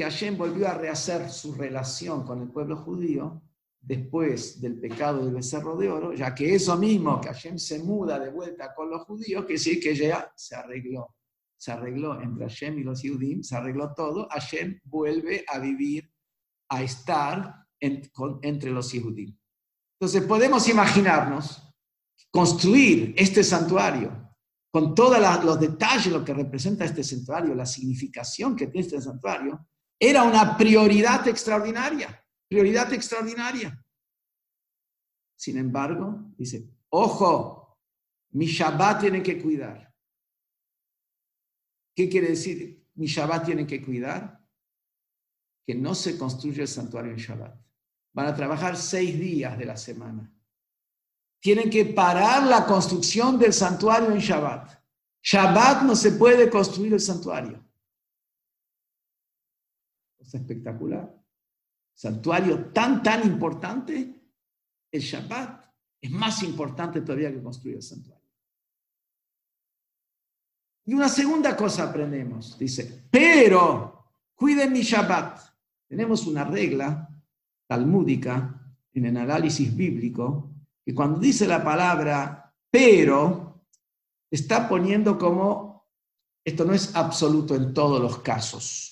que 0.00 0.04
Hashem 0.04 0.38
volvió 0.38 0.66
a 0.66 0.72
rehacer 0.72 1.28
su 1.28 1.52
relación 1.52 2.24
con 2.24 2.40
el 2.40 2.48
pueblo 2.48 2.78
judío 2.78 3.42
después 3.78 4.58
del 4.58 4.80
pecado 4.80 5.22
del 5.22 5.34
becerro 5.34 5.76
de 5.76 5.90
oro, 5.90 6.14
ya 6.14 6.34
que 6.34 6.54
eso 6.54 6.74
mismo, 6.78 7.20
que 7.20 7.28
Hashem 7.28 7.58
se 7.58 7.80
muda 7.80 8.18
de 8.18 8.30
vuelta 8.30 8.74
con 8.74 8.88
los 8.88 9.02
judíos, 9.02 9.44
que 9.44 9.58
sí 9.58 9.78
que 9.78 9.94
ya 9.94 10.32
se 10.34 10.56
arregló, 10.56 11.14
se 11.54 11.72
arregló 11.72 12.18
entre 12.18 12.48
Hashem 12.48 12.78
y 12.78 12.82
los 12.82 13.02
judíos, 13.02 13.46
se 13.46 13.56
arregló 13.56 13.92
todo, 13.92 14.26
Hashem 14.30 14.80
vuelve 14.84 15.44
a 15.46 15.58
vivir, 15.58 16.10
a 16.70 16.82
estar 16.82 17.66
entre 17.78 18.70
los 18.70 18.90
judíos. 18.90 19.34
Entonces 20.00 20.22
podemos 20.22 20.66
imaginarnos 20.66 21.74
construir 22.30 23.12
este 23.18 23.44
santuario 23.44 24.34
con 24.72 24.94
todos 24.94 25.18
los 25.44 25.60
detalles, 25.60 26.10
lo 26.10 26.24
que 26.24 26.32
representa 26.32 26.86
este 26.86 27.04
santuario, 27.04 27.54
la 27.54 27.66
significación 27.66 28.56
que 28.56 28.68
tiene 28.68 28.86
este 28.86 28.98
santuario, 28.98 29.66
era 30.02 30.22
una 30.22 30.56
prioridad 30.56 31.28
extraordinaria, 31.28 32.24
prioridad 32.48 32.90
extraordinaria. 32.94 33.84
Sin 35.36 35.58
embargo, 35.58 36.32
dice, 36.38 36.70
ojo, 36.88 37.78
mi 38.30 38.46
Shabbat 38.46 39.00
tiene 39.00 39.22
que 39.22 39.40
cuidar. 39.40 39.94
¿Qué 41.94 42.08
quiere 42.08 42.28
decir? 42.28 42.86
Mi 42.94 43.06
Shabbat 43.06 43.44
tiene 43.44 43.66
que 43.66 43.84
cuidar 43.84 44.40
que 45.66 45.74
no 45.74 45.94
se 45.94 46.16
construya 46.16 46.62
el 46.62 46.68
santuario 46.68 47.12
en 47.12 47.18
Shabbat. 47.18 47.60
Van 48.14 48.26
a 48.26 48.34
trabajar 48.34 48.76
seis 48.76 49.18
días 49.18 49.56
de 49.58 49.66
la 49.66 49.76
semana. 49.76 50.32
Tienen 51.40 51.68
que 51.68 51.84
parar 51.84 52.44
la 52.44 52.64
construcción 52.66 53.38
del 53.38 53.52
santuario 53.52 54.10
en 54.10 54.18
Shabbat. 54.18 54.82
Shabbat 55.22 55.82
no 55.82 55.94
se 55.94 56.12
puede 56.12 56.48
construir 56.48 56.94
el 56.94 57.00
santuario. 57.00 57.69
Es 60.30 60.40
espectacular. 60.40 61.12
Santuario 61.92 62.66
tan, 62.66 63.02
tan 63.02 63.26
importante, 63.26 64.14
el 64.92 65.00
Shabbat 65.00 65.64
es 66.00 66.10
más 66.10 66.44
importante 66.44 67.00
todavía 67.00 67.32
que 67.32 67.42
construir 67.42 67.76
el 67.76 67.82
santuario. 67.82 68.30
Y 70.86 70.94
una 70.94 71.08
segunda 71.08 71.56
cosa 71.56 71.90
aprendemos, 71.90 72.56
dice, 72.56 73.08
pero 73.10 74.12
cuiden 74.36 74.72
mi 74.72 74.82
Shabbat. 74.82 75.40
Tenemos 75.88 76.26
una 76.28 76.44
regla 76.44 77.08
talmúdica, 77.66 78.56
en 78.94 79.06
el 79.06 79.16
análisis 79.16 79.74
bíblico, 79.76 80.52
que 80.84 80.94
cuando 80.94 81.20
dice 81.20 81.46
la 81.46 81.62
palabra 81.62 82.54
pero, 82.70 83.66
está 84.30 84.68
poniendo 84.68 85.18
como, 85.18 85.88
esto 86.44 86.64
no 86.64 86.72
es 86.72 86.94
absoluto 86.94 87.56
en 87.56 87.74
todos 87.74 88.00
los 88.00 88.20
casos, 88.20 88.89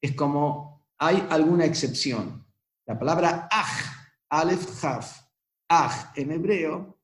es 0.00 0.14
como 0.14 0.86
hay 0.98 1.26
alguna 1.30 1.64
excepción. 1.64 2.46
La 2.86 2.98
palabra 2.98 3.48
aj, 3.50 4.26
alef 4.30 4.84
haf, 4.84 5.20
aj 5.68 6.12
en 6.16 6.32
hebreo, 6.32 6.98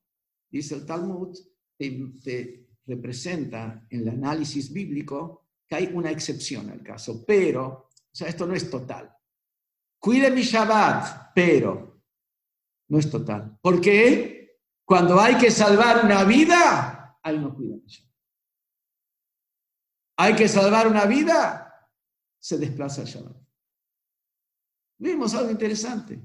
dice 0.49 0.75
el 0.75 0.85
Talmud, 0.85 1.37
te, 1.77 2.59
representa 2.85 3.85
en 3.89 4.01
el 4.01 4.09
análisis 4.09 4.71
bíblico 4.71 5.47
que 5.65 5.75
hay 5.75 5.91
una 5.93 6.11
excepción 6.11 6.69
al 6.69 6.83
caso, 6.83 7.23
pero, 7.25 7.65
o 7.67 7.89
sea, 8.11 8.27
esto 8.27 8.45
no 8.45 8.53
es 8.53 8.69
total. 8.69 9.15
Cuide 9.99 10.29
mi 10.31 10.41
Shabbat, 10.41 11.31
pero 11.33 12.01
no 12.89 12.99
es 12.99 13.09
total. 13.09 13.57
¿Por 13.61 13.79
qué? 13.79 14.59
Cuando 14.83 15.19
hay 15.19 15.37
que 15.37 15.49
salvar 15.49 16.03
una 16.03 16.25
vida, 16.25 17.17
ahí 17.23 17.39
no 17.39 17.55
cuida 17.55 17.75
mi. 17.75 17.83
Hay 20.17 20.35
que 20.35 20.47
salvar 20.47 20.87
una 20.87 21.05
vida, 21.05 21.72
se 22.43 22.57
desplaza 22.57 23.03
el 23.03 23.07
Shabbat. 23.07 23.37
Vemos 24.97 25.33
algo 25.33 25.49
interesante, 25.49 26.19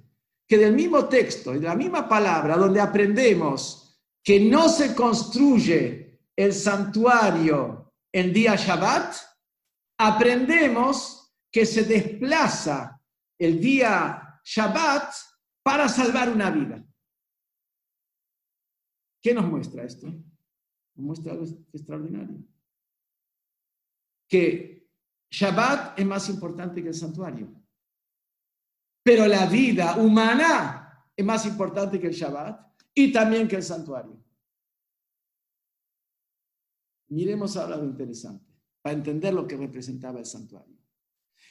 que 0.49 0.59
del 0.59 0.75
mismo 0.75 1.09
texto 1.09 1.55
y 1.55 1.61
de 1.61 1.69
la 1.69 1.77
misma 1.77 2.09
palabra 2.09 2.57
donde 2.57 2.81
aprendemos 2.81 4.03
que 4.25 4.41
no 4.41 4.69
se 4.69 4.97
construye 4.97 6.21
el 6.35 6.53
santuario 6.53 7.95
en 8.13 8.33
día 8.33 8.57
Shabbat, 8.57 9.15
aprendemos 9.99 11.37
que 11.53 11.65
se 11.65 11.85
desplaza 11.85 13.01
el 13.39 13.61
día 13.61 14.41
Shabbat 14.43 15.15
para 15.63 15.89
salvar 15.89 16.31
una 16.31 16.51
vida. 16.51 16.85
¿Qué 19.23 19.35
nos 19.35 19.47
muestra 19.47 19.85
esto? 19.85 20.09
Nos 20.09 20.25
muestra 20.97 21.33
algo 21.33 21.45
extraordinario. 21.73 22.43
Que 24.29 24.78
Shabbat 25.31 25.99
es 25.99 26.07
más 26.07 26.29
importante 26.29 26.83
que 26.83 26.89
el 26.89 26.95
santuario. 26.95 27.49
Pero 29.03 29.27
la 29.27 29.47
vida 29.47 29.97
humana 29.97 31.09
es 31.17 31.25
más 31.25 31.47
importante 31.47 32.01
que 32.01 32.09
el 32.09 32.15
Shabbat 32.15 32.61
y 32.95 33.13
también 33.13 33.49
que 33.49 33.57
el 33.57 33.63
santuario. 33.63 34.23
Miremos 37.09 37.57
ahora 37.57 37.77
lo 37.77 37.85
interesante, 37.85 38.53
para 38.83 38.95
entender 38.95 39.33
lo 39.33 39.47
que 39.47 39.57
representaba 39.57 40.19
el 40.19 40.27
santuario. 40.27 40.77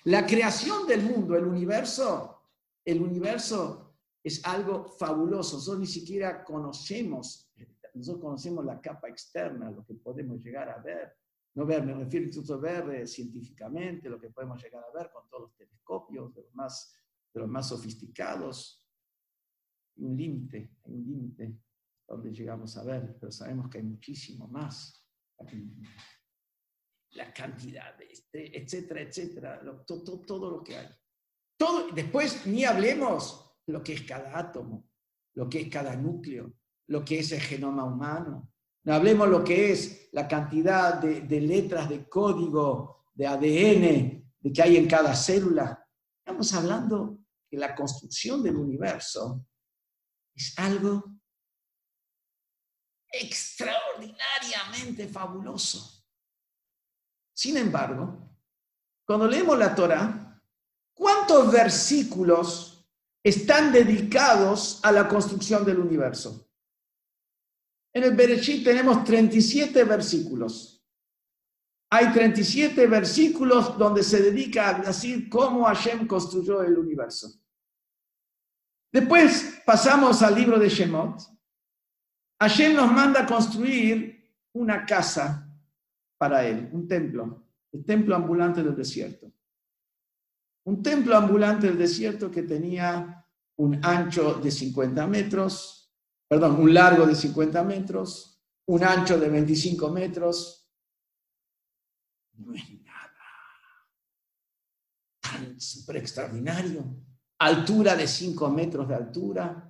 La 0.04 0.26
creación 0.26 0.88
del 0.88 1.04
mundo, 1.04 1.36
el 1.36 1.46
universo, 1.46 2.52
el 2.86 3.02
universo 3.02 3.98
es 4.24 4.46
algo 4.46 4.88
fabuloso. 4.88 5.58
Nosotros 5.58 5.80
ni 5.80 5.88
siquiera 5.88 6.44
conocemos, 6.44 7.52
nosotros 7.94 8.22
conocemos 8.22 8.64
la 8.66 8.80
capa 8.80 9.10
externa, 9.10 9.72
lo 9.72 9.84
que 9.84 9.96
podemos 9.96 10.40
llegar 10.44 10.70
a 10.70 10.78
ver. 10.78 11.18
No 11.58 11.66
ver, 11.66 11.84
me 11.84 11.96
refiero 11.96 12.30
a 12.54 12.58
ver 12.58 12.90
eh, 12.92 13.08
científicamente, 13.08 14.10
lo 14.10 14.20
que 14.20 14.30
podemos 14.30 14.62
llegar 14.62 14.84
a 14.84 14.96
ver 14.96 15.10
con 15.12 15.28
todos 15.28 15.50
los 15.50 15.56
telescopios, 15.56 16.32
de 16.36 16.44
los 16.44 16.54
más, 16.54 16.96
de 17.34 17.40
los 17.40 17.50
más 17.50 17.68
sofisticados. 17.70 18.88
Hay 19.98 20.04
un 20.04 20.16
límite, 20.16 20.78
hay 20.86 20.94
un 20.94 21.04
límite 21.04 21.58
donde 22.08 22.32
llegamos 22.32 22.78
a 22.78 22.84
ver, 22.84 23.18
pero 23.20 23.32
sabemos 23.32 23.72
que 23.72 23.80
hay 23.80 23.86
muchísimo 23.86 24.48
más 24.48 25.04
la 27.14 27.34
cantidad, 27.34 28.00
este, 28.04 28.56
etcétera, 28.56 29.02
etcétera, 29.02 29.62
todo, 29.88 30.22
todo, 30.22 30.52
lo 30.52 30.64
que 30.64 30.78
hay. 30.78 30.90
Todo, 31.58 31.92
después 31.92 32.46
ni 32.46 32.66
hablemos 32.66 33.58
lo 33.66 33.82
que 33.82 33.94
es 33.94 34.04
cada 34.04 34.38
átomo, 34.38 34.88
lo 35.34 35.50
que 35.50 35.62
es 35.62 35.70
cada 35.70 35.96
núcleo, 35.96 36.54
lo 36.86 37.04
que 37.04 37.18
es 37.18 37.32
el 37.32 37.42
genoma 37.42 37.84
humano. 37.84 38.54
No 38.88 38.94
hablemos 38.94 39.28
lo 39.28 39.44
que 39.44 39.74
es 39.74 40.08
la 40.14 40.30
cantidad 40.30 40.94
de, 40.94 41.42
letras 41.42 41.90
de 41.90 42.08
código, 42.08 43.08
de 43.14 43.28
ADN, 43.28 44.34
de 44.40 44.54
que 44.54 44.62
hay 44.62 44.78
en 44.78 44.88
cada 44.88 45.14
célula. 45.14 45.86
Estamos 46.20 46.54
hablando 46.54 47.20
que 47.50 47.58
la 47.58 47.76
construcción 47.76 48.42
del 48.42 48.56
universo 48.56 49.46
es 50.34 50.58
algo 50.58 51.04
extraordinariamente 53.10 55.10
fabuloso. 55.10 56.06
Sin 57.34 57.58
embargo, 57.58 58.38
cuando 59.06 59.28
leemos 59.28 59.60
la 59.60 59.76
Torah, 59.76 60.42
¿cuántos 60.94 61.52
versículos 61.52 62.90
están 63.22 63.74
dedicados 63.74 64.80
a 64.82 64.94
la 64.94 65.10
construcción 65.10 65.66
del 65.66 65.80
universo? 65.80 66.47
En 67.98 68.04
el 68.04 68.16
Bereshit 68.16 68.64
tenemos 68.64 69.04
37 69.04 69.84
versículos. 69.84 70.86
Hay 71.90 72.14
37 72.14 72.86
versículos 72.86 73.76
donde 73.76 74.04
se 74.04 74.22
dedica 74.22 74.70
a 74.70 74.74
decir 74.82 75.28
cómo 75.28 75.66
Hashem 75.66 76.06
construyó 76.06 76.62
el 76.62 76.78
universo. 76.78 77.28
Después 78.94 79.64
pasamos 79.66 80.22
al 80.22 80.36
libro 80.36 80.60
de 80.60 80.70
Shemot. 80.70 81.24
Hashem 82.40 82.76
nos 82.76 82.92
manda 82.92 83.26
construir 83.26 84.32
una 84.54 84.86
casa 84.86 85.52
para 86.20 86.46
él, 86.46 86.70
un 86.74 86.88
templo, 86.88 87.48
el 87.72 87.84
templo 87.84 88.16
ambulante 88.16 88.62
del 88.62 88.76
desierto. 88.76 89.34
Un 90.66 90.84
templo 90.84 91.18
ambulante 91.18 91.66
del 91.66 91.80
desierto 91.80 92.30
que 92.30 92.44
tenía 92.44 93.26
un 93.56 93.84
ancho 93.84 94.36
de 94.36 94.52
50 94.52 95.08
metros, 95.08 95.77
perdón, 96.28 96.60
un 96.60 96.74
largo 96.74 97.06
de 97.06 97.16
50 97.16 97.64
metros, 97.64 98.44
un 98.68 98.84
ancho 98.84 99.18
de 99.18 99.30
25 99.30 99.90
metros. 99.92 100.70
No 102.34 102.54
es 102.54 102.70
nada 102.82 103.14
tan 105.22 105.60
súper 105.60 105.98
extraordinario. 105.98 106.84
Altura 107.40 107.96
de 107.96 108.08
5 108.08 108.50
metros 108.50 108.88
de 108.88 108.96
altura. 108.96 109.64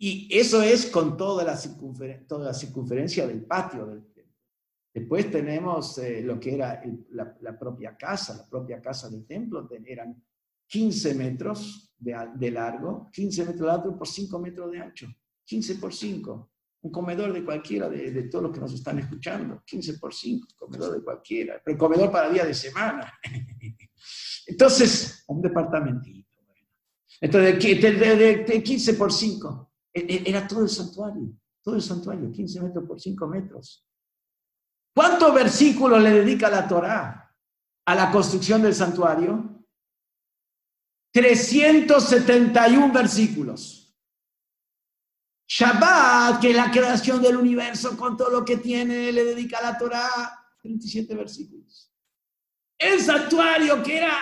Y 0.00 0.28
eso 0.36 0.62
es 0.62 0.86
con 0.86 1.16
toda 1.16 1.44
la, 1.44 1.56
circunferencia 1.56 3.26
del 3.26 3.44
patio 3.44 3.86
del 3.86 4.12
templo. 4.12 4.18
Después 4.94 5.30
tenemos 5.30 5.98
eh, 5.98 6.22
lo 6.22 6.38
que 6.38 6.54
era 6.54 6.80
la, 7.10 7.36
la, 7.40 7.58
propia 7.58 7.96
casa, 7.96 8.36
la 8.36 8.48
propia 8.48 8.80
casa 8.80 9.08
del 9.08 9.26
templo, 9.26 9.68
eran 9.84 10.24
15 10.68 11.14
metros 11.14 11.87
de, 11.98 12.50
largo, 12.50 13.08
15 13.12 13.44
metros 13.44 13.66
de 13.66 13.70
alto 13.70 13.96
por 13.96 14.06
5 14.06 14.38
metros 14.38 14.70
de 14.70 14.80
ancho, 14.80 15.06
15 15.44 15.74
por 15.76 15.92
5. 15.92 16.50
Un 16.80 16.92
comedor 16.92 17.32
de 17.32 17.44
cualquiera 17.44 17.88
de, 17.88 18.12
de, 18.12 18.22
todos 18.24 18.44
los 18.44 18.52
que 18.52 18.60
nos 18.60 18.72
están 18.72 19.00
escuchando, 19.00 19.62
15 19.66 19.98
por 19.98 20.14
5, 20.14 20.48
comedor 20.56 20.94
de 20.94 21.02
cualquiera, 21.02 21.60
pero 21.64 21.76
comedor 21.76 22.10
para 22.12 22.30
día 22.30 22.44
de 22.44 22.54
semana. 22.54 23.12
Entonces, 24.46 25.24
un 25.26 25.42
departamentito. 25.42 26.28
Entonces, 27.20 27.80
de, 27.82 28.44
de 28.44 28.62
15 28.62 28.94
por 28.94 29.12
5, 29.12 29.72
e, 29.92 30.00
e, 30.00 30.30
era 30.30 30.46
todo 30.46 30.62
el 30.62 30.68
santuario, 30.68 31.32
todo 31.62 31.74
el 31.74 31.82
santuario, 31.82 32.30
15 32.30 32.62
metros 32.62 32.84
por 32.86 33.00
5 33.00 33.26
metros. 33.26 33.84
¿Cuántos 34.94 35.34
versículos 35.34 36.02
le 36.02 36.10
dedica 36.10 36.48
la 36.48 36.66
Torá 36.66 37.34
a 37.84 37.94
la 37.94 38.10
construcción 38.10 38.62
del 38.62 38.74
santuario? 38.74 39.57
371 41.18 42.92
versículos. 42.92 43.92
Shabbat, 45.48 46.40
que 46.40 46.50
es 46.50 46.56
la 46.56 46.70
creación 46.70 47.20
del 47.20 47.36
universo 47.36 47.96
con 47.96 48.16
todo 48.16 48.30
lo 48.30 48.44
que 48.44 48.58
tiene, 48.58 49.10
le 49.10 49.24
dedica 49.24 49.58
a 49.58 49.72
la 49.72 49.78
Torah 49.78 50.46
37 50.62 51.12
versículos. 51.16 51.92
El 52.78 53.00
santuario 53.00 53.82
que 53.82 53.96
era, 53.96 54.12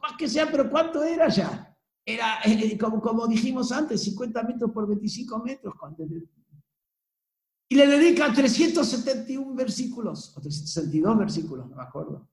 más 0.00 0.16
que 0.16 0.28
sea, 0.28 0.48
pero 0.48 0.70
¿cuánto 0.70 1.02
era 1.02 1.28
ya? 1.28 1.76
Era, 2.04 2.38
eh, 2.44 2.78
como, 2.78 3.00
como 3.00 3.26
dijimos 3.26 3.72
antes, 3.72 4.04
50 4.04 4.42
metros 4.44 4.70
por 4.70 4.86
25 4.86 5.42
metros. 5.42 5.74
Y 7.68 7.74
le 7.74 7.88
dedica 7.88 8.32
371 8.32 9.52
versículos, 9.52 10.32
o 10.36 10.40
362 10.40 11.18
versículos, 11.18 11.68
no 11.68 11.74
me 11.74 11.82
acuerdo. 11.82 12.28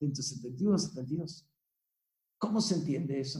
171, 0.00 0.78
72. 0.78 1.46
¿Cómo 2.42 2.60
se 2.60 2.74
entiende 2.74 3.20
eso? 3.20 3.38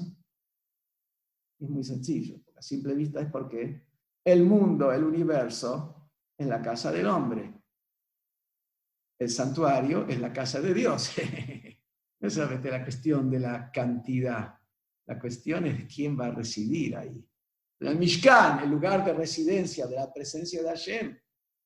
Es 1.59 1.69
muy 1.69 1.83
sencillo. 1.83 2.37
A 2.55 2.63
simple 2.63 2.95
vista 2.95 3.21
es 3.21 3.29
porque 3.33 3.83
el 4.25 4.45
mundo, 4.45 4.93
el 4.93 5.03
universo, 5.03 6.13
es 6.39 6.47
la 6.47 6.63
casa 6.63 6.93
del 6.93 7.09
hombre. 7.09 7.53
El 9.19 9.29
santuario 9.29 10.07
es 10.07 10.21
la 10.21 10.33
casa 10.33 10.61
de 10.61 10.73
Dios. 10.73 11.17
no 12.21 12.29
es 12.29 12.35
solamente 12.35 12.71
la 12.71 12.85
cuestión 12.85 13.29
de 13.29 13.41
la 13.41 13.73
cantidad. 13.73 14.57
La 15.07 15.19
cuestión 15.19 15.67
es 15.67 15.93
quién 15.93 16.17
va 16.17 16.27
a 16.27 16.35
residir 16.35 16.97
ahí. 16.97 17.29
El 17.81 17.99
Mishkan, 17.99 18.61
el 18.61 18.71
lugar 18.71 19.05
de 19.05 19.15
residencia 19.15 19.89
de 19.89 19.97
la 19.97 20.13
presencia 20.13 20.63
de 20.63 20.69
Hashem, 20.69 21.19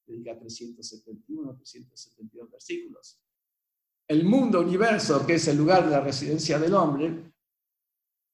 dedica 0.07 0.39
371, 0.39 1.55
372 1.55 2.51
versículos 2.51 3.20
el 4.09 4.24
mundo, 4.24 4.61
universo, 4.61 5.26
que 5.26 5.34
es 5.34 5.48
el 5.48 5.57
lugar 5.57 5.84
de 5.84 5.90
la 5.90 6.00
residencia 6.00 6.59
del 6.59 6.74
hombre, 6.74 7.32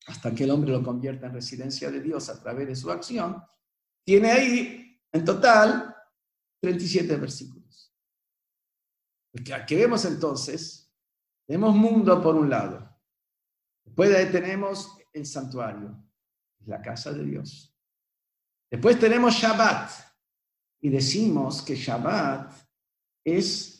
hasta 0.06 0.34
que 0.34 0.44
el 0.44 0.50
hombre 0.50 0.72
lo 0.72 0.82
convierta 0.82 1.26
en 1.26 1.34
residencia 1.34 1.90
de 1.90 2.00
Dios 2.00 2.28
a 2.28 2.40
través 2.40 2.66
de 2.66 2.76
su 2.76 2.90
acción, 2.90 3.42
tiene 4.04 4.30
ahí 4.30 5.00
en 5.12 5.24
total 5.24 5.94
37 6.60 7.16
versículos. 7.16 7.94
Que 9.66 9.76
vemos 9.76 10.04
entonces, 10.04 10.92
tenemos 11.46 11.74
mundo 11.74 12.20
por 12.20 12.34
un 12.34 12.50
lado, 12.50 12.98
después 13.84 14.10
de 14.10 14.18
ahí 14.18 14.30
tenemos 14.30 14.98
el 15.12 15.24
santuario, 15.24 15.96
la 16.66 16.82
casa 16.82 17.12
de 17.12 17.24
Dios. 17.24 17.74
Después 18.70 18.98
tenemos 18.98 19.34
Shabbat 19.34 19.90
y 20.80 20.90
decimos 20.90 21.62
que 21.62 21.76
Shabbat 21.76 22.52
es 23.24 23.71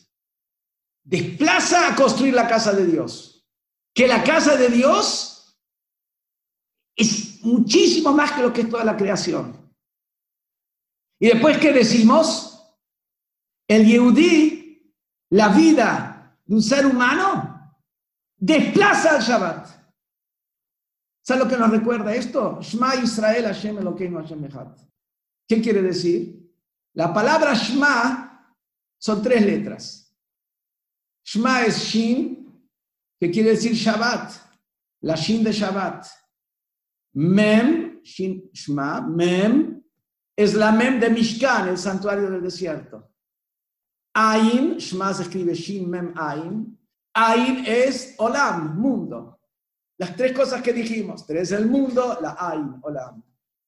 desplaza 1.03 1.89
a 1.89 1.95
construir 1.95 2.33
la 2.33 2.47
casa 2.47 2.73
de 2.73 2.85
Dios. 2.85 3.47
Que 3.93 4.07
la 4.07 4.23
casa 4.23 4.55
de 4.55 4.69
Dios 4.69 5.59
es 6.95 7.43
muchísimo 7.43 8.13
más 8.13 8.31
que 8.31 8.41
lo 8.41 8.53
que 8.53 8.61
es 8.61 8.69
toda 8.69 8.83
la 8.83 8.97
creación. 8.97 9.63
Y 11.19 11.27
después, 11.27 11.57
¿qué 11.57 11.71
decimos? 11.71 12.75
El 13.67 13.85
Yehudí, 13.85 14.93
la 15.29 15.49
vida 15.49 16.37
de 16.45 16.55
un 16.55 16.61
ser 16.61 16.85
humano, 16.85 17.75
desplaza 18.37 19.15
al 19.15 19.21
Shabbat. 19.21 19.67
¿Sabes 21.25 21.43
lo 21.43 21.49
que 21.49 21.57
nos 21.57 21.71
recuerda 21.71 22.13
esto? 22.13 22.59
Shema 22.61 22.95
Israel 22.95 23.45
Hashem 23.45 23.77
Elokeinu 23.77 24.17
Hashem 24.17 24.43
Echad. 24.43 24.75
¿Qué 25.47 25.61
quiere 25.61 25.81
decir? 25.81 26.51
La 26.95 27.13
palabra 27.13 27.53
Shema 27.53 28.57
son 28.99 29.21
tres 29.21 29.45
letras. 29.45 30.02
Shema 31.23 31.65
es 31.65 31.77
Shin, 31.85 32.45
que 33.19 33.31
quiere 33.31 33.51
decir 33.51 33.73
Shabbat, 33.73 34.33
la 35.01 35.15
Shin 35.15 35.43
de 35.43 35.51
Shabbat. 35.51 36.05
Mem, 37.15 38.01
Shin, 38.03 38.49
Shema, 38.53 39.01
Mem, 39.01 39.81
es 40.35 40.53
la 40.53 40.71
Mem 40.71 40.99
de 40.99 41.09
Mishkan, 41.09 41.69
el 41.69 41.77
santuario 41.77 42.29
del 42.29 42.41
desierto. 42.41 43.09
Ain, 44.15 44.77
Shema 44.77 45.13
se 45.13 45.23
escribe 45.23 45.53
Shin, 45.55 45.89
Mem, 45.89 46.13
Ain. 46.17 46.77
Ain 47.13 47.63
es 47.65 48.15
Olam, 48.17 48.77
mundo. 48.77 49.39
Las 49.97 50.15
tres 50.15 50.33
cosas 50.33 50.61
que 50.61 50.73
dijimos, 50.73 51.25
tenés 51.25 51.51
el 51.51 51.67
mundo, 51.67 52.17
la 52.21 52.35
Ain, 52.37 52.79
Olam. 52.81 53.23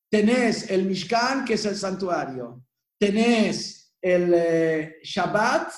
Tenés 0.10 0.70
el 0.70 0.86
Mishkan, 0.86 1.45
que 1.45 1.53
es 1.53 1.66
el 1.66 1.76
santuario. 1.76 2.64
Tenés 2.99 3.95
el 4.01 4.34
eh, 4.34 4.95
Shabbat, 5.03 5.72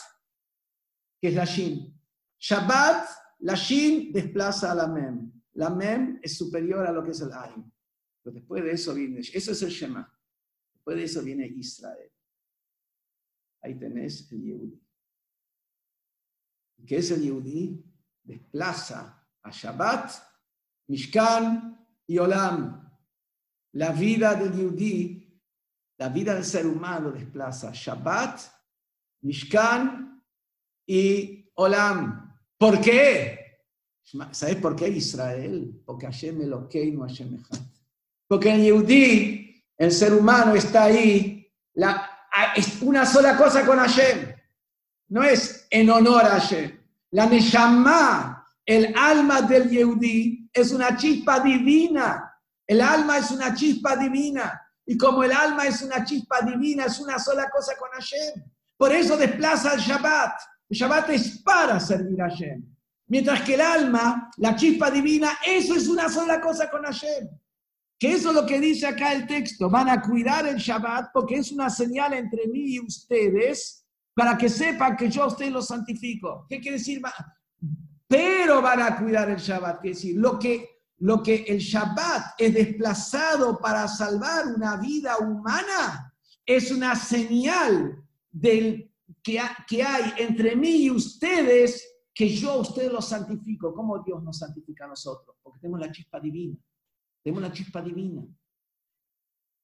que 1.20 1.30
es 1.30 1.34
la 1.34 1.46
Shin. 1.46 1.94
Shabbat, 2.40 3.10
la 3.40 3.56
Shin 3.56 4.12
desplaza 4.12 4.72
a 4.72 4.76
la 4.76 4.88
Mem. 4.88 5.32
La 5.54 5.70
Mem 5.70 6.20
es 6.22 6.38
superior 6.38 6.86
a 6.86 6.92
lo 6.92 7.04
que 7.04 7.12
es 7.12 7.22
el 7.22 7.34
Ain. 7.34 7.72
Pero 8.22 8.36
después 8.36 8.64
de 8.64 8.72
eso 8.72 8.94
viene, 8.94 9.20
eso 9.20 9.52
es 9.52 9.62
el 9.62 9.70
Shema. 9.70 10.14
Después 10.74 10.98
de 10.98 11.04
eso 11.04 11.24
viene 11.24 11.48
Israel. 11.48 12.12
Ahí 13.62 13.76
tenés 13.78 14.32
el 14.32 14.44
Yehudi. 14.44 14.82
¿Qué 16.86 16.98
es 16.98 17.12
el 17.12 17.22
Yehudi? 17.24 17.84
Desplaza 18.24 19.28
a 19.42 19.50
Shabbat, 19.50 20.12
Mishkan 20.88 21.88
y 22.06 22.18
Olam. 22.20 22.84
La 23.74 23.92
vida 23.92 24.36
del 24.36 24.54
Yehudi, 24.54 25.42
la 25.98 26.10
vida 26.10 26.36
del 26.36 26.46
ser 26.46 26.68
humano 26.68 27.12
desplaza 27.12 27.72
Shabbat, 27.74 28.42
Mishkan 29.22 30.07
y 30.88 31.52
Olam. 31.56 32.36
¿Por 32.58 32.82
qué? 32.82 33.60
¿Sabes 34.32 34.56
por 34.56 34.76
qué 34.76 34.88
Israel? 34.88 35.82
Porque 35.86 36.06
Hashem 36.06 36.42
Elokeinu 36.42 37.02
Hashem 37.02 37.36
Echad. 37.36 37.60
Porque 38.28 38.50
en 38.50 38.64
Yehudi, 38.64 39.64
el 39.78 39.92
ser 39.92 40.14
humano 40.14 40.56
está 40.56 40.86
ahí, 40.86 41.48
la, 41.74 42.10
es 42.56 42.82
una 42.82 43.06
sola 43.06 43.38
cosa 43.38 43.66
con 43.66 43.78
Hashem. 43.78 44.34
No 45.10 45.24
es 45.24 45.68
en 45.70 45.90
honor 45.90 46.26
a 46.26 46.40
Hashem. 46.40 46.80
La 47.12 47.26
Neshama, 47.28 48.46
el 48.66 48.94
alma 48.98 49.42
del 49.42 49.70
Yehudi, 49.70 50.50
es 50.52 50.72
una 50.72 50.96
chispa 50.98 51.40
divina. 51.40 52.34
El 52.66 52.82
alma 52.82 53.18
es 53.18 53.32
una 53.32 53.54
chispa 53.54 53.96
divina. 53.96 54.62
Y 54.86 54.98
como 54.98 55.24
el 55.24 55.32
alma 55.32 55.68
es 55.68 55.82
una 55.82 56.04
chispa 56.04 56.42
divina, 56.42 56.86
es 56.86 57.00
una 57.00 57.20
sola 57.20 57.50
cosa 57.50 57.76
con 57.78 57.90
Hashem. 57.92 58.44
Por 58.78 58.92
eso 58.92 59.18
desplaza 59.18 59.74
el 59.74 59.80
Shabbat. 59.80 60.34
El 60.70 60.78
Shabbat 60.78 61.10
es 61.12 61.40
para 61.40 61.80
servir 61.80 62.22
a 62.22 62.30
Hashem. 62.30 62.64
Mientras 63.08 63.42
que 63.42 63.54
el 63.54 63.62
alma, 63.62 64.30
la 64.38 64.56
chispa 64.56 64.92
divina, 64.92 65.38
eso 65.46 65.76
es 65.76 65.88
una 65.88 66.10
sola 66.10 66.42
cosa 66.42 66.70
con 66.70 66.84
Hashem. 66.84 67.30
Que 67.98 68.14
eso 68.14 68.30
es 68.30 68.36
lo 68.36 68.46
que 68.46 68.60
dice 68.60 68.86
acá 68.86 69.14
el 69.14 69.26
texto. 69.26 69.70
Van 69.70 69.90
a 69.90 70.02
cuidar 70.02 70.46
el 70.46 70.58
Shabbat 70.58 71.12
porque 71.14 71.36
es 71.36 71.52
una 71.52 71.70
señal 71.70 72.14
entre 72.14 72.48
mí 72.48 72.76
y 72.76 72.80
ustedes 72.80 73.86
para 74.14 74.38
que 74.38 74.50
sepan 74.50 74.98
que 74.98 75.10
yo 75.10 75.24
a 75.24 75.28
ustedes 75.28 75.52
los 75.52 75.68
santifico. 75.68 76.46
¿Qué 76.50 76.60
quiere 76.60 76.78
decir? 76.78 77.02
Pero 78.08 78.62
van 78.62 78.82
a 78.82 78.98
cuidar 78.98 79.30
el 79.30 79.38
Shabbat. 79.38 79.80
Quiere 79.80 79.96
decir, 79.96 80.18
lo 80.18 80.38
que, 80.38 80.82
lo 81.00 81.24
que 81.24 81.46
el 81.48 81.60
Shabbat 81.60 82.34
es 82.38 82.54
desplazado 82.54 83.58
para 83.60 83.88
salvar 83.88 84.48
una 84.48 84.76
vida 84.78 85.18
humana, 85.18 86.14
es 86.46 86.72
una 86.72 86.96
señal 86.96 88.04
del 88.32 88.87
que, 89.68 89.84
hay 89.84 90.14
entre 90.18 90.56
mí 90.56 90.84
y 90.84 90.92
ustedes, 90.92 92.06
que 92.14 92.30
yo 92.30 92.52
a 92.52 92.58
ustedes 92.58 92.92
los 92.92 93.08
santifico. 93.08 93.74
¿Cómo 93.74 94.00
Dios 94.00 94.24
nos 94.24 94.40
santifica 94.40 94.86
a 94.86 94.90
nosotros? 94.90 95.36
Porque 95.42 95.60
tenemos 95.60 95.82
la 95.82 95.92
chispa 95.92 96.20
divina. 96.20 96.58
Tenemos 97.24 97.44
la 97.44 97.52
chispa 97.52 97.82
divina. 97.82 98.26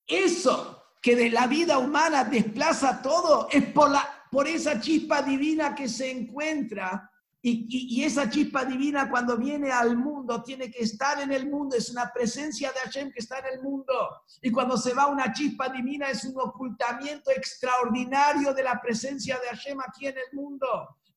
Eso 0.06 0.84
que 1.02 1.16
de 1.16 1.30
la 1.30 1.48
vida 1.48 1.78
humana 1.78 2.26
desplaza 2.26 3.02
todo 3.02 3.48
es 3.50 3.66
por, 3.72 3.90
la, 3.90 4.06
por 4.30 4.48
esa 4.48 4.80
chispa 4.80 5.22
divina 5.22 5.74
que 5.74 5.88
se 5.88 6.12
encuentra 6.12 7.10
y, 7.46 8.02
esa 8.06 8.30
chispa 8.30 8.64
divina 8.64 9.10
cuando 9.10 9.38
viene 9.38 9.70
al 9.70 9.98
mundo 9.98 10.42
tiene 10.42 10.72
que 10.72 10.82
estar 10.82 11.20
en 11.20 11.30
el 11.34 11.50
mundo, 11.50 11.76
es 11.76 11.90
una 11.90 12.10
presencia 12.14 12.72
de 12.72 12.80
Hashem 12.80 13.12
que 13.12 13.20
está 13.20 13.40
en 13.40 13.56
el 13.56 13.62
mundo. 13.62 13.94
Y 14.42 14.50
cuando 14.50 14.78
se 14.78 14.94
va 14.94 15.08
una 15.08 15.34
chispa 15.34 15.68
divina 15.68 16.10
es 16.10 16.24
un 16.24 16.40
ocultamiento 16.40 17.32
extraordinario 17.32 18.54
de 18.54 18.64
la 18.64 18.80
presencia 18.82 19.38
de 19.40 19.48
Hashem 19.50 19.78
aquí 19.82 20.08
en 20.08 20.18
el 20.18 20.34
mundo. 20.34 20.68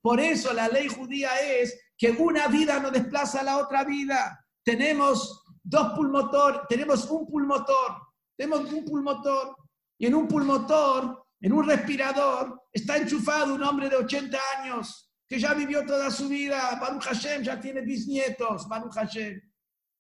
Por 0.00 0.18
eso 0.18 0.52
la 0.52 0.66
ley 0.66 0.88
judía 0.88 1.30
es 1.40 1.80
que 1.96 2.10
una 2.10 2.48
vida 2.48 2.80
no 2.80 2.90
desplaza 2.90 3.40
a 3.40 3.44
la 3.44 3.58
otra 3.58 3.84
vida. 3.84 4.44
Tenemos 4.64 5.44
dos 5.62 5.92
pulmotor, 5.94 6.66
tenemos 6.68 7.08
un 7.08 7.28
pulmotor, 7.28 8.02
tenemos 8.36 8.72
un 8.72 8.84
pulmotor 8.84 9.54
y 9.96 10.06
en 10.06 10.14
un 10.16 10.26
pulmotor, 10.26 11.24
en 11.40 11.52
un 11.52 11.68
respirador, 11.68 12.62
está 12.72 12.96
enchufado 12.96 13.54
un 13.54 13.62
hombre 13.62 13.88
de 13.88 13.96
80 13.96 14.38
años 14.58 15.05
que 15.28 15.38
ya 15.38 15.54
vivió 15.54 15.84
toda 15.84 16.10
su 16.10 16.28
vida, 16.28 16.78
Baruch 16.80 17.04
Hashem 17.04 17.42
ya 17.42 17.60
tiene 17.60 17.80
bisnietos, 17.80 18.68
Baruch 18.68 18.94
Hashem. 18.94 19.40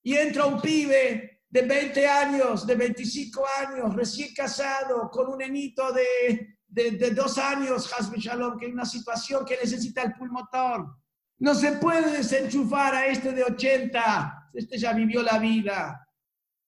Y 0.02 0.14
entra 0.14 0.46
un 0.46 0.60
pibe 0.60 1.42
de 1.48 1.62
20 1.62 2.06
años, 2.06 2.66
de 2.66 2.74
25 2.76 3.44
años, 3.66 3.94
recién 3.94 4.32
casado, 4.34 5.10
con 5.10 5.28
un 5.28 5.42
enito 5.42 5.92
de, 5.92 6.58
de, 6.68 7.10
dos 7.10 7.38
años, 7.38 7.92
Hasbe 7.92 8.18
Shalom, 8.18 8.56
que 8.56 8.66
es 8.66 8.72
una 8.72 8.84
situación 8.84 9.44
que 9.44 9.56
necesita 9.56 10.02
el 10.02 10.14
pulmotor. 10.14 10.96
No 11.38 11.54
se 11.54 11.72
puede 11.72 12.18
desenchufar 12.18 12.94
a 12.94 13.06
este 13.06 13.32
de 13.32 13.42
80, 13.42 14.50
este 14.54 14.78
ya 14.78 14.92
vivió 14.92 15.22
la 15.22 15.38
vida 15.38 16.08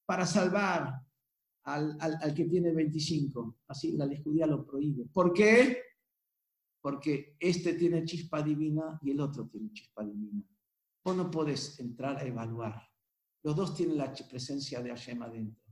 para 0.05 0.27
salvar 0.27 0.95
al, 1.65 1.97
al, 2.01 2.19
al 2.21 2.35
que 2.35 2.45
tiene 2.45 2.73
25. 2.73 3.59
Así 3.69 3.93
la 3.93 4.07
ley 4.07 4.21
judía 4.23 4.47
lo 4.47 4.67
prohíbe. 4.67 5.05
¿Por 5.13 5.33
qué? 5.33 5.88
Porque 6.89 7.37
este 7.39 7.75
tiene 7.75 8.03
chispa 8.03 8.41
divina 8.41 8.99
y 9.03 9.11
el 9.11 9.21
otro 9.21 9.47
tiene 9.47 9.71
chispa 9.75 10.03
divina. 10.03 10.43
Vos 11.05 11.15
no 11.15 11.31
podés 11.31 11.79
entrar 11.81 12.17
a 12.17 12.25
evaluar. 12.25 12.83
Los 13.43 13.55
dos 13.55 13.75
tienen 13.77 13.99
la 13.99 14.11
presencia 14.11 14.81
de 14.81 14.89
Hashem 14.89 15.23
adentro. 15.23 15.63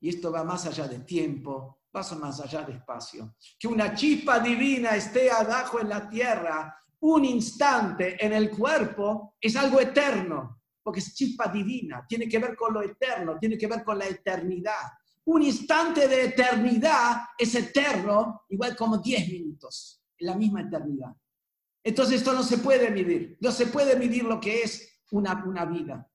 Y 0.00 0.08
esto 0.08 0.32
va 0.32 0.42
más 0.44 0.64
allá 0.64 0.88
de 0.88 1.00
tiempo, 1.00 1.82
va 1.94 2.02
más 2.18 2.40
allá 2.40 2.62
de 2.62 2.72
espacio. 2.72 3.36
Que 3.58 3.68
una 3.68 3.94
chispa 3.94 4.40
divina 4.40 4.96
esté 4.96 5.30
abajo 5.30 5.78
en 5.78 5.90
la 5.90 6.08
tierra 6.08 6.74
un 7.00 7.26
instante 7.26 8.16
en 8.24 8.32
el 8.32 8.48
cuerpo 8.48 9.34
es 9.38 9.54
algo 9.56 9.78
eterno, 9.78 10.62
porque 10.82 11.00
es 11.00 11.14
chispa 11.14 11.48
divina, 11.48 12.06
tiene 12.08 12.26
que 12.26 12.38
ver 12.38 12.56
con 12.56 12.72
lo 12.72 12.80
eterno, 12.80 13.38
tiene 13.38 13.58
que 13.58 13.66
ver 13.66 13.84
con 13.84 13.98
la 13.98 14.06
eternidad. 14.06 14.90
Un 15.26 15.42
instante 15.42 16.08
de 16.08 16.24
eternidad 16.24 17.24
es 17.36 17.54
eterno, 17.56 18.44
igual 18.48 18.74
como 18.74 18.96
10 18.96 19.28
minutos 19.28 19.98
la 20.22 20.36
misma 20.36 20.62
eternidad. 20.62 21.14
Entonces 21.84 22.16
esto 22.16 22.32
no 22.32 22.42
se 22.42 22.58
puede 22.58 22.90
medir, 22.90 23.38
no 23.40 23.50
se 23.50 23.66
puede 23.66 23.96
medir 23.96 24.24
lo 24.24 24.40
que 24.40 24.62
es 24.62 25.02
una, 25.10 25.44
una 25.44 25.64
vida. 25.64 26.08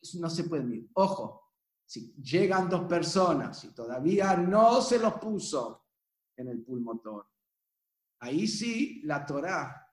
Eso 0.00 0.18
no 0.20 0.28
se 0.28 0.44
puede 0.44 0.64
medir. 0.64 0.88
Ojo, 0.94 1.54
si 1.84 2.14
llegan 2.22 2.68
dos 2.68 2.86
personas 2.86 3.64
y 3.64 3.74
todavía 3.74 4.36
no 4.36 4.82
se 4.82 4.98
los 4.98 5.14
puso 5.14 5.86
en 6.36 6.48
el 6.48 6.62
pulmotor, 6.62 7.26
ahí 8.20 8.46
sí 8.46 9.00
la 9.04 9.24
Torá 9.24 9.84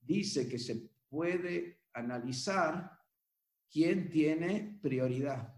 dice 0.00 0.48
que 0.48 0.58
se 0.58 0.90
puede 1.08 1.84
analizar 1.92 2.98
quién 3.70 4.08
tiene 4.08 4.78
prioridad. 4.82 5.54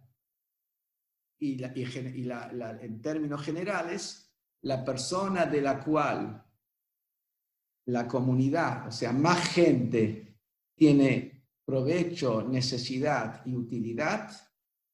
Y, 1.39 1.62
y 1.62 2.31
en 2.31 3.03
términos 3.03 3.43
generales, 3.43 4.35
la 4.62 4.85
persona 4.85 5.47
de 5.47 5.61
la 5.61 5.83
cual 5.85 6.46
la 7.87 8.07
comunidad, 8.07 8.89
o 8.89 8.91
sea, 8.91 9.12
más 9.12 9.49
gente 9.49 10.39
tiene 10.76 11.47
provecho, 11.64 12.43
necesidad 12.43 13.43
y 13.47 13.55
utilidad, 13.55 14.30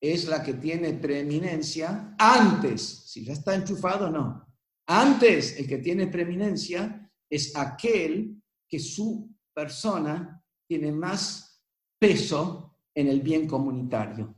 es 0.01 0.27
la 0.27 0.43
que 0.43 0.55
tiene 0.55 0.95
preeminencia 0.95 2.15
antes, 2.19 2.83
si 2.83 3.25
ya 3.25 3.33
está 3.33 3.55
enchufado 3.55 4.11
no, 4.11 4.47
antes 4.87 5.59
el 5.59 5.69
que 5.69 5.79
tiene 5.79 6.09
preeminencia 6.09 7.11
es 7.31 7.57
aquel 7.57 8.43
que 8.69 8.79
su 8.79 9.31
persona 9.55 10.43
tiene 10.67 10.93
más 10.93 11.63
peso 11.99 12.79
en 12.95 13.09
el 13.09 13.21
bien 13.21 13.47
comunitario. 13.47 14.35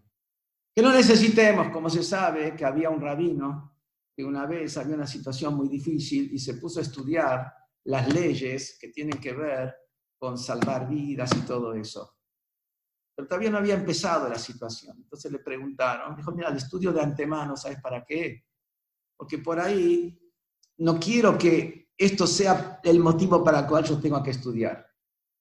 Que 0.75 0.83
no 0.83 0.93
necesitemos, 0.93 1.71
como 1.71 1.89
se 1.89 2.03
sabe, 2.03 2.55
que 2.55 2.65
había 2.65 2.91
un 2.91 3.01
rabino 3.01 3.73
que 4.17 4.25
una 4.25 4.47
vez 4.47 4.77
había 4.77 4.95
una 4.95 5.07
situación 5.07 5.57
muy 5.57 5.69
difícil 5.69 6.33
y 6.33 6.39
se 6.39 6.55
puso 6.55 6.79
a 6.79 6.83
estudiar 6.83 7.53
las 7.85 8.13
leyes 8.13 8.79
que 8.81 8.89
tienen 8.89 9.21
que 9.21 9.33
ver 9.33 9.75
con 10.19 10.39
salvar 10.39 10.89
vidas 10.89 11.31
y 11.37 11.41
todo 11.41 11.75
eso. 11.75 12.17
Pero 13.15 13.29
todavía 13.29 13.51
no 13.51 13.59
había 13.59 13.75
empezado 13.75 14.29
la 14.29 14.39
situación. 14.39 14.97
Entonces 14.99 15.31
le 15.31 15.39
preguntaron, 15.39 16.17
dijo, 16.17 16.33
mira, 16.33 16.49
el 16.49 16.57
estudio 16.57 16.93
de 16.93 17.03
antemano, 17.03 17.57
¿sabes 17.57 17.81
para 17.81 18.05
qué? 18.05 18.45
Porque 19.17 19.39
por 19.39 19.61
ahí 19.61 20.19
no 20.79 20.99
quiero 20.99 21.39
que 21.39 21.91
esto 21.97 22.27
sea 22.27 22.81
el 22.83 22.99
motivo 22.99 23.45
para 23.45 23.61
el 23.61 23.67
cual 23.67 23.85
yo 23.85 24.01
tengo 24.01 24.23
que 24.23 24.31
estudiar. 24.31 24.85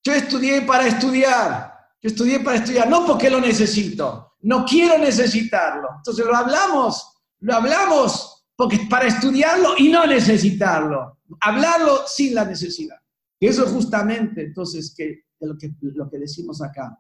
Yo 0.04 0.14
estudié 0.14 0.62
para 0.62 0.86
estudiar. 0.86 1.74
Yo 2.02 2.10
estudié 2.10 2.42
para 2.42 2.58
estudiar, 2.58 2.90
no 2.90 3.06
porque 3.06 3.30
lo 3.30 3.40
necesito. 3.40 4.36
No 4.42 4.66
quiero 4.66 4.98
necesitarlo. 4.98 5.88
Entonces 5.98 6.26
lo 6.26 6.36
hablamos, 6.36 7.22
lo 7.40 7.56
hablamos 7.56 8.46
porque 8.56 8.86
para 8.90 9.08
estudiarlo 9.08 9.76
y 9.78 9.90
no 9.90 10.06
necesitarlo 10.06 11.22
hablarlo 11.42 12.08
sin 12.08 12.36
la 12.36 12.46
necesidad. 12.46 12.98
Y 13.40 13.48
eso 13.48 13.66
es 13.66 13.72
justamente 13.72 14.44
entonces 14.44 14.94
que, 14.96 15.26
lo, 15.42 15.58
que, 15.58 16.18
decimos 16.18 16.62
acá, 16.62 16.98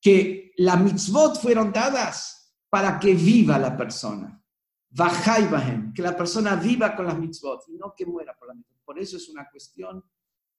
que 0.00 0.52
las 0.56 0.80
mitzvot 0.80 1.38
fueron 1.38 1.72
dadas 1.72 2.54
para 2.70 2.98
que 2.98 3.14
viva 3.14 3.58
la 3.58 3.76
persona. 3.76 4.42
que 5.94 6.02
la 6.02 6.16
persona 6.16 6.56
viva 6.56 6.96
con 6.96 7.06
las 7.06 7.18
mitzvot 7.18 7.64
y 7.68 7.76
no 7.76 7.94
que 7.94 8.06
muera 8.06 8.34
por 8.38 8.48
la 8.48 8.54
mitzvot. 8.54 8.84
Por 8.84 8.98
eso 8.98 9.16
es 9.16 9.28
una 9.28 9.48
cuestión 9.50 10.02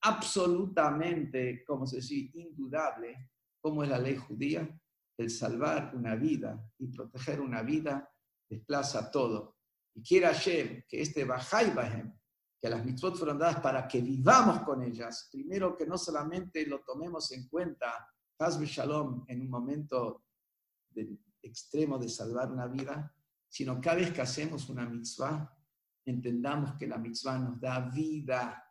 absolutamente, 0.01 1.63
como 1.65 1.87
se 1.87 1.97
dice, 1.97 2.29
indudable, 2.35 3.31
como 3.59 3.83
es 3.83 3.89
la 3.89 3.99
ley 3.99 4.15
judía, 4.17 4.69
el 5.17 5.31
salvar 5.31 5.93
una 5.95 6.15
vida 6.15 6.63
y 6.77 6.87
proteger 6.87 7.41
una 7.41 7.63
vida 7.63 8.09
desplaza 8.47 9.09
todo. 9.11 9.57
Y 9.95 10.03
quiera 10.03 10.29
Hashem 10.29 10.83
que 10.87 11.01
este 11.01 11.25
Bajai 11.25 11.73
que 12.59 12.69
las 12.69 12.83
mitzvot 12.83 13.15
fueron 13.15 13.37
dadas 13.37 13.59
para 13.59 13.87
que 13.87 14.01
vivamos 14.01 14.61
con 14.61 14.81
ellas. 14.81 15.29
Primero, 15.31 15.75
que 15.75 15.85
no 15.85 15.97
solamente 15.97 16.65
lo 16.65 16.81
tomemos 16.81 17.31
en 17.31 17.47
cuenta, 17.47 18.07
Hazbe 18.39 18.65
Shalom, 18.65 19.25
en 19.27 19.41
un 19.41 19.49
momento 19.49 20.23
de, 20.89 21.17
extremo 21.41 21.97
de 21.97 22.09
salvar 22.09 22.51
una 22.51 22.67
vida, 22.67 23.13
sino 23.47 23.79
cada 23.79 23.97
vez 23.97 24.11
que 24.11 24.21
hacemos 24.21 24.69
una 24.69 24.87
mitzvah, 24.87 25.55
entendamos 26.05 26.75
que 26.77 26.87
la 26.87 26.97
mitzvah 26.97 27.37
nos 27.37 27.59
da 27.59 27.79
vida, 27.89 28.63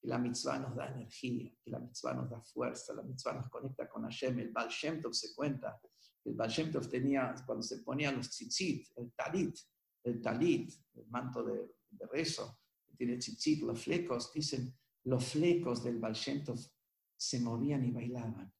que 0.00 0.08
la 0.08 0.18
mitzvah 0.18 0.58
nos 0.58 0.74
da 0.74 0.88
energía, 0.88 1.52
que 1.62 1.70
la 1.70 1.78
mitzvah 1.78 2.14
nos 2.14 2.30
da 2.30 2.40
fuerza, 2.40 2.94
la 2.94 3.02
mitzvah 3.02 3.34
nos 3.34 3.48
conecta 3.48 3.88
con 3.88 4.02
Hashem. 4.02 4.38
El 4.38 4.52
Baal 4.52 4.68
Shem 4.68 5.00
Tov 5.00 5.14
se 5.14 5.34
cuenta, 5.34 5.80
el 6.24 6.34
Baal 6.34 6.50
Shem 6.50 6.70
Tov 6.70 6.88
tenía, 6.88 7.34
cuando 7.46 7.62
se 7.62 7.78
ponían 7.78 8.16
los 8.16 8.30
tzitzit, 8.30 8.88
el 8.96 9.12
talit, 9.12 9.56
el 10.04 10.20
talit, 10.20 10.72
el 10.94 11.06
manto 11.08 11.42
de, 11.42 11.76
de 11.90 12.06
rezo, 12.06 12.58
tiene 12.98 13.16
tzitzit, 13.16 13.62
los 13.62 13.80
flecos, 13.80 14.32
dicen, 14.32 14.76
los 15.04 15.24
flecos 15.24 15.82
del 15.84 15.98
Baal 15.98 16.16
se 17.16 17.40
movían 17.40 17.84
y 17.84 17.92
bailaban, 17.92 18.52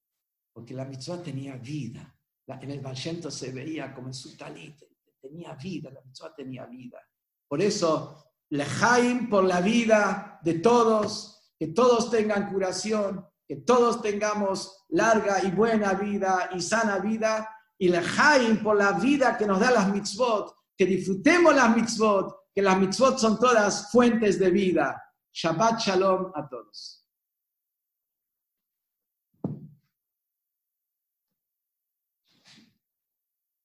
porque 0.52 0.74
la 0.74 0.84
mitzvah 0.84 1.22
tenía 1.22 1.56
vida. 1.56 2.16
en 2.46 2.70
el 2.70 2.80
Baal 2.80 2.96
se 2.96 3.52
veía 3.52 3.92
como 3.92 4.08
en 4.08 4.14
su 4.14 4.36
talit, 4.36 4.80
tenía 5.20 5.54
vida, 5.54 5.90
la 5.90 6.00
mitzvah 6.02 6.34
tenía 6.34 6.66
vida. 6.66 7.00
Por 7.48 7.60
eso, 7.60 8.24
lejaim 8.50 9.28
por 9.28 9.44
la 9.44 9.60
vida 9.60 10.38
de 10.42 10.54
todos, 10.60 11.52
que 11.58 11.68
todos 11.68 12.10
tengan 12.10 12.50
curación, 12.52 13.26
que 13.46 13.56
todos 13.56 14.00
tengamos 14.00 14.84
larga 14.90 15.42
y 15.42 15.50
buena 15.50 15.94
vida 15.94 16.50
y 16.54 16.60
sana 16.60 16.98
vida, 16.98 17.48
y 17.76 17.88
lejaim 17.88 18.62
por 18.62 18.76
la 18.76 18.92
vida 18.92 19.36
que 19.36 19.46
nos 19.46 19.58
da 19.58 19.70
las 19.70 19.92
mitzvot, 19.92 20.54
que 20.76 20.86
disfrutemos 20.86 21.54
las 21.54 21.76
mitzvot, 21.76 22.37
que 22.58 22.62
las 22.62 22.76
mitzvot 22.76 23.20
son 23.20 23.38
todas 23.38 23.88
fuentes 23.92 24.36
de 24.36 24.50
vida. 24.50 25.00
Shabbat 25.32 25.78
Shalom 25.80 26.32
a 26.34 26.48
todos. 26.48 27.06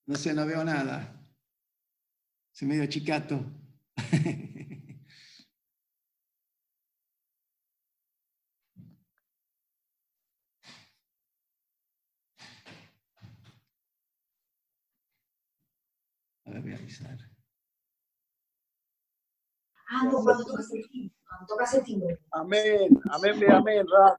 No 0.05 0.15
sé, 0.15 0.31
no 0.35 0.45
veo 0.45 0.63
nada. 0.63 1.11
Se 2.51 2.67
medio 2.67 2.85
chicato. 2.85 3.43
A 16.45 16.59
ver. 16.59 17.32
Ah, 19.93 20.05
no, 20.05 20.23
cuando 20.23 20.43
tocas 20.43 20.71
el 20.73 20.89
timbre. 20.89 21.15
Cuando 21.27 21.45
tocas 21.47 21.73
el 21.75 21.83
timbre. 21.83 22.19
Amén, 22.31 22.99
amén, 23.11 23.51
amén, 23.51 23.85
Rab. 23.87 24.17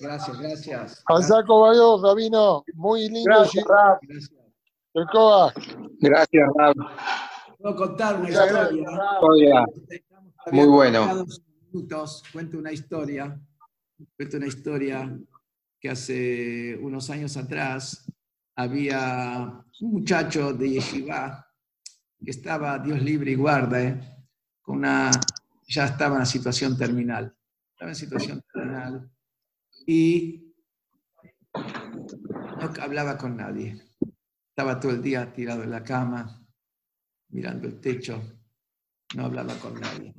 Gracias, 0.00 0.38
gracias. 0.38 1.02
Alzaco 1.06 1.60
Bayo, 1.60 2.00
Rabino, 2.02 2.64
muy 2.74 3.08
lindo. 3.08 3.30
Gracias, 3.30 3.64
Rab. 3.64 3.98
Gracias. 4.02 4.30
Gracias, 6.00 6.48
Rab. 6.56 6.74
Puedo 7.58 7.76
contar 7.76 8.20
una 8.20 8.28
gracias, 8.28 8.72
historia. 8.72 9.66
Rab. 9.66 10.52
Muy 10.52 10.66
bueno. 10.66 11.26
minutos. 11.72 12.22
Cuento 12.32 12.58
una 12.58 12.72
historia. 12.72 13.40
Cuento 14.16 14.36
una 14.36 14.46
historia 14.46 15.18
que 15.80 15.88
hace 15.90 16.78
unos 16.80 17.10
años 17.10 17.36
atrás 17.36 18.06
había 18.54 19.64
un 19.80 19.92
muchacho 19.92 20.52
de 20.52 20.70
Yeshiva 20.70 21.44
que 22.24 22.30
estaba, 22.30 22.78
Dios 22.78 23.02
libre 23.02 23.32
y 23.32 23.34
guarde, 23.34 24.15
una, 24.66 25.10
ya 25.66 25.86
estaba 25.86 26.18
en 26.18 26.26
situación 26.26 26.76
terminal. 26.76 27.36
Estaba 27.72 27.90
en 27.90 27.96
situación 27.96 28.42
terminal 28.52 29.10
y 29.86 30.54
no 31.54 32.82
hablaba 32.82 33.16
con 33.16 33.36
nadie. 33.36 33.80
Estaba 34.50 34.80
todo 34.80 34.92
el 34.92 35.02
día 35.02 35.32
tirado 35.32 35.62
en 35.62 35.70
la 35.70 35.82
cama, 35.82 36.42
mirando 37.28 37.68
el 37.68 37.80
techo, 37.80 38.22
no 39.14 39.26
hablaba 39.26 39.54
con 39.58 39.74
nadie. 39.74 40.14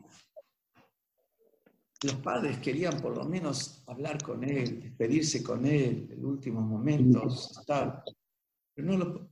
Los 2.03 2.15
padres 2.15 2.59
querían 2.59 3.01
por 3.01 3.17
lo 3.17 3.25
menos 3.25 3.83
hablar 3.87 4.21
con 4.21 4.43
él, 4.43 4.79
despedirse 4.81 5.41
con 5.41 5.65
él 5.65 6.07
en 6.11 6.25
últimos 6.25 6.63
momentos, 6.63 7.59
pero 7.65 8.87
no 8.87 8.97
lo, 8.97 9.29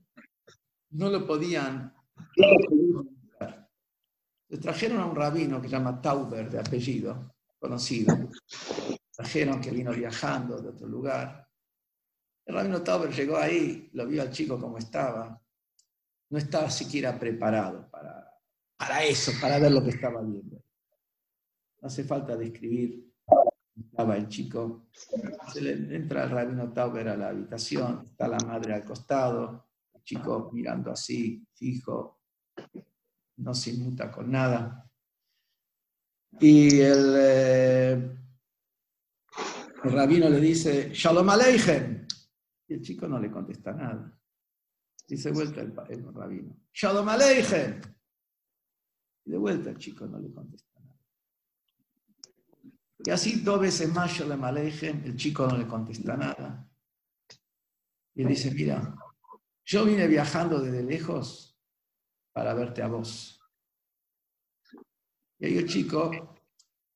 no 0.89 1.09
lo 1.09 1.27
podían. 1.27 1.93
Le 4.47 4.57
trajeron 4.59 4.99
a 4.99 5.05
un 5.05 5.15
rabino 5.15 5.61
que 5.61 5.67
se 5.67 5.75
llama 5.75 5.99
Tauber, 5.99 6.49
de 6.49 6.59
apellido, 6.59 7.35
conocido. 7.59 8.29
Trajeron 9.11 9.59
que 9.59 9.71
vino 9.71 9.91
viajando 9.91 10.61
de 10.61 10.69
otro 10.69 10.87
lugar. 10.87 11.47
El 12.45 12.55
rabino 12.55 12.83
Tauber 12.83 13.11
llegó 13.11 13.37
ahí, 13.37 13.89
lo 13.93 14.05
vio 14.05 14.21
al 14.21 14.31
chico 14.31 14.59
como 14.59 14.77
estaba. 14.77 15.41
No 16.29 16.37
estaba 16.37 16.69
siquiera 16.69 17.17
preparado 17.17 17.89
para, 17.89 18.31
para 18.77 19.03
eso, 19.03 19.31
para 19.41 19.57
ver 19.57 19.71
lo 19.71 19.83
que 19.83 19.91
estaba 19.91 20.21
viendo. 20.21 20.57
No 21.81 21.87
hace 21.87 22.03
falta 22.03 22.37
describir. 22.37 23.11
Estaba 23.75 24.15
el 24.15 24.27
chico. 24.27 24.87
Se 25.51 25.61
le 25.61 25.95
entra 25.95 26.23
el 26.23 26.29
rabino 26.29 26.71
Tauber 26.71 27.09
a 27.09 27.17
la 27.17 27.29
habitación, 27.29 28.07
está 28.11 28.27
la 28.27 28.37
madre 28.37 28.73
al 28.73 28.85
costado, 28.85 29.69
el 29.93 30.03
chico 30.03 30.49
mirando 30.53 30.91
así, 30.91 31.45
fijo, 31.53 32.19
no 33.37 33.53
se 33.53 33.71
inmuta 33.71 34.11
con 34.11 34.31
nada. 34.31 34.89
Y 36.39 36.79
el, 36.81 37.15
eh, 37.17 38.17
el 39.83 39.91
rabino 39.91 40.29
le 40.29 40.39
dice, 40.39 40.89
Shalom 40.93 41.29
Aleichem. 41.29 42.05
Y 42.67 42.73
el 42.73 42.81
chico 42.81 43.07
no 43.07 43.19
le 43.19 43.31
contesta 43.31 43.71
nada. 43.73 44.11
Dice 45.07 45.31
vuelta 45.31 45.61
el, 45.61 45.71
pa- 45.71 45.85
el 45.87 46.03
rabino, 46.13 46.55
Shalom 46.73 47.07
Aleichem. 47.07 47.79
Y 49.25 49.31
de 49.31 49.37
vuelta 49.37 49.69
el 49.69 49.77
chico 49.77 50.05
no 50.07 50.19
le 50.19 50.31
contesta 50.33 50.79
nada. 50.79 50.99
Y 52.99 53.09
así 53.11 53.41
dos 53.41 53.59
veces 53.59 53.93
más 53.93 54.11
Shalom 54.11 54.43
Aleichem, 54.43 55.03
el 55.05 55.15
chico 55.15 55.47
no 55.47 55.57
le 55.57 55.67
contesta 55.67 56.17
nada. 56.17 56.67
Y 58.15 58.21
él 58.23 58.27
dice, 58.29 58.51
mira, 58.51 58.95
yo 59.65 59.85
vine 59.85 60.07
viajando 60.07 60.59
desde 60.61 60.83
lejos 60.83 61.54
para 62.35 62.53
verte 62.53 62.83
a 62.83 62.87
vos. 62.87 63.39
Y 65.39 65.45
ahí 65.45 65.57
el 65.57 65.69
chico 65.69 66.35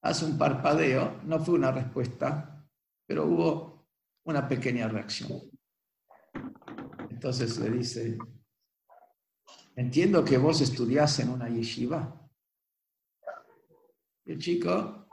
hace 0.01 0.25
un 0.25 0.37
parpadeo, 0.37 1.21
no 1.23 1.39
fue 1.39 1.55
una 1.55 1.71
respuesta, 1.71 2.67
pero 3.05 3.25
hubo 3.25 3.87
una 4.25 4.45
pequeña 4.49 4.89
reacción. 4.89 5.49
Entonces 7.09 7.57
le 7.57 7.69
dice, 7.69 8.17
entiendo 9.77 10.25
que 10.25 10.37
vos 10.37 10.59
estudiás 10.59 11.17
en 11.19 11.29
una 11.29 11.47
yeshiva. 11.47 12.29
Y 14.25 14.33
el 14.33 14.39
chico 14.39 15.07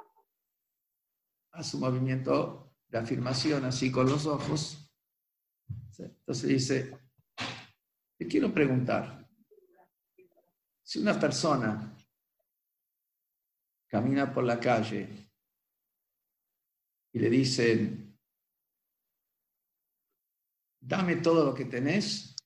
hace 1.52 1.76
un 1.76 1.82
movimiento 1.82 2.74
de 2.88 2.98
afirmación 2.98 3.64
así 3.64 3.92
con 3.92 4.08
los 4.08 4.26
ojos. 4.26 4.90
Entonces 5.96 6.48
dice, 6.48 6.98
te 8.18 8.26
quiero 8.26 8.52
preguntar, 8.52 9.25
si 10.87 11.01
una 11.01 11.18
persona 11.18 11.97
camina 13.89 14.32
por 14.32 14.45
la 14.45 14.61
calle 14.61 15.32
y 17.12 17.18
le 17.18 17.28
dicen, 17.28 18.16
dame 20.78 21.16
todo 21.16 21.45
lo 21.45 21.53
que 21.53 21.64
tenés 21.64 22.37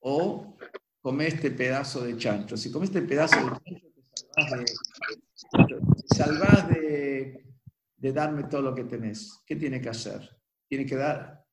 o 0.00 0.58
come 1.00 1.28
este 1.28 1.52
pedazo 1.52 2.04
de 2.04 2.18
chancho. 2.18 2.54
Si 2.54 2.70
comes 2.70 2.90
este 2.90 3.00
pedazo 3.00 3.36
de 3.38 3.80
chancho, 4.34 5.80
te 5.96 6.14
salvás 6.14 6.68
de, 6.68 7.46
de 7.96 8.12
darme 8.12 8.44
todo 8.44 8.60
lo 8.60 8.74
que 8.74 8.84
tenés. 8.84 9.42
¿Qué 9.46 9.56
tiene 9.56 9.80
que 9.80 9.88
hacer? 9.88 10.38
Tiene 10.68 10.84
que 10.84 10.96
dar, 10.96 11.46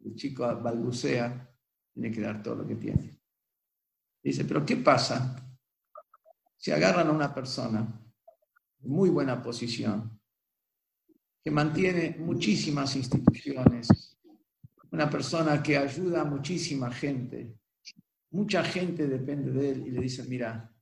el 0.00 0.16
chico 0.16 0.42
balbucea, 0.60 1.48
tiene 1.92 2.10
que 2.10 2.20
dar 2.20 2.42
todo 2.42 2.56
lo 2.56 2.66
que 2.66 2.74
tiene. 2.74 3.23
Dice, 4.24 4.44
pero 4.46 4.64
¿qué 4.64 4.76
pasa 4.78 5.36
si 6.56 6.70
agarran 6.72 7.08
a 7.08 7.12
una 7.12 7.34
persona 7.34 7.82
de 8.78 8.88
muy 8.88 9.10
buena 9.10 9.42
posición, 9.42 10.18
que 11.42 11.50
mantiene 11.50 12.16
muchísimas 12.18 12.96
instituciones, 12.96 14.18
una 14.90 15.10
persona 15.10 15.62
que 15.62 15.76
ayuda 15.76 16.22
a 16.22 16.24
muchísima 16.24 16.90
gente, 16.90 17.58
mucha 18.30 18.64
gente 18.64 19.06
depende 19.06 19.50
de 19.52 19.70
él 19.72 19.86
y 19.86 19.90
le 19.90 20.00
dicen, 20.00 20.26
mira, 20.28 20.74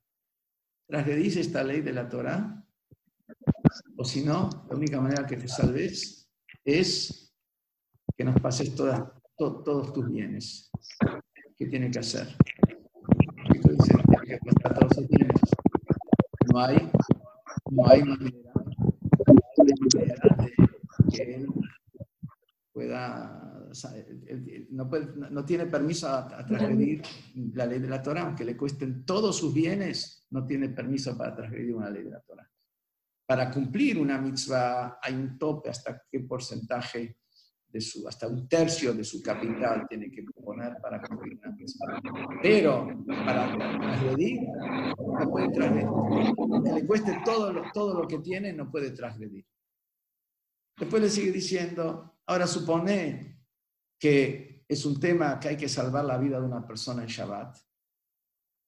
transgredís 0.87 1.35
esta 1.35 1.63
ley 1.65 1.81
de 1.81 1.91
la 1.91 2.07
Torah, 2.07 2.65
o 3.97 4.05
si 4.05 4.23
no, 4.23 4.49
la 4.69 4.75
única 4.77 5.01
manera 5.01 5.25
que 5.27 5.35
te 5.35 5.49
salves 5.49 6.29
es 6.63 7.35
que 8.15 8.23
nos 8.23 8.39
pases 8.39 8.73
todas, 8.73 9.01
to- 9.37 9.63
todos 9.63 9.91
tus 9.91 10.09
bienes. 10.09 10.71
¿Qué 11.57 11.65
tiene 11.67 11.91
que 11.91 11.99
hacer? 11.99 12.35
El 13.45 13.53
chico 13.53 13.69
dice, 13.71 13.95
tiene 14.23 14.39
No 16.51 16.59
hay, 16.59 16.89
no 17.73 17.85
pueda, 22.71 23.69
no, 25.31 25.45
tiene 25.45 25.65
permiso 25.67 26.07
a, 26.07 26.27
a 26.27 26.45
la 26.47 27.65
ley 27.65 27.79
de 27.79 27.87
la 27.87 28.01
Torah, 28.01 28.23
aunque 28.23 28.45
le 28.45 28.57
cuesten 28.57 29.05
todos 29.05 29.37
sus 29.37 29.53
bienes, 29.53 30.27
no 30.31 30.45
tiene 30.45 30.69
permiso 30.69 31.17
para 31.17 31.35
transgredir 31.35 31.75
una 31.75 31.89
ley 31.89 32.03
de 32.03 32.11
la 32.11 32.21
Torah. 32.21 32.49
Para 33.25 33.49
cumplir 33.49 33.97
una 33.97 34.19
mitzvah 34.19 34.99
hay 35.01 35.13
un 35.15 35.37
tope 35.37 35.69
hasta 35.69 36.03
qué 36.11 36.19
porcentaje 36.21 37.17
de 37.73 37.81
su, 37.81 38.07
hasta 38.07 38.27
un 38.27 38.47
tercio 38.47 38.93
de 38.93 39.03
su 39.03 39.19
capital 39.19 39.87
tiene 39.89 40.11
que 40.11 40.23
poner 40.23 40.77
para 40.79 41.01
cumplir 41.01 41.39
una. 41.39 42.39
Pero 42.39 43.03
para 43.07 43.51
transgredir, 43.57 44.41
no 44.41 45.31
puede 45.31 45.49
transgredir. 45.49 45.87
Aunque 46.37 46.71
le 46.71 46.85
cueste 46.85 47.19
todo 47.25 47.51
lo, 47.51 47.63
todo 47.73 47.99
lo 47.99 48.07
que 48.07 48.19
tiene, 48.19 48.53
no 48.53 48.69
puede 48.69 48.91
transgredir. 48.91 49.43
Después 50.77 51.01
le 51.01 51.09
sigue 51.09 51.31
diciendo, 51.31 52.19
ahora 52.27 52.45
supone 52.45 53.39
que 53.97 54.63
es 54.67 54.85
un 54.85 54.99
tema 54.99 55.39
que 55.39 55.47
hay 55.49 55.57
que 55.57 55.67
salvar 55.67 56.05
la 56.05 56.19
vida 56.19 56.39
de 56.39 56.45
una 56.45 56.67
persona 56.67 57.01
en 57.01 57.07
Shabbat. 57.07 57.57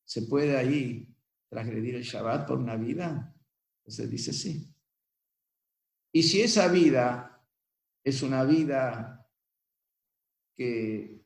¿Se 0.04 0.24
puede 0.24 0.58
ahí 0.58 1.16
transgredir 1.48 1.94
el 1.94 2.04
Shabbat 2.04 2.48
por 2.48 2.58
una 2.58 2.76
vida? 2.76 3.36
Entonces 3.84 4.10
dice 4.10 4.34
sí. 4.34 4.74
Y 6.12 6.24
si 6.24 6.42
esa 6.42 6.68
vida 6.70 7.35
es 8.06 8.22
una 8.22 8.44
vida 8.44 9.28
que 10.56 11.26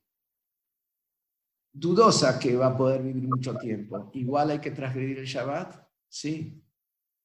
dudosa 1.71 2.39
que 2.39 2.55
va 2.55 2.67
a 2.67 2.77
poder 2.77 3.03
vivir 3.03 3.27
mucho 3.27 3.55
tiempo, 3.57 4.09
igual 4.13 4.51
hay 4.51 4.59
que 4.59 4.71
transgredir 4.71 5.19
el 5.19 5.25
Shabbat, 5.25 5.87
sí. 6.07 6.63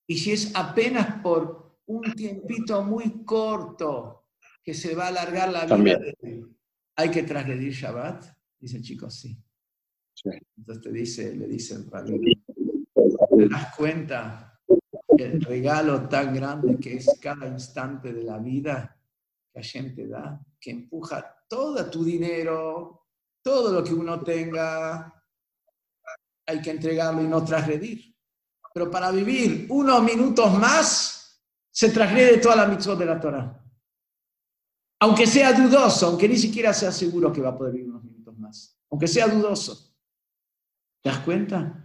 Y 0.06 0.18
si 0.18 0.32
es 0.32 0.54
apenas 0.54 1.22
por 1.22 1.78
un 1.86 2.02
tiempito 2.14 2.82
muy 2.82 3.24
corto 3.24 4.26
que 4.62 4.74
se 4.74 4.94
va 4.94 5.04
a 5.04 5.08
alargar 5.08 5.50
la 5.50 5.60
vida 5.60 5.76
También. 5.76 6.00
él, 6.20 6.56
¿hay 6.96 7.10
que 7.10 7.22
transgredir 7.22 7.72
Shabbat? 7.72 8.24
Dice 8.58 8.78
el 8.78 8.82
chico, 8.82 9.08
sí. 9.08 9.38
Sí. 10.14 10.30
Entonces 10.56 10.84
te 10.84 10.92
dice, 10.92 11.36
le 11.36 11.46
dice 11.46 11.74
el 11.74 11.90
rabino, 11.90 12.20
¿te 13.36 13.48
das 13.48 13.76
cuenta 13.76 14.60
el 15.16 15.40
regalo 15.42 16.08
tan 16.08 16.34
grande 16.34 16.76
que 16.78 16.96
es 16.96 17.18
cada 17.20 17.46
instante 17.46 18.12
de 18.12 18.24
la 18.24 18.38
vida 18.38 18.96
que 19.54 19.60
Hashem 19.60 19.94
te 19.94 20.08
da, 20.08 20.44
que 20.60 20.72
empuja 20.72 21.24
todo 21.48 21.88
tu 21.88 22.02
dinero, 22.02 23.06
todo 23.40 23.72
lo 23.72 23.84
que 23.84 23.94
uno 23.94 24.20
tenga, 24.22 25.24
hay 26.46 26.60
que 26.60 26.70
entregarlo 26.70 27.22
y 27.22 27.28
no 27.28 27.44
transgredir. 27.44 28.16
Pero 28.72 28.90
para 28.90 29.12
vivir 29.12 29.66
unos 29.70 30.02
minutos 30.02 30.58
más, 30.58 31.40
se 31.70 31.90
transgrede 31.90 32.38
toda 32.38 32.56
la 32.56 32.66
mitzvot 32.66 32.98
de 32.98 33.06
la 33.06 33.20
Torah. 33.20 33.64
Aunque 35.00 35.26
sea 35.26 35.52
dudoso, 35.52 36.08
aunque 36.08 36.28
ni 36.28 36.36
siquiera 36.36 36.72
sea 36.72 36.90
seguro 36.90 37.32
que 37.32 37.40
va 37.40 37.50
a 37.50 37.56
poder 37.56 37.74
vivir 37.74 37.90
unos 37.90 38.02
minutos 38.02 38.36
más. 38.36 38.76
Aunque 38.90 39.06
sea 39.06 39.28
dudoso. 39.28 39.94
¿Te 41.00 41.10
das 41.10 41.20
cuenta? 41.20 41.80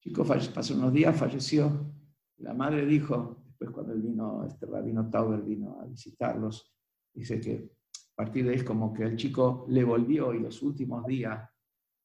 chico 0.00 0.24
pasó 0.24 0.74
unos 0.74 0.92
días, 0.92 1.16
falleció. 1.16 1.94
La 2.38 2.52
madre 2.52 2.84
dijo, 2.84 3.43
cuando 3.72 3.92
él 3.92 4.02
vino, 4.02 4.44
este 4.44 4.66
rabino 4.66 5.08
Tauber 5.10 5.42
vino 5.42 5.80
a 5.80 5.86
visitarlos, 5.86 6.72
dice 7.12 7.40
que 7.40 7.70
a 8.12 8.16
partir 8.16 8.44
de 8.44 8.50
ahí 8.50 8.56
es 8.56 8.64
como 8.64 8.92
que 8.92 9.04
el 9.04 9.16
chico 9.16 9.66
le 9.68 9.82
volvió 9.84 10.32
y 10.34 10.40
los 10.40 10.62
últimos 10.62 11.04
días 11.06 11.48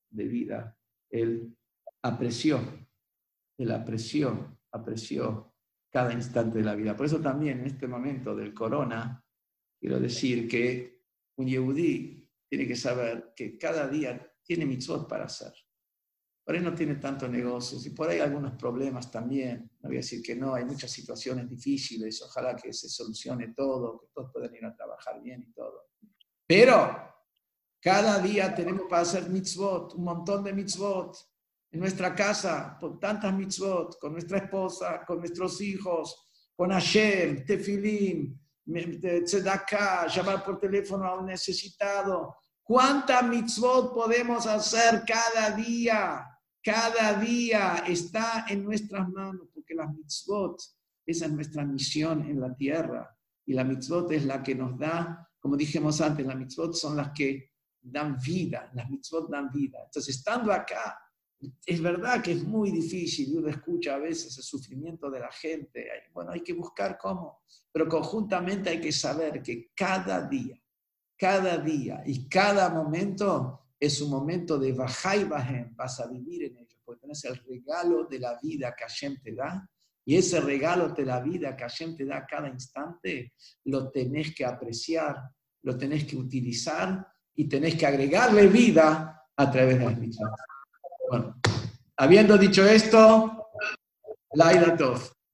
de 0.10 0.24
vida, 0.26 0.78
él 1.10 1.55
apreció, 2.01 2.60
él 3.57 3.72
apreció, 3.72 4.57
apreció 4.72 5.53
cada 5.91 6.14
instante 6.14 6.60
de 6.60 6.64
la 6.64 6.76
vida. 6.76 6.95
Por 6.95 7.05
eso 7.05 7.20
también 7.20 7.60
en 7.60 7.68
este 7.68 7.88
momento 7.88 8.36
del 8.36 8.53
corona, 8.53 9.24
quiero 9.80 9.99
decir 9.99 10.47
que 10.47 11.01
un 11.38 11.47
yehudí 11.47 12.28
tiene 12.47 12.68
que 12.68 12.76
saber 12.76 13.34
que 13.36 13.57
cada 13.57 13.88
día 13.88 14.32
tiene 14.43 14.66
mitzvot 14.66 15.07
para 15.07 15.26
hacer. 15.26 15.53
Por 16.50 16.56
ahí 16.56 16.64
no 16.64 16.74
tiene 16.74 16.95
tantos 16.95 17.30
negocios 17.30 17.86
y 17.86 17.91
por 17.91 18.10
ahí 18.10 18.20
algunos 18.20 18.56
problemas 18.56 19.12
también. 19.12 19.70
No 19.84 19.89
voy 19.89 19.97
a 19.97 20.00
decir 20.00 20.20
que 20.24 20.36
no, 20.36 20.56
hay 20.56 20.66
muchas 20.66 20.89
situaciones 20.89 21.47
difíciles. 21.47 22.24
Ojalá 22.24 22.56
que 22.56 22.74
se 22.74 22.89
solucione 22.89 23.54
todo, 23.56 24.00
que 24.00 24.08
todos 24.16 24.32
puedan 24.34 24.56
ir 24.56 24.66
a 24.66 24.76
trabajar 24.76 25.22
bien 25.22 25.45
y 25.47 25.54
todo. 25.54 25.91
Pero 26.47 27.14
cada 27.80 28.18
día 28.18 28.56
tenemos 28.56 28.88
para 28.89 29.04
hacer 29.04 29.30
mitzvot, 29.30 29.93
un 29.93 30.04
montón 30.04 30.43
de 30.43 30.52
mitzvot. 30.54 31.16
En 31.70 31.82
nuestra 31.82 32.16
casa, 32.16 32.76
con 32.80 33.00
tantas 33.00 33.32
mitzvot, 33.32 34.00
con 34.00 34.14
nuestra 34.14 34.39
esposa, 34.39 35.06
con 35.06 35.20
nuestros 35.20 35.62
hijos, 35.62 36.50
con 36.56 36.72
Hashem, 36.72 37.45
Tefilín, 37.45 38.41
Tzedakah, 39.24 40.08
llamar 40.08 40.43
por 40.43 40.60
teléfono 40.60 41.06
a 41.06 41.20
un 41.20 41.28
necesitado. 41.28 42.38
¿Cuántas 42.64 43.24
mitzvot 43.24 43.93
podemos 43.93 44.47
hacer 44.47 45.04
cada 45.06 45.52
día? 45.52 46.26
Cada 46.64 47.20
día 47.20 47.84
está 47.88 48.45
en 48.49 48.64
nuestras 48.64 49.07
manos, 49.10 49.47
porque 49.53 49.76
las 49.76 49.93
mitzvot, 49.93 50.62
esa 51.05 51.26
es 51.26 51.32
nuestra 51.32 51.66
misión 51.66 52.22
en 52.30 52.39
la 52.39 52.53
tierra. 52.55 53.16
Y 53.45 53.53
la 53.53 53.64
mitzvot 53.64 54.12
es 54.12 54.26
la 54.26 54.43
que 54.43 54.55
nos 54.55 54.78
da, 54.78 55.28
como 55.39 55.55
dijimos 55.55 56.01
antes, 56.01 56.26
las 56.26 56.36
mitzvot 56.36 56.74
son 56.74 56.97
las 56.97 57.12
que 57.12 57.51
dan 57.82 58.18
vida, 58.20 58.70
las 58.74 58.89
mitzvot 58.89 59.30
dan 59.30 59.49
vida. 59.51 59.80
Entonces, 59.86 60.18
estando 60.18 60.51
acá, 60.51 60.99
es 61.66 61.82
verdad 61.82 62.22
que 62.22 62.34
es 62.34 62.43
muy 62.43 62.72
difícil, 62.72 63.38
uno 63.38 63.47
escucha 63.47 63.95
a 63.95 63.99
veces 63.99 64.38
el 64.38 64.43
sufrimiento 64.43 65.10
de 65.10 65.22
la 65.22 65.32
gente, 65.32 65.88
bueno, 66.14 66.32
hay 66.32 66.41
que 66.41 66.53
buscar 66.53 66.97
cómo, 66.97 67.43
pero 67.72 67.88
conjuntamente 67.88 68.70
hay 68.70 68.82
que 68.82 68.91
saber 68.91 69.41
que 69.41 69.72
cada 69.74 70.28
día, 70.28 70.62
cada 71.18 71.57
día 71.57 72.03
y 72.05 72.28
cada 72.28 72.70
momento 72.70 73.69
es 73.80 74.02
un 74.02 74.10
momento 74.10 74.58
de 74.58 74.74
bajá 74.74 75.16
y 75.16 75.24
bajem, 75.24 75.76
vas 75.76 76.00
a 76.00 76.08
vivir 76.08 76.44
en 76.44 76.58
ello, 76.58 76.78
porque 76.84 77.02
tenés 77.02 77.24
el 77.26 77.38
regalo 77.38 78.06
de 78.06 78.20
la 78.20 78.38
vida 78.42 78.76
que 78.76 78.84
Hashem 78.84 79.22
te 79.22 79.34
da, 79.34 79.68
y 80.06 80.18
ese 80.18 80.42
regalo 80.42 80.90
de 80.90 81.06
la 81.06 81.20
vida 81.22 81.56
que 81.56 81.64
Hashem 81.64 81.96
te 81.96 82.06
da 82.06 82.26
cada 82.26 82.50
instante, 82.50 83.34
lo 83.66 83.90
tenés 83.90 84.34
que 84.34 84.46
apreciar, 84.46 85.30
lo 85.64 85.78
tenés 85.78 86.06
que 86.06 86.18
utilizar 86.18 87.08
y 87.36 87.48
tenés 87.48 87.76
que 87.76 87.86
agregarle 87.86 88.48
vida 88.48 89.28
a 89.36 89.52
través 89.52 89.80
de 89.80 89.86
las 89.86 89.98
mismas. 89.98 90.32
Bueno, 91.10 91.40
habiendo 91.98 92.38
dicho 92.38 92.66
esto, 92.66 93.50
Laila 94.34 94.76
Tov. 94.76 95.19